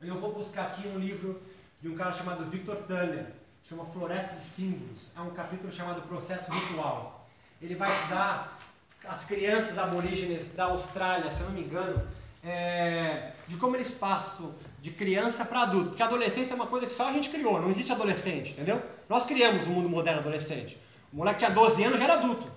[0.04, 1.40] Eu vou buscar aqui um livro
[1.80, 3.26] de um cara chamado Victor Tanner,
[3.62, 5.00] chama Floresta de Símbolos.
[5.16, 7.28] É um capítulo chamado Processo Ritual.
[7.60, 8.58] Ele vai dar
[9.04, 12.02] as crianças aborígenes da Austrália, se eu não me engano,
[12.42, 15.90] é, de como eles passam de criança para adulto.
[15.90, 18.82] Porque a adolescência é uma coisa que só a gente criou, não existe adolescente, entendeu?
[19.08, 20.76] Nós criamos o mundo moderno adolescente.
[21.12, 22.50] O moleque tinha 12 anos já era adulto.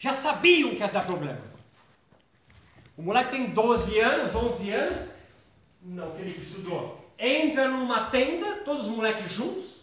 [0.00, 1.40] Já sabiam que ia dar problema.
[2.96, 5.17] O moleque tem 12 anos, 11 anos,
[5.82, 7.12] não que ele estudou.
[7.18, 9.82] Entra numa tenda, todos os moleques juntos,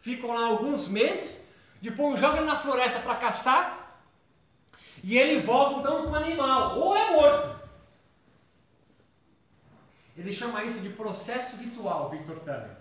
[0.00, 1.46] ficam lá alguns meses,
[1.80, 4.02] depois joga na floresta para caçar,
[5.02, 7.68] e ele volta então com um animal, ou é morto.
[10.16, 12.76] Ele chama isso de processo ritual, Victor Tanner.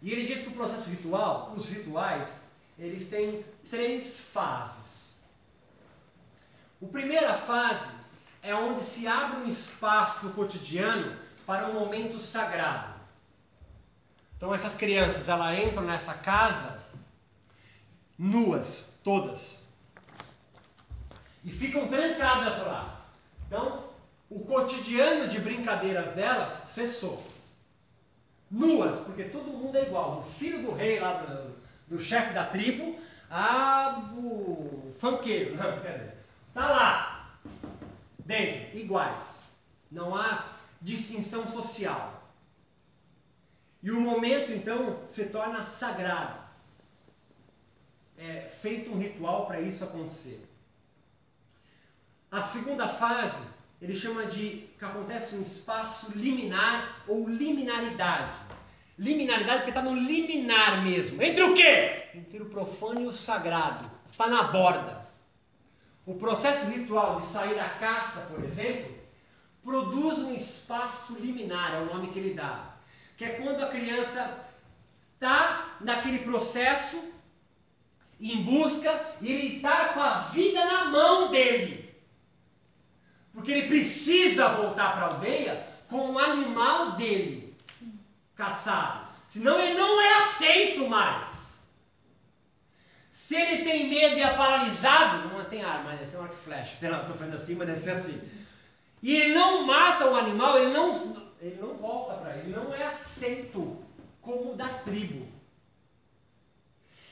[0.00, 2.28] E ele diz que o processo ritual, os rituais,
[2.78, 5.16] eles têm três fases.
[6.80, 7.88] A primeira fase
[8.48, 11.14] é onde se abre um espaço no cotidiano
[11.44, 12.94] para um momento sagrado.
[14.34, 16.80] Então essas crianças, elas entram nessa casa
[18.18, 19.62] nuas, todas.
[21.44, 23.02] E ficam trancadas lá.
[23.46, 23.84] Então,
[24.30, 27.22] o cotidiano de brincadeiras delas cessou.
[28.50, 30.20] Nuas, porque todo mundo é igual.
[30.20, 31.54] O filho do rei lá do,
[31.86, 32.98] do chefe da tribo,
[33.30, 36.18] a o fanqueiro, não,
[36.54, 37.18] Tá lá,
[38.28, 39.42] dentro, iguais.
[39.90, 40.46] Não há
[40.82, 42.22] distinção social.
[43.82, 46.38] E o momento então se torna sagrado.
[48.18, 50.46] É feito um ritual para isso acontecer.
[52.30, 53.42] A segunda fase
[53.80, 58.36] ele chama de que acontece um espaço liminar ou liminaridade.
[58.98, 61.22] Liminaridade porque está no liminar mesmo.
[61.22, 62.08] Entre o quê?
[62.14, 63.88] Entre o profano e o sagrado.
[64.10, 64.97] Está na borda.
[66.08, 68.96] O processo ritual de sair à caça, por exemplo,
[69.62, 72.76] produz um espaço liminar, é o nome que ele dá.
[73.18, 74.42] Que é quando a criança
[75.12, 77.12] está naquele processo
[78.18, 78.90] em busca
[79.20, 81.94] e ele está com a vida na mão dele.
[83.34, 87.54] Porque ele precisa voltar para a aldeia com o animal dele
[88.34, 89.08] caçado.
[89.28, 91.47] Senão ele não é aceito mais.
[93.28, 96.44] Se ele tem medo e é paralisado, não tem arma, deve ser um arco e
[96.44, 96.78] flecha.
[96.78, 98.22] Sei lá, estou falando assim, mas deve ser assim.
[99.02, 102.84] E ele não mata o animal, ele não, ele não volta para ele, não é
[102.84, 103.84] aceito
[104.22, 105.28] como da tribo.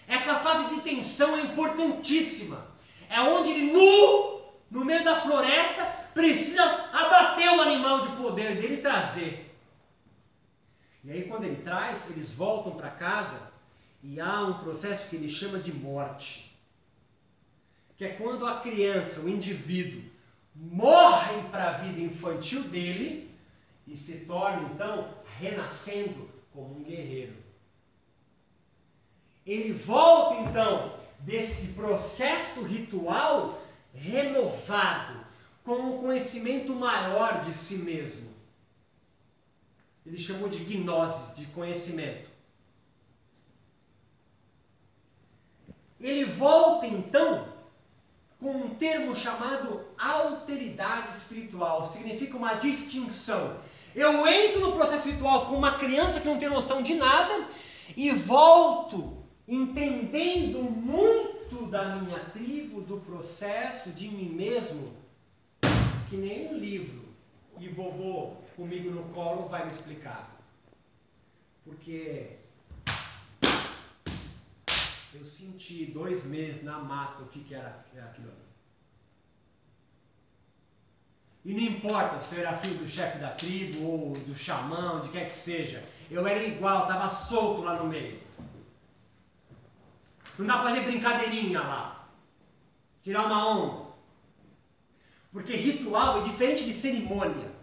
[0.09, 2.67] Essa fase de tensão é importantíssima.
[3.11, 4.41] É onde ele, nu,
[4.71, 5.85] no meio da floresta,
[6.15, 6.65] precisa
[6.95, 9.55] abater o animal de poder dele e trazer.
[11.05, 13.55] E aí, quando ele traz, eles voltam para casa
[14.09, 16.57] e há um processo que ele chama de morte.
[17.97, 20.03] Que é quando a criança, o indivíduo,
[20.55, 23.35] morre para a vida infantil dele
[23.87, 27.35] e se torna então renascendo como um guerreiro.
[29.45, 33.61] Ele volta então desse processo ritual
[33.93, 35.27] renovado,
[35.65, 38.31] com um conhecimento maior de si mesmo.
[40.05, 42.26] Ele chamou de gnose, de conhecimento.
[46.01, 47.49] Ele volta então
[48.41, 53.57] com um termo chamado alteridade espiritual, significa uma distinção.
[53.95, 57.49] Eu entro no processo ritual com uma criança que não tem noção de nada
[57.97, 59.17] e volto
[59.49, 64.93] entendendo muito da minha tribo, do processo, de mim mesmo,
[66.11, 67.05] que nenhum livro
[67.59, 70.37] e vovô comigo no colo vai me explicar.
[71.65, 72.37] Porque
[75.15, 78.47] eu senti dois meses na mata o que, que era, aquilo ali.
[81.45, 85.11] E não importa se eu era filho do chefe da tribo ou do xamã, de
[85.11, 88.21] quer que seja, eu era igual, estava solto lá no meio.
[90.39, 92.09] Não dá para fazer brincadeirinha lá,
[93.03, 93.87] tirar uma onda.
[95.33, 97.55] Porque ritual é diferente de cerimônia.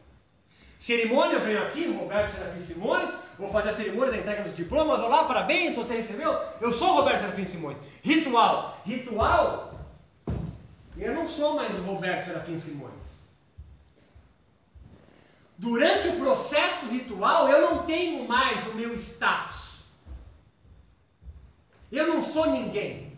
[0.79, 4.99] Cerimônia, eu venho aqui, Roberto Serafim Simões, vou fazer a cerimônia da entrega dos diplomas,
[4.99, 6.33] olá, parabéns, você recebeu?
[6.61, 7.77] Eu sou o Roberto Serafim Simões.
[8.01, 8.81] Ritual.
[8.85, 9.79] Ritual,
[10.97, 13.23] eu não sou mais o Roberto Serafim Simões.
[15.57, 19.77] Durante o processo ritual, eu não tenho mais o meu status.
[21.91, 23.13] Eu não sou ninguém.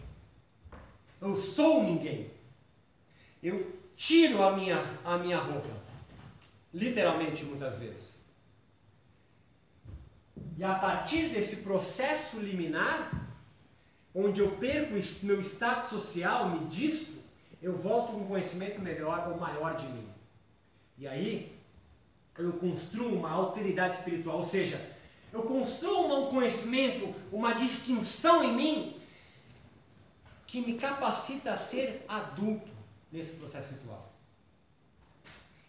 [1.22, 2.30] Eu sou ninguém.
[3.42, 5.70] Eu tiro a minha, a minha roupa.
[6.74, 8.25] Literalmente, muitas vezes.
[10.58, 13.12] E a partir desse processo liminar,
[14.14, 17.22] onde eu perco meu status social, me disto,
[17.62, 20.08] eu volto com um conhecimento melhor ou maior de mim.
[20.98, 21.54] E aí,
[22.38, 24.80] eu construo uma alteridade espiritual, ou seja,
[25.34, 28.96] eu construo um conhecimento, uma distinção em mim
[30.48, 32.72] que me capacita a ser adulto
[33.12, 34.14] nesse processo ritual.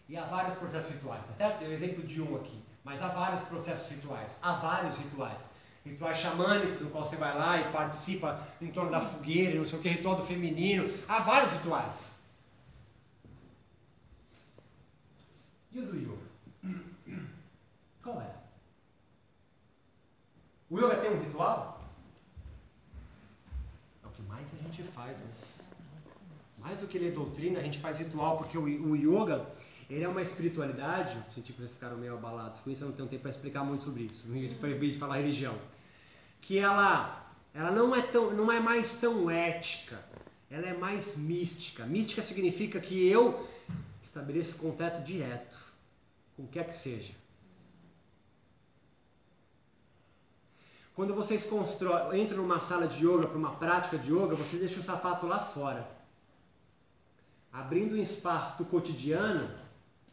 [0.07, 1.59] E há vários processos rituais, tá certo?
[1.59, 2.57] Dei o exemplo de um aqui,
[2.87, 5.49] mas há vários processos rituais, há vários rituais.
[5.85, 9.77] Rituais xamânicos, no qual você vai lá e participa em torno da fogueira, não sei
[9.77, 12.15] o que, ritual do feminino, há vários rituais.
[15.73, 16.27] E o do yoga?
[18.01, 18.33] Qual é?
[20.69, 21.85] O yoga tem um ritual?
[24.01, 25.31] É o que mais a gente faz, né?
[26.59, 29.45] Mais do que ler doutrina, a gente faz ritual, porque o, o yoga
[29.89, 33.07] ele é uma espiritualidade, senti que vocês ficaram meio abalados com isso, eu não tenho
[33.07, 35.57] tempo para explicar muito sobre isso, não proibir de falar religião.
[36.41, 39.97] Que ela, ela não, é tão, não é mais tão ética,
[40.51, 41.85] ela é mais mística.
[41.85, 43.47] Mística significa que eu
[44.03, 45.57] estabeleço contato direto,
[46.35, 47.13] com o que quer que seja.
[50.93, 54.81] Quando vocês constroem, entram numa sala de yoga, para uma prática de yoga, vocês deixam
[54.81, 55.87] o sapato lá fora.
[57.53, 59.66] Abrindo um espaço do cotidiano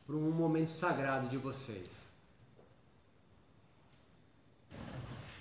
[0.06, 2.12] para um momento sagrado de vocês.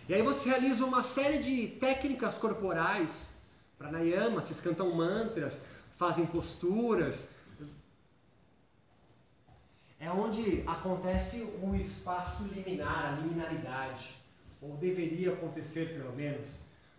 [0.08, 3.36] E aí você realiza uma série de técnicas corporais,
[3.78, 5.62] pranayama, vocês cantam mantras,
[5.98, 7.28] fazem posturas.
[10.00, 14.14] É onde acontece o espaço liminar, a liminaridade,
[14.62, 16.50] ou deveria acontecer pelo menos,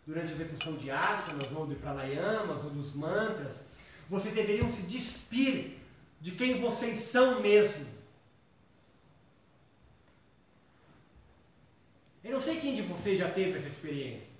[0.06, 3.62] durante a execução de asanas, ou de pranayamas, ou dos mantras.
[4.08, 5.78] Vocês deveriam se despir
[6.24, 7.86] de quem vocês são mesmo.
[12.24, 14.32] Eu não sei quem de vocês já teve essa experiência.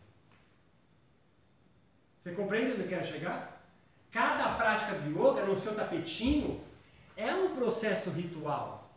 [2.23, 3.63] Você compreende onde eu quero chegar?
[4.11, 6.59] Cada prática de yoga no seu tapetinho
[7.19, 8.91] é um processo ritual.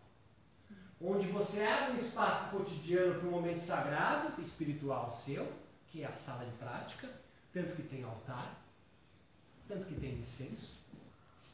[1.01, 5.51] Onde você abre um espaço cotidiano para um momento sagrado, espiritual seu,
[5.87, 7.09] que é a sala de prática,
[7.51, 8.55] tanto que tem altar,
[9.67, 10.77] tanto que tem incenso,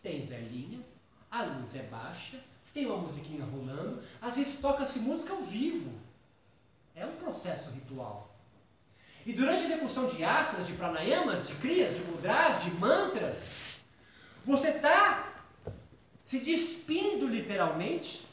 [0.03, 0.92] tem velhinha,
[1.33, 2.39] a luz é baixa,
[2.75, 5.91] tem uma musiquinha rolando, às vezes toca-se música ao vivo.
[6.95, 8.31] É um processo ritual.
[9.25, 13.79] E durante a execução de asanas, de pranayamas, de crias, de mudras, de mantras,
[14.45, 15.33] você está
[16.23, 18.23] se despindo literalmente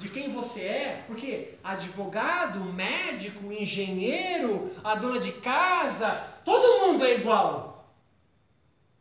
[0.00, 6.10] de quem você é, porque advogado, médico, engenheiro, a dona de casa,
[6.44, 7.88] todo mundo é igual.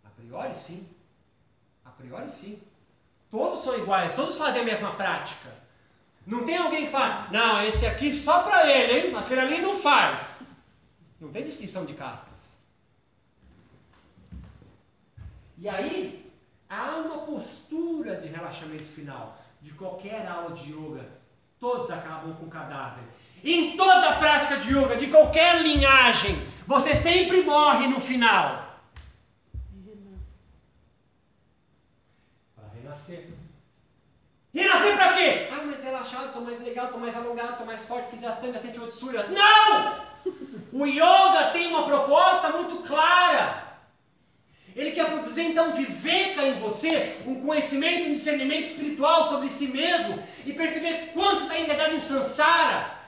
[0.03, 0.90] A priori, sim
[2.01, 2.61] priori, sim.
[3.29, 5.49] Todos são iguais, todos fazem a mesma prática.
[6.25, 9.15] Não tem alguém que fala, não, esse aqui só para ele, hein?
[9.15, 10.39] Aquele ali não faz.
[11.19, 12.59] Não tem distinção de castas.
[15.57, 16.31] E aí,
[16.69, 21.05] há uma postura de relaxamento final de qualquer aula de yoga.
[21.59, 23.03] Todos acabam com cadáver.
[23.43, 26.35] Em toda prática de yoga, de qualquer linhagem,
[26.67, 28.70] você sempre morre no final.
[33.01, 33.27] Renascer.
[34.53, 35.47] Renascer pra quê?
[35.51, 38.61] Ah, mas relaxado, tô mais legal, tô mais alongado, tô mais forte, fiz as tangas,
[38.61, 39.29] sente outros suras.
[39.29, 40.11] Não!
[40.73, 43.71] O yoga tem uma proposta muito clara.
[44.75, 50.21] Ele quer produzir então viveca em você um conhecimento, um discernimento espiritual sobre si mesmo
[50.45, 52.99] e perceber quanto está enredado em sansara,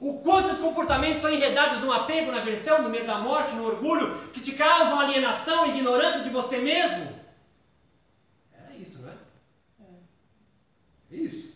[0.00, 3.66] o quanto seus comportamentos estão enredados no apego, na aversão, no medo da morte, no
[3.66, 7.20] orgulho, que te causam alienação e ignorância de você mesmo.
[8.54, 9.14] É isso, não é?
[11.12, 11.52] É isso.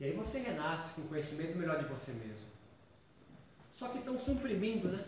[0.00, 2.48] E aí você renasce com conhecimento melhor de você mesmo.
[3.76, 5.04] Só que estão suprimindo, né?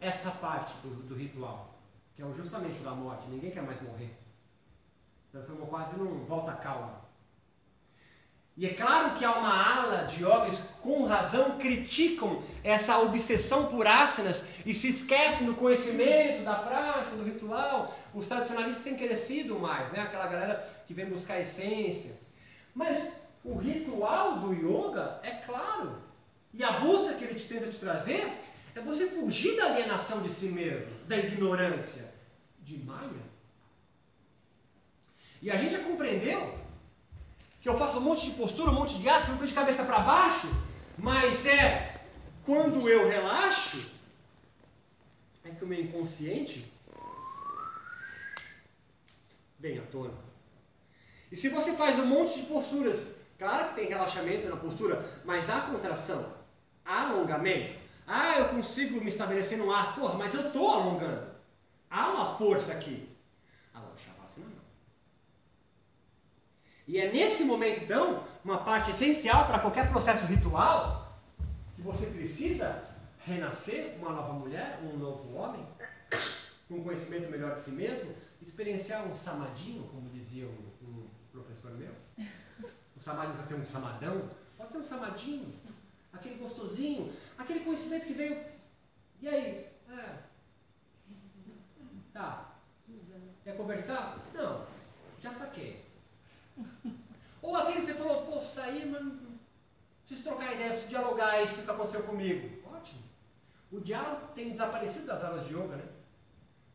[0.00, 1.74] Essa parte do, do ritual,
[2.14, 3.28] que é o justamente o da morte.
[3.28, 4.10] Ninguém quer mais morrer.
[5.30, 7.00] Transformou quase num volta calma.
[8.54, 13.86] E é claro que há uma ala de yogis com razão criticam essa obsessão por
[13.86, 17.96] asanas e se esquecem do conhecimento, da prática, do ritual.
[18.12, 20.02] Os tradicionalistas têm crescido mais, né?
[20.02, 22.14] Aquela galera que vem buscar a essência.
[22.74, 26.00] Mas o ritual do yoga é claro.
[26.54, 28.26] E a busca que ele te tenta te trazer
[28.74, 32.12] é você fugir da alienação de si mesmo, da ignorância,
[32.60, 33.32] de Maya.
[35.40, 36.58] E a gente já compreendeu
[37.60, 40.00] que eu faço um monte de postura, um monte de ato, fico de cabeça para
[40.00, 40.48] baixo,
[40.98, 42.00] mas é
[42.44, 43.90] quando eu relaxo,
[45.44, 46.70] é que o meu inconsciente
[49.58, 50.14] vem à tona.
[51.30, 55.50] E se você faz um monte de posturas, claro que tem relaxamento na postura, mas
[55.50, 56.32] há contração,
[56.84, 57.74] há alongamento.
[58.06, 61.26] Ah, eu consigo me estabelecer no ar, porra, mas eu estou alongando.
[61.90, 63.08] Há uma força aqui.
[63.74, 64.62] Alô, Shavasana não.
[66.86, 71.20] E é nesse momento, então, uma parte essencial para qualquer processo ritual,
[71.74, 72.84] que você precisa
[73.26, 75.66] renascer uma nova mulher, um novo homem,
[76.68, 81.72] com um conhecimento melhor de si mesmo, experienciar um samadinho, como dizia um, um professor
[81.72, 81.92] meu.
[83.02, 85.52] O samadinho precisa ser um samadão, pode ser um samadinho,
[86.12, 88.44] aquele gostosinho, aquele conhecimento que veio.
[89.20, 89.66] E aí?
[89.90, 90.18] É.
[92.12, 92.52] Tá.
[93.42, 94.18] Quer conversar?
[94.32, 94.64] Não.
[95.18, 95.84] Já saquei.
[97.42, 99.18] Ou aquele que você falou, pô, saí, mas não
[100.06, 102.68] preciso trocar ideia, preciso dialogar isso que aconteceu comigo.
[102.72, 103.02] Ótimo.
[103.72, 105.88] O diálogo tem desaparecido das aulas de yoga, né?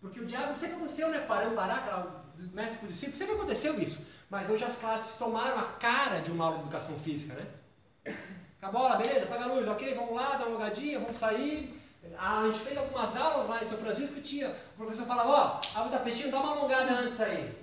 [0.01, 1.21] Porque o diálogo sempre aconteceu, né?
[1.21, 3.99] Parando, parar, aquela mestre para o discípulo, sempre aconteceu isso.
[4.29, 8.15] Mas hoje as classes tomaram a cara de uma aula de educação física, né?
[8.61, 9.25] Acabou a aula, beleza?
[9.25, 9.93] Apaga a luz, ok?
[9.95, 11.81] Vamos lá, dá uma olhadinha, vamos sair.
[12.17, 14.49] Ah, a gente fez algumas aulas lá em São Francisco que tinha.
[14.49, 17.55] O professor falava, ó, oh, abre o tapetinho, dá uma alongada antes aí.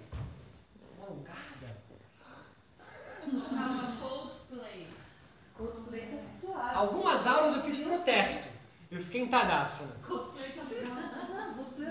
[0.96, 1.76] Uma alongada?
[3.20, 4.86] Calma, Coldplay.
[5.56, 6.76] Coldplay tá suave.
[6.76, 8.48] Algumas aulas eu fiz protesto.
[8.90, 9.28] Eu fiquei em.
[9.28, 10.64] Coldplay tá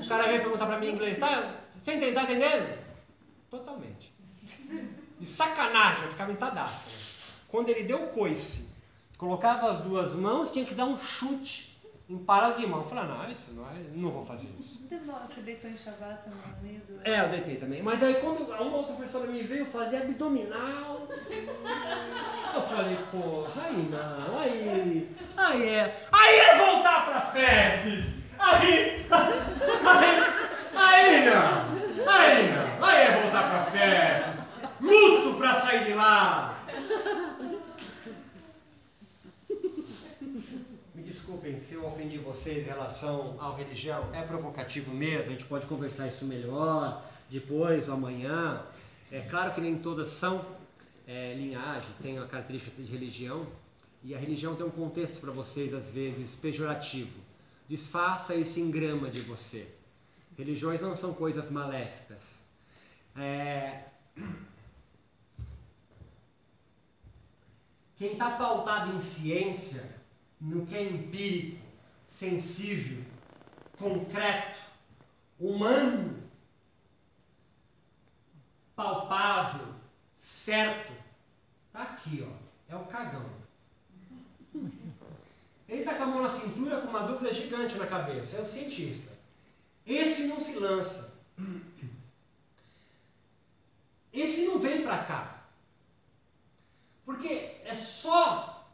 [0.02, 1.63] O cara veio perguntar pra mim em inglês, tá?
[1.84, 2.80] Você entende, tá entendendo?
[3.50, 4.14] Totalmente.
[5.20, 7.04] De sacanagem, eu ficava em Tadasana.
[7.50, 8.70] Quando ele deu o coice,
[9.18, 11.78] colocava as duas mãos, tinha que dar um chute
[12.10, 12.80] em parada de mão.
[12.80, 14.80] Eu falei, não, isso não, é, não vou fazer isso.
[14.80, 17.02] Não teve uma hora que você deitou em Shavasana no meio do...
[17.04, 17.84] É, eu deitei também.
[17.84, 21.06] Mas aí quando uma outra professora me veio fazer abdominal,
[22.56, 30.53] eu falei, porra, aí não, aí, aí é, aí é voltar pra FEPS, aí, aí,
[30.76, 34.44] aí não, aí não, aí é voltar pra FEPS,
[34.82, 36.60] luto pra sair de lá.
[40.96, 45.46] Me desculpem se eu ofendi vocês em relação à religião, é provocativo mesmo, a gente
[45.46, 48.62] pode conversar isso melhor, depois ou amanhã.
[49.12, 50.44] É claro que nem todas são
[51.08, 53.46] é, linhagens, têm a característica de religião,
[54.04, 57.22] e a religião tem um contexto para vocês, às vezes, pejorativo.
[57.70, 59.66] Desfaça esse engrama de você.
[60.38, 62.44] Religiões não são coisas maléficas.
[63.16, 63.86] É...
[67.96, 69.88] Quem está pautado em ciência,
[70.42, 71.64] no que é empírico,
[72.08, 73.04] sensível,
[73.78, 74.60] concreto,
[75.40, 76.22] humano,
[78.76, 79.68] palpável,
[80.18, 80.92] certo,
[81.72, 82.44] tá aqui, ó.
[82.74, 83.30] É o cagão.
[85.70, 88.38] Ele está com a mão na cintura com uma dúvida gigante na cabeça.
[88.38, 89.13] É o cientista.
[89.86, 91.14] Esse não se lança.
[94.14, 95.44] Esse não vem para cá.
[97.06, 98.68] Porque é só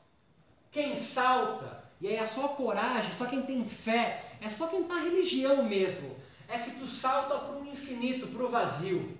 [0.71, 4.99] quem salta, e aí é só coragem, só quem tem fé, é só quem está
[4.99, 6.15] religião mesmo.
[6.47, 9.17] É que tu salta para o infinito, para o vazio.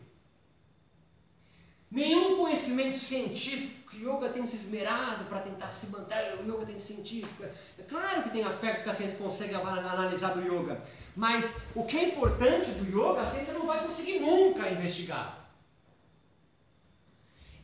[1.90, 7.44] Nenhum conhecimento científico yoga tem se esmerado para tentar se manter, o yoga tem científico.
[7.44, 10.82] É claro que tem aspectos que a ciência consegue analisar do yoga,
[11.16, 15.40] mas o que é importante do yoga, a ciência não vai conseguir nunca investigar.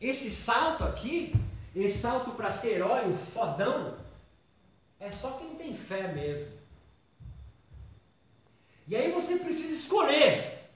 [0.00, 1.34] Esse salto aqui,
[1.74, 3.96] esse salto para ser herói, o fodão,
[4.98, 6.56] é só quem tem fé mesmo.
[8.88, 10.70] E aí você precisa escolher.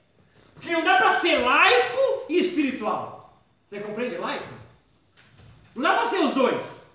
[0.53, 3.41] Porque não dá para ser laico e espiritual.
[3.67, 4.60] Você compreende laico?
[5.75, 6.89] Não dá para ser os dois.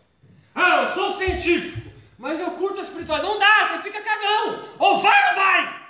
[0.54, 3.32] Ah, eu sou científico, mas eu curto a espiritualidade.
[3.32, 4.58] Não dá, você fica cagão.
[4.78, 5.86] Ou vai ou não vai.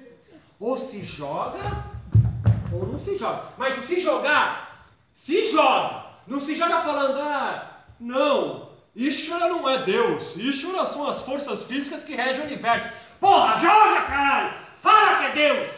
[0.60, 1.84] Ou se joga,
[2.72, 3.44] ou não se joga.
[3.56, 6.04] Mas se se jogar, se joga.
[6.26, 10.36] Não se joga falando, ah, não, Ishvara não é Deus.
[10.36, 12.88] Ishvara são as forças físicas que regem o universo.
[13.18, 14.54] Porra, joga, caralho!
[14.82, 15.70] Fala que é Deus!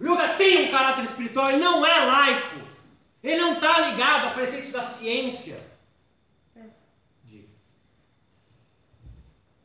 [0.00, 2.63] O yoga tem um caráter espiritual, ele não é laico.
[3.24, 5.58] Ele não está ligado a preceitos da ciência.
[7.24, 7.48] Diga.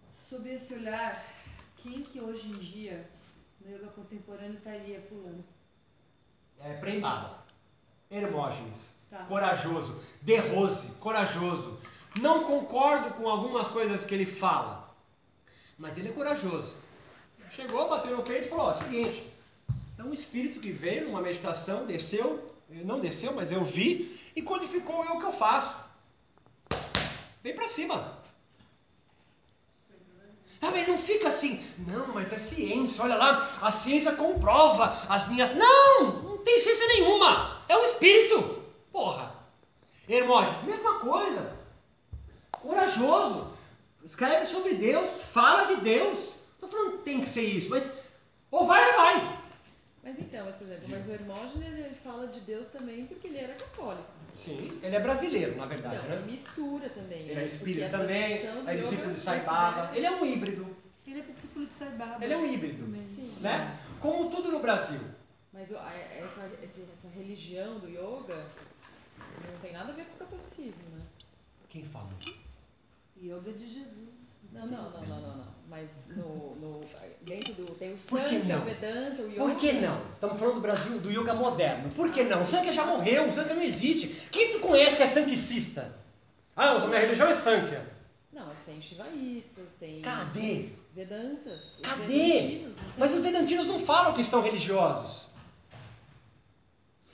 [0.09, 1.21] Sob esse olhar,
[1.75, 3.05] quem que hoje em dia
[3.59, 5.43] no yoga contemporâneo estaria pulando?
[6.61, 7.43] É Prembaba.
[8.09, 8.95] Hermógenes.
[9.09, 9.25] Tá.
[9.25, 10.01] Corajoso.
[10.21, 10.91] De Rose.
[10.93, 11.77] Corajoso.
[12.15, 14.89] Não concordo com algumas coisas que ele fala.
[15.77, 16.73] Mas ele é corajoso.
[17.49, 19.29] Chegou, bateu no peito e falou: ó, seguinte.
[19.97, 25.03] É um espírito que veio numa meditação, desceu, não desceu, mas eu vi, e codificou
[25.05, 25.75] eu o que eu faço.
[27.43, 28.19] Vem pra cima.
[30.61, 35.27] Ah, mas não fica assim, não, mas é ciência, olha lá, a ciência comprova as
[35.29, 35.55] minhas.
[35.55, 36.21] Não!
[36.21, 37.63] Não tem ciência nenhuma!
[37.67, 38.63] É o espírito!
[38.91, 39.33] Porra!
[40.07, 41.57] Hermógenes, mesma coisa.
[42.51, 43.53] Corajoso.
[44.03, 46.33] Escreve sobre Deus, fala de Deus.
[46.59, 47.89] Tô falando que tem que ser isso, mas
[48.51, 49.38] ou vai ou vai.
[50.03, 53.37] Mas então, mas por exemplo, mas o Hermógenes ele fala de Deus também porque ele
[53.37, 54.07] era católico.
[54.35, 56.15] Sim, ele é brasileiro, na verdade, Então, né?
[56.21, 57.21] ele mistura também.
[57.23, 57.45] Ele é né?
[57.45, 59.97] espírita também, é discípulo de Sai considera- Baba.
[59.97, 62.23] Ele é um híbrido, Ele é discípulo de Sai Baba.
[62.23, 63.01] ele é um híbrido, Também.
[63.01, 63.33] Sim.
[63.41, 63.77] né?
[63.99, 65.01] Como tudo no Brasil.
[65.51, 68.45] Mas essa, essa religião do yoga
[69.51, 71.03] não tem nada a ver com o catolicismo, né?
[71.67, 72.09] Quem fala?
[73.21, 74.18] Yoga de Jesus.
[74.51, 75.59] Não, não, não, não, não, não.
[75.69, 76.81] Mas no, no,
[77.21, 77.65] dentro do.
[77.75, 79.37] Tem o Sankhya, o Vedanta, o yoga.
[79.37, 80.01] Por que não?
[80.13, 81.91] Estamos falando do Brasil, do yoga moderno.
[81.91, 82.41] Por que não?
[82.43, 84.29] O Sankhya já morreu, o Sankhya não existe.
[84.31, 85.93] Quem tu conhece que é sankhicista?
[86.55, 87.87] Ah, a minha religião é Sankhya.
[88.33, 90.69] Não, mas tem shivaístas, tem Cadê?
[90.93, 91.81] Vedantas.
[91.83, 92.05] Cadê?
[92.07, 92.73] tem?
[92.97, 95.29] Mas os vedantinos não falam que são religiosos.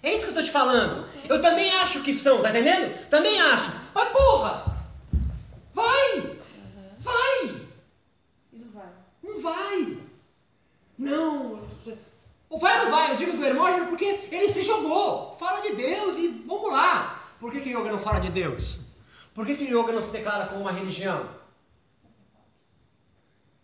[0.03, 1.07] É isso que eu tô te falando.
[1.27, 3.07] Eu também acho que são, tá entendendo?
[3.09, 3.71] Também acho.
[3.93, 4.77] Mas porra!
[5.73, 6.17] Vai!
[6.19, 6.35] Aham.
[6.99, 7.61] Vai!
[8.53, 8.89] E não vai.
[9.35, 9.97] Não vai!
[10.97, 11.67] Não!
[12.49, 13.11] O vai ou não vai?
[13.11, 15.33] Eu digo do Hermógenes porque ele se jogou.
[15.33, 17.21] Fala de Deus e vamos lá.
[17.39, 18.79] Por que, que yoga não fala de Deus?
[19.33, 21.29] Por que, que yoga não se declara como uma religião?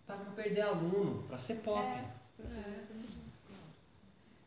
[0.06, 1.88] Para não perder aluno, para ser pop.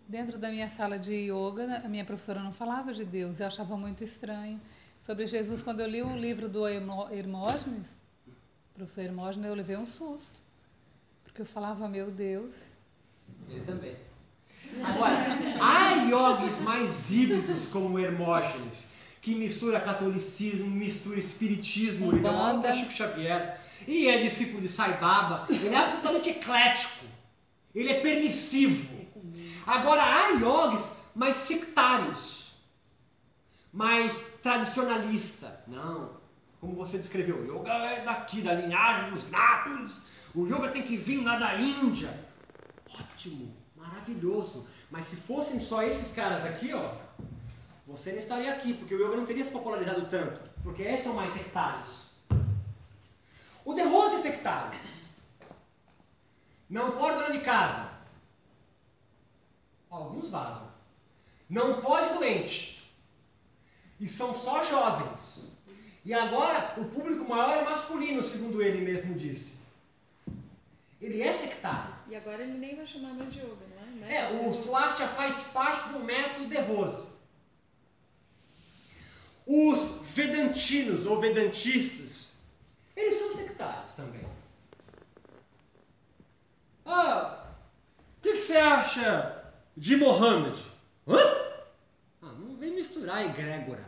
[0.06, 3.76] Dentro da minha sala de yoga, a minha professora não falava de Deus, eu achava
[3.76, 4.60] muito estranho.
[5.02, 7.86] Sobre Jesus, quando eu li o livro do Hermó- Hermógenes,
[8.74, 10.43] professor Hermógenes, eu levei um susto.
[11.34, 12.54] Porque eu falava, meu Deus,
[13.48, 13.96] Ele também.
[14.84, 15.16] Agora,
[15.60, 18.86] há yogis mais híbridos como Hermógenes,
[19.20, 25.44] que mistura catolicismo, mistura espiritismo, ele para Chico Xavier, e é discípulo de Sai Baba,
[25.50, 27.04] ele é absolutamente eclético,
[27.74, 28.96] ele é permissivo.
[29.66, 32.54] Agora, há yogis mais sectários,
[33.72, 35.64] mais tradicionalista.
[35.66, 36.12] Não,
[36.60, 39.96] como você descreveu, o yoga é daqui, da linhagem dos natos,
[40.34, 42.12] o yoga tem que vir lá da Índia.
[42.92, 44.66] Ótimo, maravilhoso.
[44.90, 46.94] Mas se fossem só esses caras aqui, ó,
[47.86, 51.14] você não estaria aqui, porque o yoga não teria se popularizado tanto, porque esses são
[51.14, 52.04] mais sectários.
[53.64, 54.78] O De Rose é sectário.
[56.68, 57.90] Não pode dona de casa.
[59.88, 60.68] Alguns vazam.
[61.48, 62.92] Não pode doente.
[64.00, 65.48] E são só jovens.
[66.04, 69.63] E agora o público maior é masculino, segundo ele mesmo disse.
[71.04, 71.94] Ele é sectário.
[72.08, 73.66] E agora ele nem vai chamar mais de yoga,
[74.00, 74.16] não é?
[74.16, 77.06] É, o Swastika faz parte do método de Rose.
[79.46, 82.32] Os vedantinos ou vedantistas,
[82.96, 84.26] eles são sectários também.
[86.86, 87.48] Ah,
[88.18, 90.58] o que, que você acha de Mohammed?
[91.06, 91.18] Hã?
[92.22, 93.84] Ah, não vem misturar egrégora.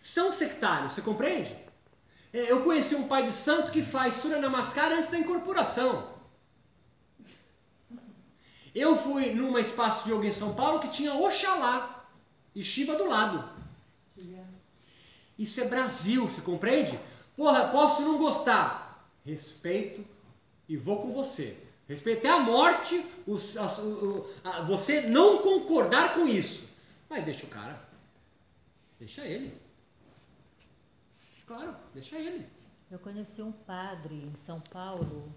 [0.00, 1.54] São sectários, você compreende?
[2.34, 6.12] É, Eu conheci um pai de santo que faz Surya Namaskar antes da incorporação.
[8.74, 12.04] Eu fui numa espaço de yoga em São Paulo que tinha Oxalá
[12.54, 13.48] e Shiva do lado.
[15.38, 16.98] Isso é Brasil, você compreende?
[17.36, 19.06] Porra, posso não gostar.
[19.24, 20.04] Respeito
[20.68, 21.56] e vou com você.
[21.88, 23.38] Respeito até a morte, o-
[24.42, 26.64] a- você não concordar com isso.
[27.08, 27.80] Mas deixa o cara.
[28.98, 29.52] Deixa ele.
[31.46, 32.46] Claro, deixa ele.
[32.90, 35.32] Eu conheci um padre em São Paulo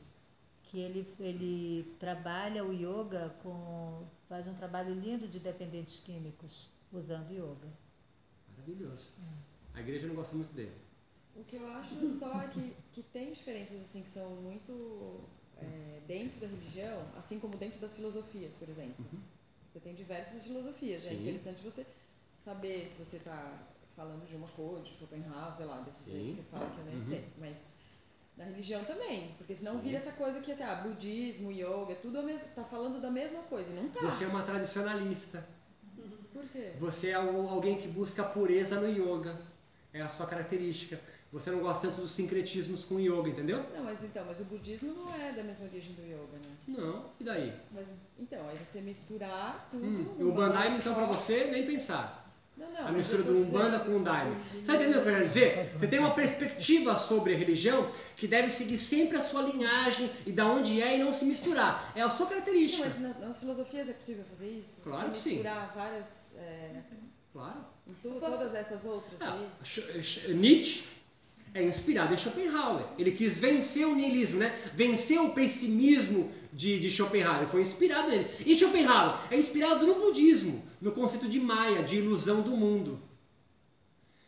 [0.64, 4.06] que ele, ele trabalha o yoga com.
[4.28, 7.68] faz um trabalho lindo de dependentes químicos usando yoga.
[8.50, 9.12] Maravilhoso.
[9.74, 10.76] A igreja não gosta muito dele.
[11.36, 15.22] O que eu acho só é que, que tem diferenças assim que são muito
[15.58, 18.96] é, dentro da religião, assim como dentro das filosofias, por exemplo.
[19.00, 19.20] Uhum.
[19.72, 21.06] Você tem diversas filosofias.
[21.06, 21.22] É Sim.
[21.22, 21.86] interessante você
[22.40, 23.68] saber se você está
[23.98, 26.86] falando de uma coisa, de Schopenhauer, sei lá, desses aí que você fala que eu
[26.86, 27.06] nem Uhum.
[27.08, 27.26] sei.
[27.40, 27.74] Mas
[28.38, 29.80] na religião também, porque senão Sim.
[29.80, 33.42] vira essa coisa que assim, ah, budismo, yoga, tudo a mes- tá falando da mesma
[33.44, 33.72] coisa.
[33.74, 34.00] Não tá.
[34.02, 35.44] Você é uma tradicionalista.
[36.32, 36.74] Por quê?
[36.80, 39.36] Você é al- alguém que busca a pureza no yoga.
[39.92, 41.00] É a sua característica.
[41.34, 43.66] Você não gosta tanto dos sincretismos com o yoga, entendeu?
[43.76, 46.56] Não, mas então, mas o budismo não é da mesma origem do yoga, né?
[46.68, 47.10] Não.
[47.20, 47.54] E daí?
[47.72, 47.88] Mas,
[48.20, 49.84] então, aí você misturar tudo.
[49.86, 52.27] Hum, o Bandai só- então pra você nem pensar.
[52.58, 52.80] Não, não.
[52.80, 54.36] a mas mistura do Umbanda com o Daime.
[54.66, 55.72] Tá entendendo o que eu quero dizer?
[55.80, 60.32] Você tem uma perspectiva sobre a religião que deve seguir sempre a sua linhagem e
[60.32, 61.92] da onde é e não se misturar.
[61.96, 62.88] É a sua Não, característica.
[62.90, 64.82] mas na- nas filosofias é possível fazer isso?
[64.82, 65.30] Claro Você que sim.
[65.34, 66.36] misturar várias.
[66.40, 66.72] é,
[67.32, 67.66] Claro.
[68.02, 69.48] Posso- todas essas outras Ah, aí?
[69.64, 70.84] Sch- Sch- Nietzsche
[71.54, 72.86] é inspirado em Schopenhauer.
[72.98, 74.56] Ele quis vencer o niilismo, né?
[74.74, 77.48] Vencer o pessimismo de, de Schopenhauer.
[77.48, 78.28] Foi inspirado nele.
[78.46, 83.00] E Schopenhauer é inspirado no budismo, no conceito de Maya, de ilusão do mundo.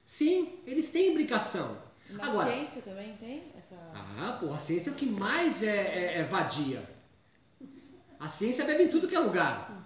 [0.05, 1.77] Sim, eles têm imbricação.
[2.09, 3.75] Na Agora- ciência também tem essa.
[3.93, 6.83] Ah, porra, a ciência é o que mais é, é- é vadia.
[8.19, 9.78] A ciência bebe em tudo que é lugar.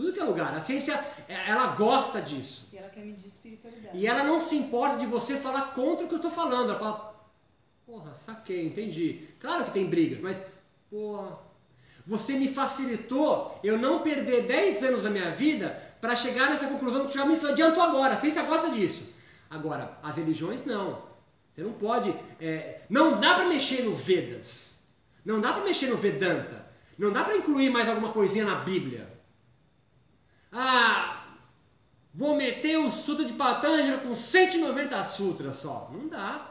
[0.00, 0.54] Tudo que é lugar.
[0.54, 0.98] A ciência,
[1.28, 2.66] é- ela gosta disso.
[2.72, 3.98] E ela quer medir espiritualidade.
[3.98, 6.70] E ela não se importa de você falar contra o que eu tô falando.
[6.70, 7.14] Ela fala,
[7.84, 9.28] porra, saquei, entendi.
[9.38, 10.38] Claro que tem brigas, mas,
[10.90, 11.38] porra,
[12.06, 17.06] você me facilitou eu não perder 10 anos da minha vida para chegar nessa conclusão
[17.06, 18.14] que já me adiantou agora.
[18.14, 19.02] A ciência gosta disso.
[19.50, 21.02] Agora, as religiões não.
[21.54, 22.14] Você não pode.
[22.40, 24.78] é, não dá para mexer no Vedas.
[25.22, 26.64] Não dá para mexer no Vedanta.
[26.98, 29.19] Não dá para incluir mais alguma coisinha na Bíblia.
[30.52, 31.26] Ah,
[32.14, 35.90] vou meter o Sutra de Patanjali com 190 sutras só.
[35.92, 36.46] Não dá.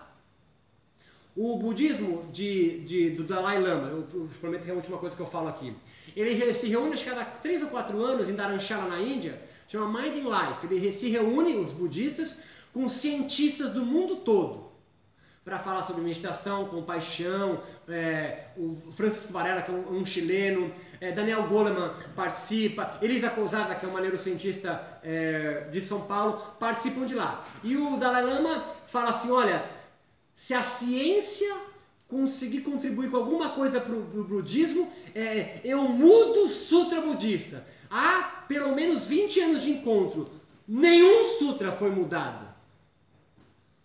[1.36, 5.22] O budismo de, de- do Dalai Lama, eu, prometo que é a última coisa que
[5.22, 5.74] eu falo aqui.
[6.16, 10.16] Ele se reúne acho cada 3 ou 4 anos em Dharamshala, na Índia, chama Mind
[10.18, 10.66] in Life.
[10.70, 12.38] Ele se reúne, os budistas,
[12.74, 14.69] com cientistas do mundo todo
[15.50, 17.60] para falar sobre meditação, compaixão.
[17.88, 20.72] É, o Francisco Varela, que é um, um chileno,
[21.02, 27.04] é, Daniel Goleman participa, Elisa Cousada, que é uma neurocientista é, de São Paulo, participam
[27.04, 27.44] de lá.
[27.64, 29.66] E o Dalai Lama fala assim: olha,
[30.36, 31.52] se a ciência
[32.08, 37.66] conseguir contribuir com alguma coisa para o budismo, é, eu mudo o sutra budista.
[37.90, 40.30] Há pelo menos 20 anos de encontro,
[40.68, 42.50] nenhum sutra foi mudado.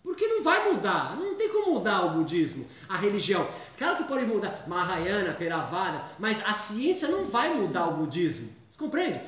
[0.05, 3.49] Porque não vai mudar, não tem como mudar o budismo, a religião.
[3.75, 8.47] Claro que pode mudar Mahayana, Theravada, mas a ciência não vai mudar o budismo.
[8.77, 9.19] Compreende?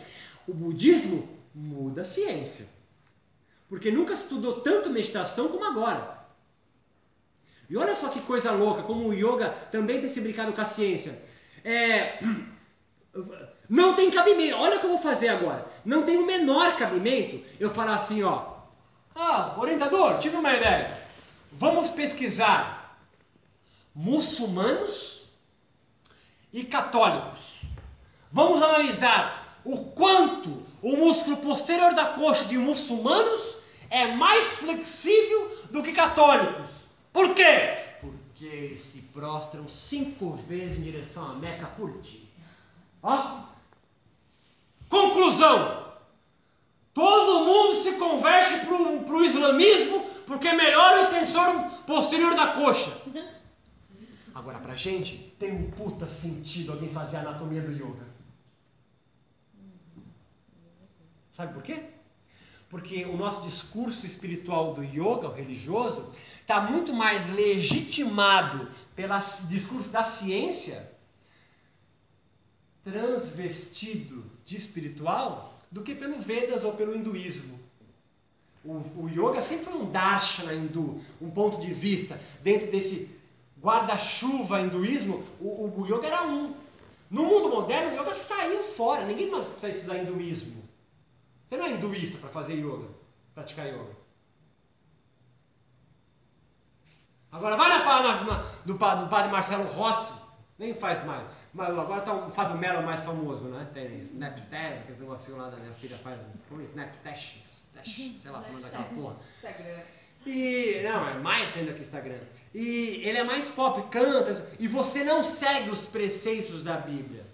[0.48, 2.68] O budismo muda a ciência.
[3.68, 6.16] Porque nunca estudou tanto meditação como agora.
[7.68, 10.66] E olha só que coisa louca, como o yoga também tem se brincado com a
[10.66, 11.20] ciência.
[11.66, 12.20] É,
[13.68, 14.58] não tem cabimento.
[14.58, 15.66] Olha o que eu vou fazer agora.
[15.84, 18.57] Não tem o menor cabimento eu falar assim, ó.
[19.20, 20.96] Ah, orientador, tive uma ideia.
[21.52, 23.00] Vamos pesquisar
[23.96, 25.24] muçulmanos
[26.54, 27.62] e católicos.
[28.32, 33.56] Vamos analisar o quanto o músculo posterior da coxa de muçulmanos
[33.90, 36.70] é mais flexível do que católicos.
[37.12, 37.76] Por quê?
[38.00, 42.28] Porque eles se prostram cinco vezes em direção à Meca por dia.
[43.02, 43.40] Ó.
[44.88, 45.87] Conclusão.
[46.98, 52.92] Todo mundo se converte para o islamismo porque melhora o sensor posterior da coxa.
[54.34, 58.08] Agora, pra gente, tem um puta sentido alguém fazer a anatomia do yoga.
[61.36, 61.84] Sabe por quê?
[62.68, 66.12] Porque o nosso discurso espiritual do yoga, o religioso,
[66.42, 69.14] está muito mais legitimado pelo
[69.48, 70.92] discurso da ciência,
[72.84, 77.60] transvestido de espiritual, do que pelo Vedas ou pelo hinduísmo.
[78.64, 82.20] O, o yoga sempre foi um darshana hindu, um ponto de vista.
[82.42, 83.16] Dentro desse
[83.62, 86.54] guarda-chuva hinduísmo, o, o, yoga era um.
[87.10, 89.06] No mundo moderno, o yoga saiu fora.
[89.06, 90.64] Ninguém mais precisa estudar hinduísmo.
[91.46, 92.88] Você não é hinduísta para fazer yoga,
[93.34, 93.96] praticar yoga.
[97.32, 100.20] Agora vai na página do, do padre Marcelo Rossi,
[100.58, 101.26] nem faz mais.
[101.58, 103.68] Mas agora tá o Fábio Melo mais famoso, né?
[103.74, 106.20] Tem tem um assim lá da minha filha faz.
[106.48, 107.64] Como é Snapdash?
[107.74, 109.16] Dash, sei lá, falando daquela porra.
[109.38, 109.82] Instagram.
[110.24, 110.82] E.
[110.84, 112.20] Não, é mais ainda que Instagram.
[112.54, 117.26] E ele é mais pop, canta, e você não segue os preceitos da Bíblia.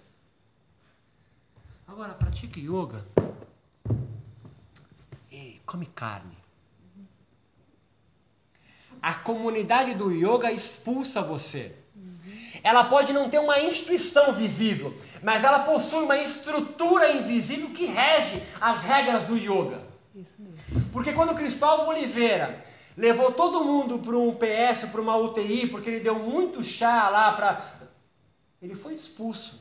[1.86, 3.06] Agora, pratique yoga.
[5.30, 6.38] E come carne.
[9.02, 11.83] A comunidade do yoga expulsa você.
[12.64, 18.42] Ela pode não ter uma instituição visível, mas ela possui uma estrutura invisível que rege
[18.58, 19.82] as regras do yoga.
[20.14, 20.90] Isso mesmo.
[20.90, 22.64] Porque quando Cristóvão Oliveira
[22.96, 27.32] levou todo mundo para um PS, para uma UTI, porque ele deu muito chá lá
[27.32, 27.90] para.
[28.62, 29.60] Ele foi expulso.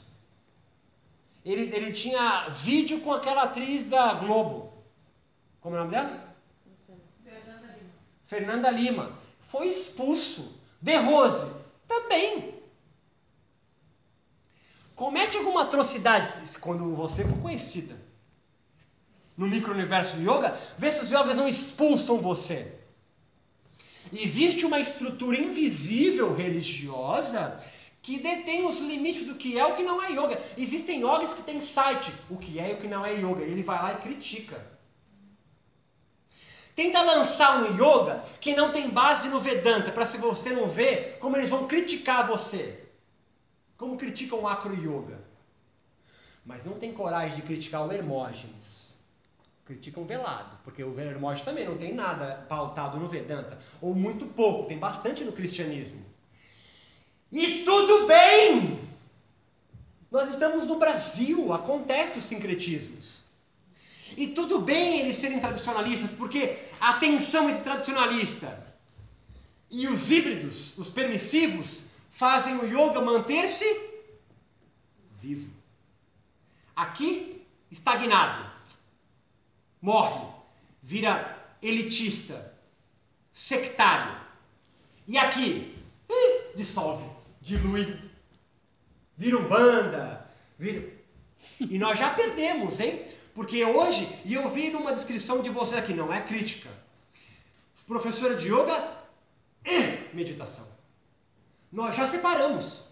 [1.43, 4.71] Ele, ele tinha vídeo com aquela atriz da Globo.
[5.59, 6.35] Como é o nome dela?
[7.25, 7.89] Fernanda Lima.
[8.27, 9.11] Fernanda Lima.
[9.41, 10.57] Foi expulso.
[10.81, 11.51] De Rose.
[11.85, 12.52] Também.
[14.95, 16.27] Comete alguma atrocidade
[16.59, 17.95] quando você for conhecida.
[19.35, 22.79] No micro-universo do yoga, vê se os yogas não expulsam você.
[24.11, 27.59] Existe uma estrutura invisível religiosa
[28.03, 30.39] que detém os limites do que é o que não é yoga.
[30.55, 33.43] Existem yogas que têm site, o que é e o que não é yoga.
[33.43, 34.63] Ele vai lá e critica.
[36.75, 41.17] Tenta lançar um yoga que não tem base no Vedanta, para se você não ver
[41.19, 42.82] como eles vão criticar você.
[43.77, 45.19] Como criticam o acro yoga.
[46.45, 48.97] Mas não tem coragem de criticar o Hermógenes.
[49.65, 54.67] Criticam velado, porque o Hermógenes também não tem nada pautado no Vedanta, ou muito pouco,
[54.67, 56.03] tem bastante no cristianismo.
[57.31, 58.79] E tudo bem!
[60.11, 63.23] Nós estamos no Brasil, acontece os sincretismos.
[64.15, 68.63] E tudo bem eles serem tradicionalistas, porque a tensão entre tradicionalista
[69.71, 71.82] e os híbridos, os permissivos,
[72.15, 73.65] fazem o yoga manter-se
[75.19, 75.51] vivo.
[76.75, 78.51] Aqui, estagnado.
[79.81, 80.25] Morre,
[80.81, 82.53] vira elitista,
[83.31, 84.21] sectário.
[85.07, 85.75] E aqui,
[86.09, 87.05] ih, dissolve,
[87.41, 87.99] dilui,
[89.17, 90.93] vira um banda, vira.
[91.59, 93.05] E nós já perdemos, hein?
[93.35, 96.69] Porque hoje, e eu vi numa descrição de vocês aqui, não é crítica.
[97.87, 98.97] Professora de yoga
[99.65, 100.72] e meditação.
[101.73, 102.83] Nós já separamos.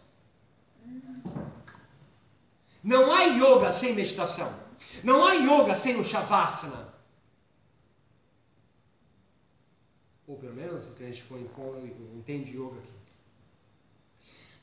[2.84, 4.52] Não há yoga sem meditação.
[5.04, 6.92] Não há yoga sem o Shavasana.
[10.28, 11.24] Ou pelo menos o que a gente
[12.16, 12.90] entende yoga aqui.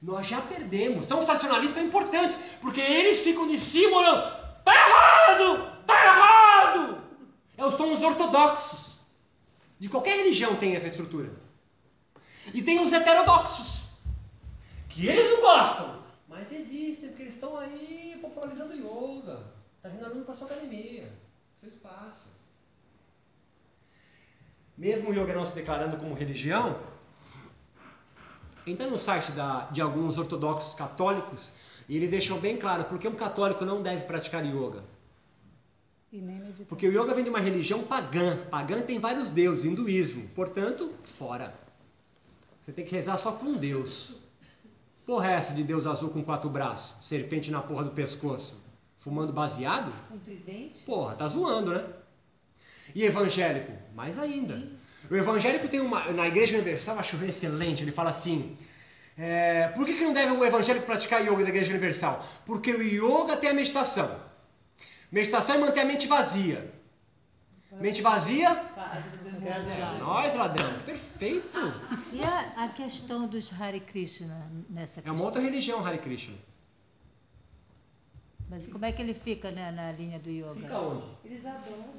[0.02, 1.08] Nós já perdemos.
[1.08, 4.64] Os tradicionalistas são importantes, porque eles ficam de cima olhando.
[4.64, 5.84] Tá errado!
[5.86, 7.02] Tá errado!
[7.56, 8.98] É, são os ortodoxos.
[9.78, 11.30] De qualquer religião tem essa estrutura.
[12.52, 13.77] E tem os heterodoxos.
[14.89, 16.02] Que eles não gostam.
[16.28, 19.43] Mas existem, porque eles estão aí popularizando yoga.
[19.77, 21.10] Está vindo aluno para sua academia,
[21.60, 22.27] seu espaço.
[24.77, 26.81] Mesmo o yoga não se declarando como religião,
[28.66, 31.52] entra no site da, de alguns ortodoxos católicos
[31.89, 34.85] e ele deixou bem claro porque um católico não deve praticar yoga.
[36.69, 38.36] Porque o yoga vem de uma religião pagã.
[38.51, 40.28] Pagã tem vários deuses, hinduísmo.
[40.35, 41.55] Portanto, fora.
[42.65, 44.16] Você tem que rezar só com um Deus.
[45.09, 48.55] Porra é essa de Deus azul com quatro braços, serpente na porra do pescoço,
[48.98, 49.90] fumando baseado?
[50.12, 50.85] Um tridente?
[50.85, 51.82] Porra, tá zoando, né?
[52.94, 53.72] E evangélico?
[53.94, 54.62] Mais ainda.
[55.10, 56.12] O evangélico tem uma.
[56.12, 58.55] Na Igreja Universal, acho excelente, ele fala assim.
[59.16, 62.22] é, por que, que não deve o evangélico praticar yoga da Igreja Universal?
[62.44, 64.14] Porque o yoga tem a meditação.
[65.10, 66.70] Meditação é manter a mente vazia.
[67.72, 68.48] Mente vazia?
[70.00, 70.78] Nós, ladrão.
[70.86, 71.58] Perfeito.
[72.12, 75.14] E a, a questão dos Hare Krishna nessa É questão?
[75.14, 76.36] uma outra religião, Hare Krishna.
[78.48, 80.54] Mas como é que ele fica né, na linha do yoga?
[80.54, 81.06] Fica onde?
[81.24, 81.94] Eles adoram.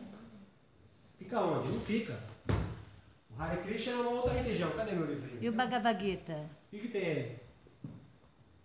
[1.19, 1.71] Fica onde?
[1.73, 2.19] Não fica.
[2.49, 4.71] O Hare Krishna é uma outra religião.
[4.71, 5.37] Cadê meu livrinho?
[5.43, 6.33] E o Bhagavad Gita?
[6.33, 7.37] O que, que tem aí?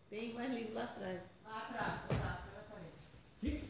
[0.09, 1.20] Tem mais livro lá atrás.
[1.44, 2.89] Lá atrás, atrás, pela parede.
[3.40, 3.64] Que-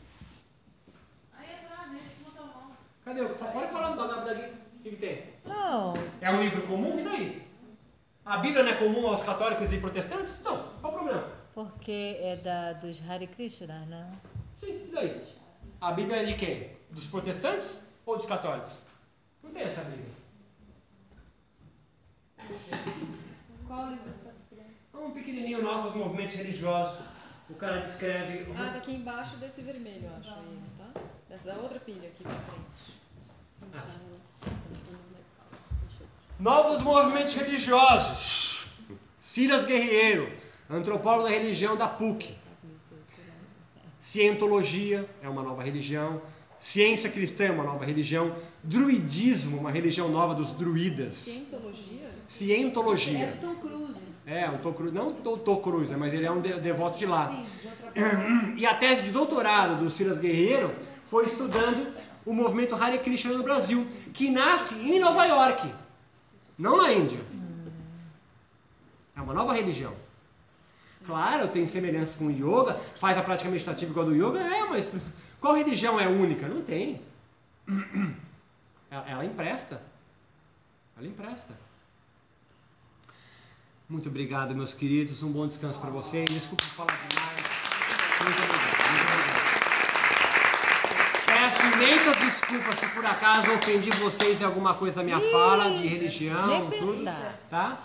[1.37, 2.73] Aí atrás, gente, botou a mão.
[3.05, 3.21] Cadê?
[3.39, 4.55] Só pode falar do Bhagavad Gita.
[4.79, 5.25] O que, que tem?
[5.47, 6.99] Não, É um livro comum?
[6.99, 7.43] E daí?
[8.25, 10.41] A Bíblia não é comum aos católicos e protestantes?
[10.43, 10.69] Não.
[10.81, 11.45] Qual o problema?
[11.55, 14.11] porque é da, dos Hare Krishna, né?
[14.59, 15.23] Sim, e daí?
[15.81, 16.71] A Bíblia é de quem?
[16.91, 18.73] Dos protestantes ou dos católicos?
[19.43, 20.15] Não tem essa Bíblia.
[23.69, 24.65] Qual livro você está?
[24.95, 26.99] É um pequenininho, novos movimentos religiosos.
[27.49, 28.51] O cara descreve...
[28.53, 30.35] Ah, tá aqui embaixo desse vermelho, eu acho.
[30.35, 31.01] Aí, tá?
[31.29, 32.94] Dessa da outra pilha aqui pra frente.
[36.39, 38.67] Novos movimentos religiosos.
[39.21, 40.29] Silas Guerreiro,
[40.69, 42.35] antropólogo da religião da PUC.
[44.01, 46.21] Cientologia é uma nova religião.
[46.61, 48.35] Ciência cristã é uma nova religião.
[48.63, 51.13] Druidismo, uma religião nova dos druidas.
[51.15, 52.11] Cientologia?
[52.29, 53.19] Cientologia.
[53.27, 53.95] É do Tom Cruise.
[54.27, 57.07] É, o Tom Cruise, não o doutor Cruz, mas ele é um de- devoto de
[57.07, 57.29] lá.
[57.29, 57.47] Sim,
[58.55, 58.61] de.
[58.61, 60.75] E a tese de doutorado do Silas Guerreiro
[61.05, 61.93] foi estudando
[62.25, 65.73] o movimento Hare Krishna no Brasil, que nasce em Nova York,
[66.59, 67.21] não na Índia.
[69.17, 69.95] É uma nova religião.
[71.05, 74.95] Claro, tem semelhança com o yoga, faz a prática meditativa igual do yoga, é, mas
[75.41, 76.49] qual religião é única?
[76.49, 77.01] Não tem.
[78.91, 79.83] Ela, empresta.
[80.97, 81.55] Ela empresta.
[83.89, 85.23] Muito obrigado, meus queridos.
[85.23, 86.31] Um bom descanso para vocês.
[86.31, 87.41] Desculpa falar demais.
[88.23, 88.91] Muito obrigado.
[88.91, 89.24] Muito obrigado.
[91.85, 96.71] Peço desculpas se por acaso ofendi vocês em alguma coisa da minha fala, de religião,
[96.71, 96.97] tudo.
[96.97, 97.39] pensar.
[97.51, 97.79] Tá?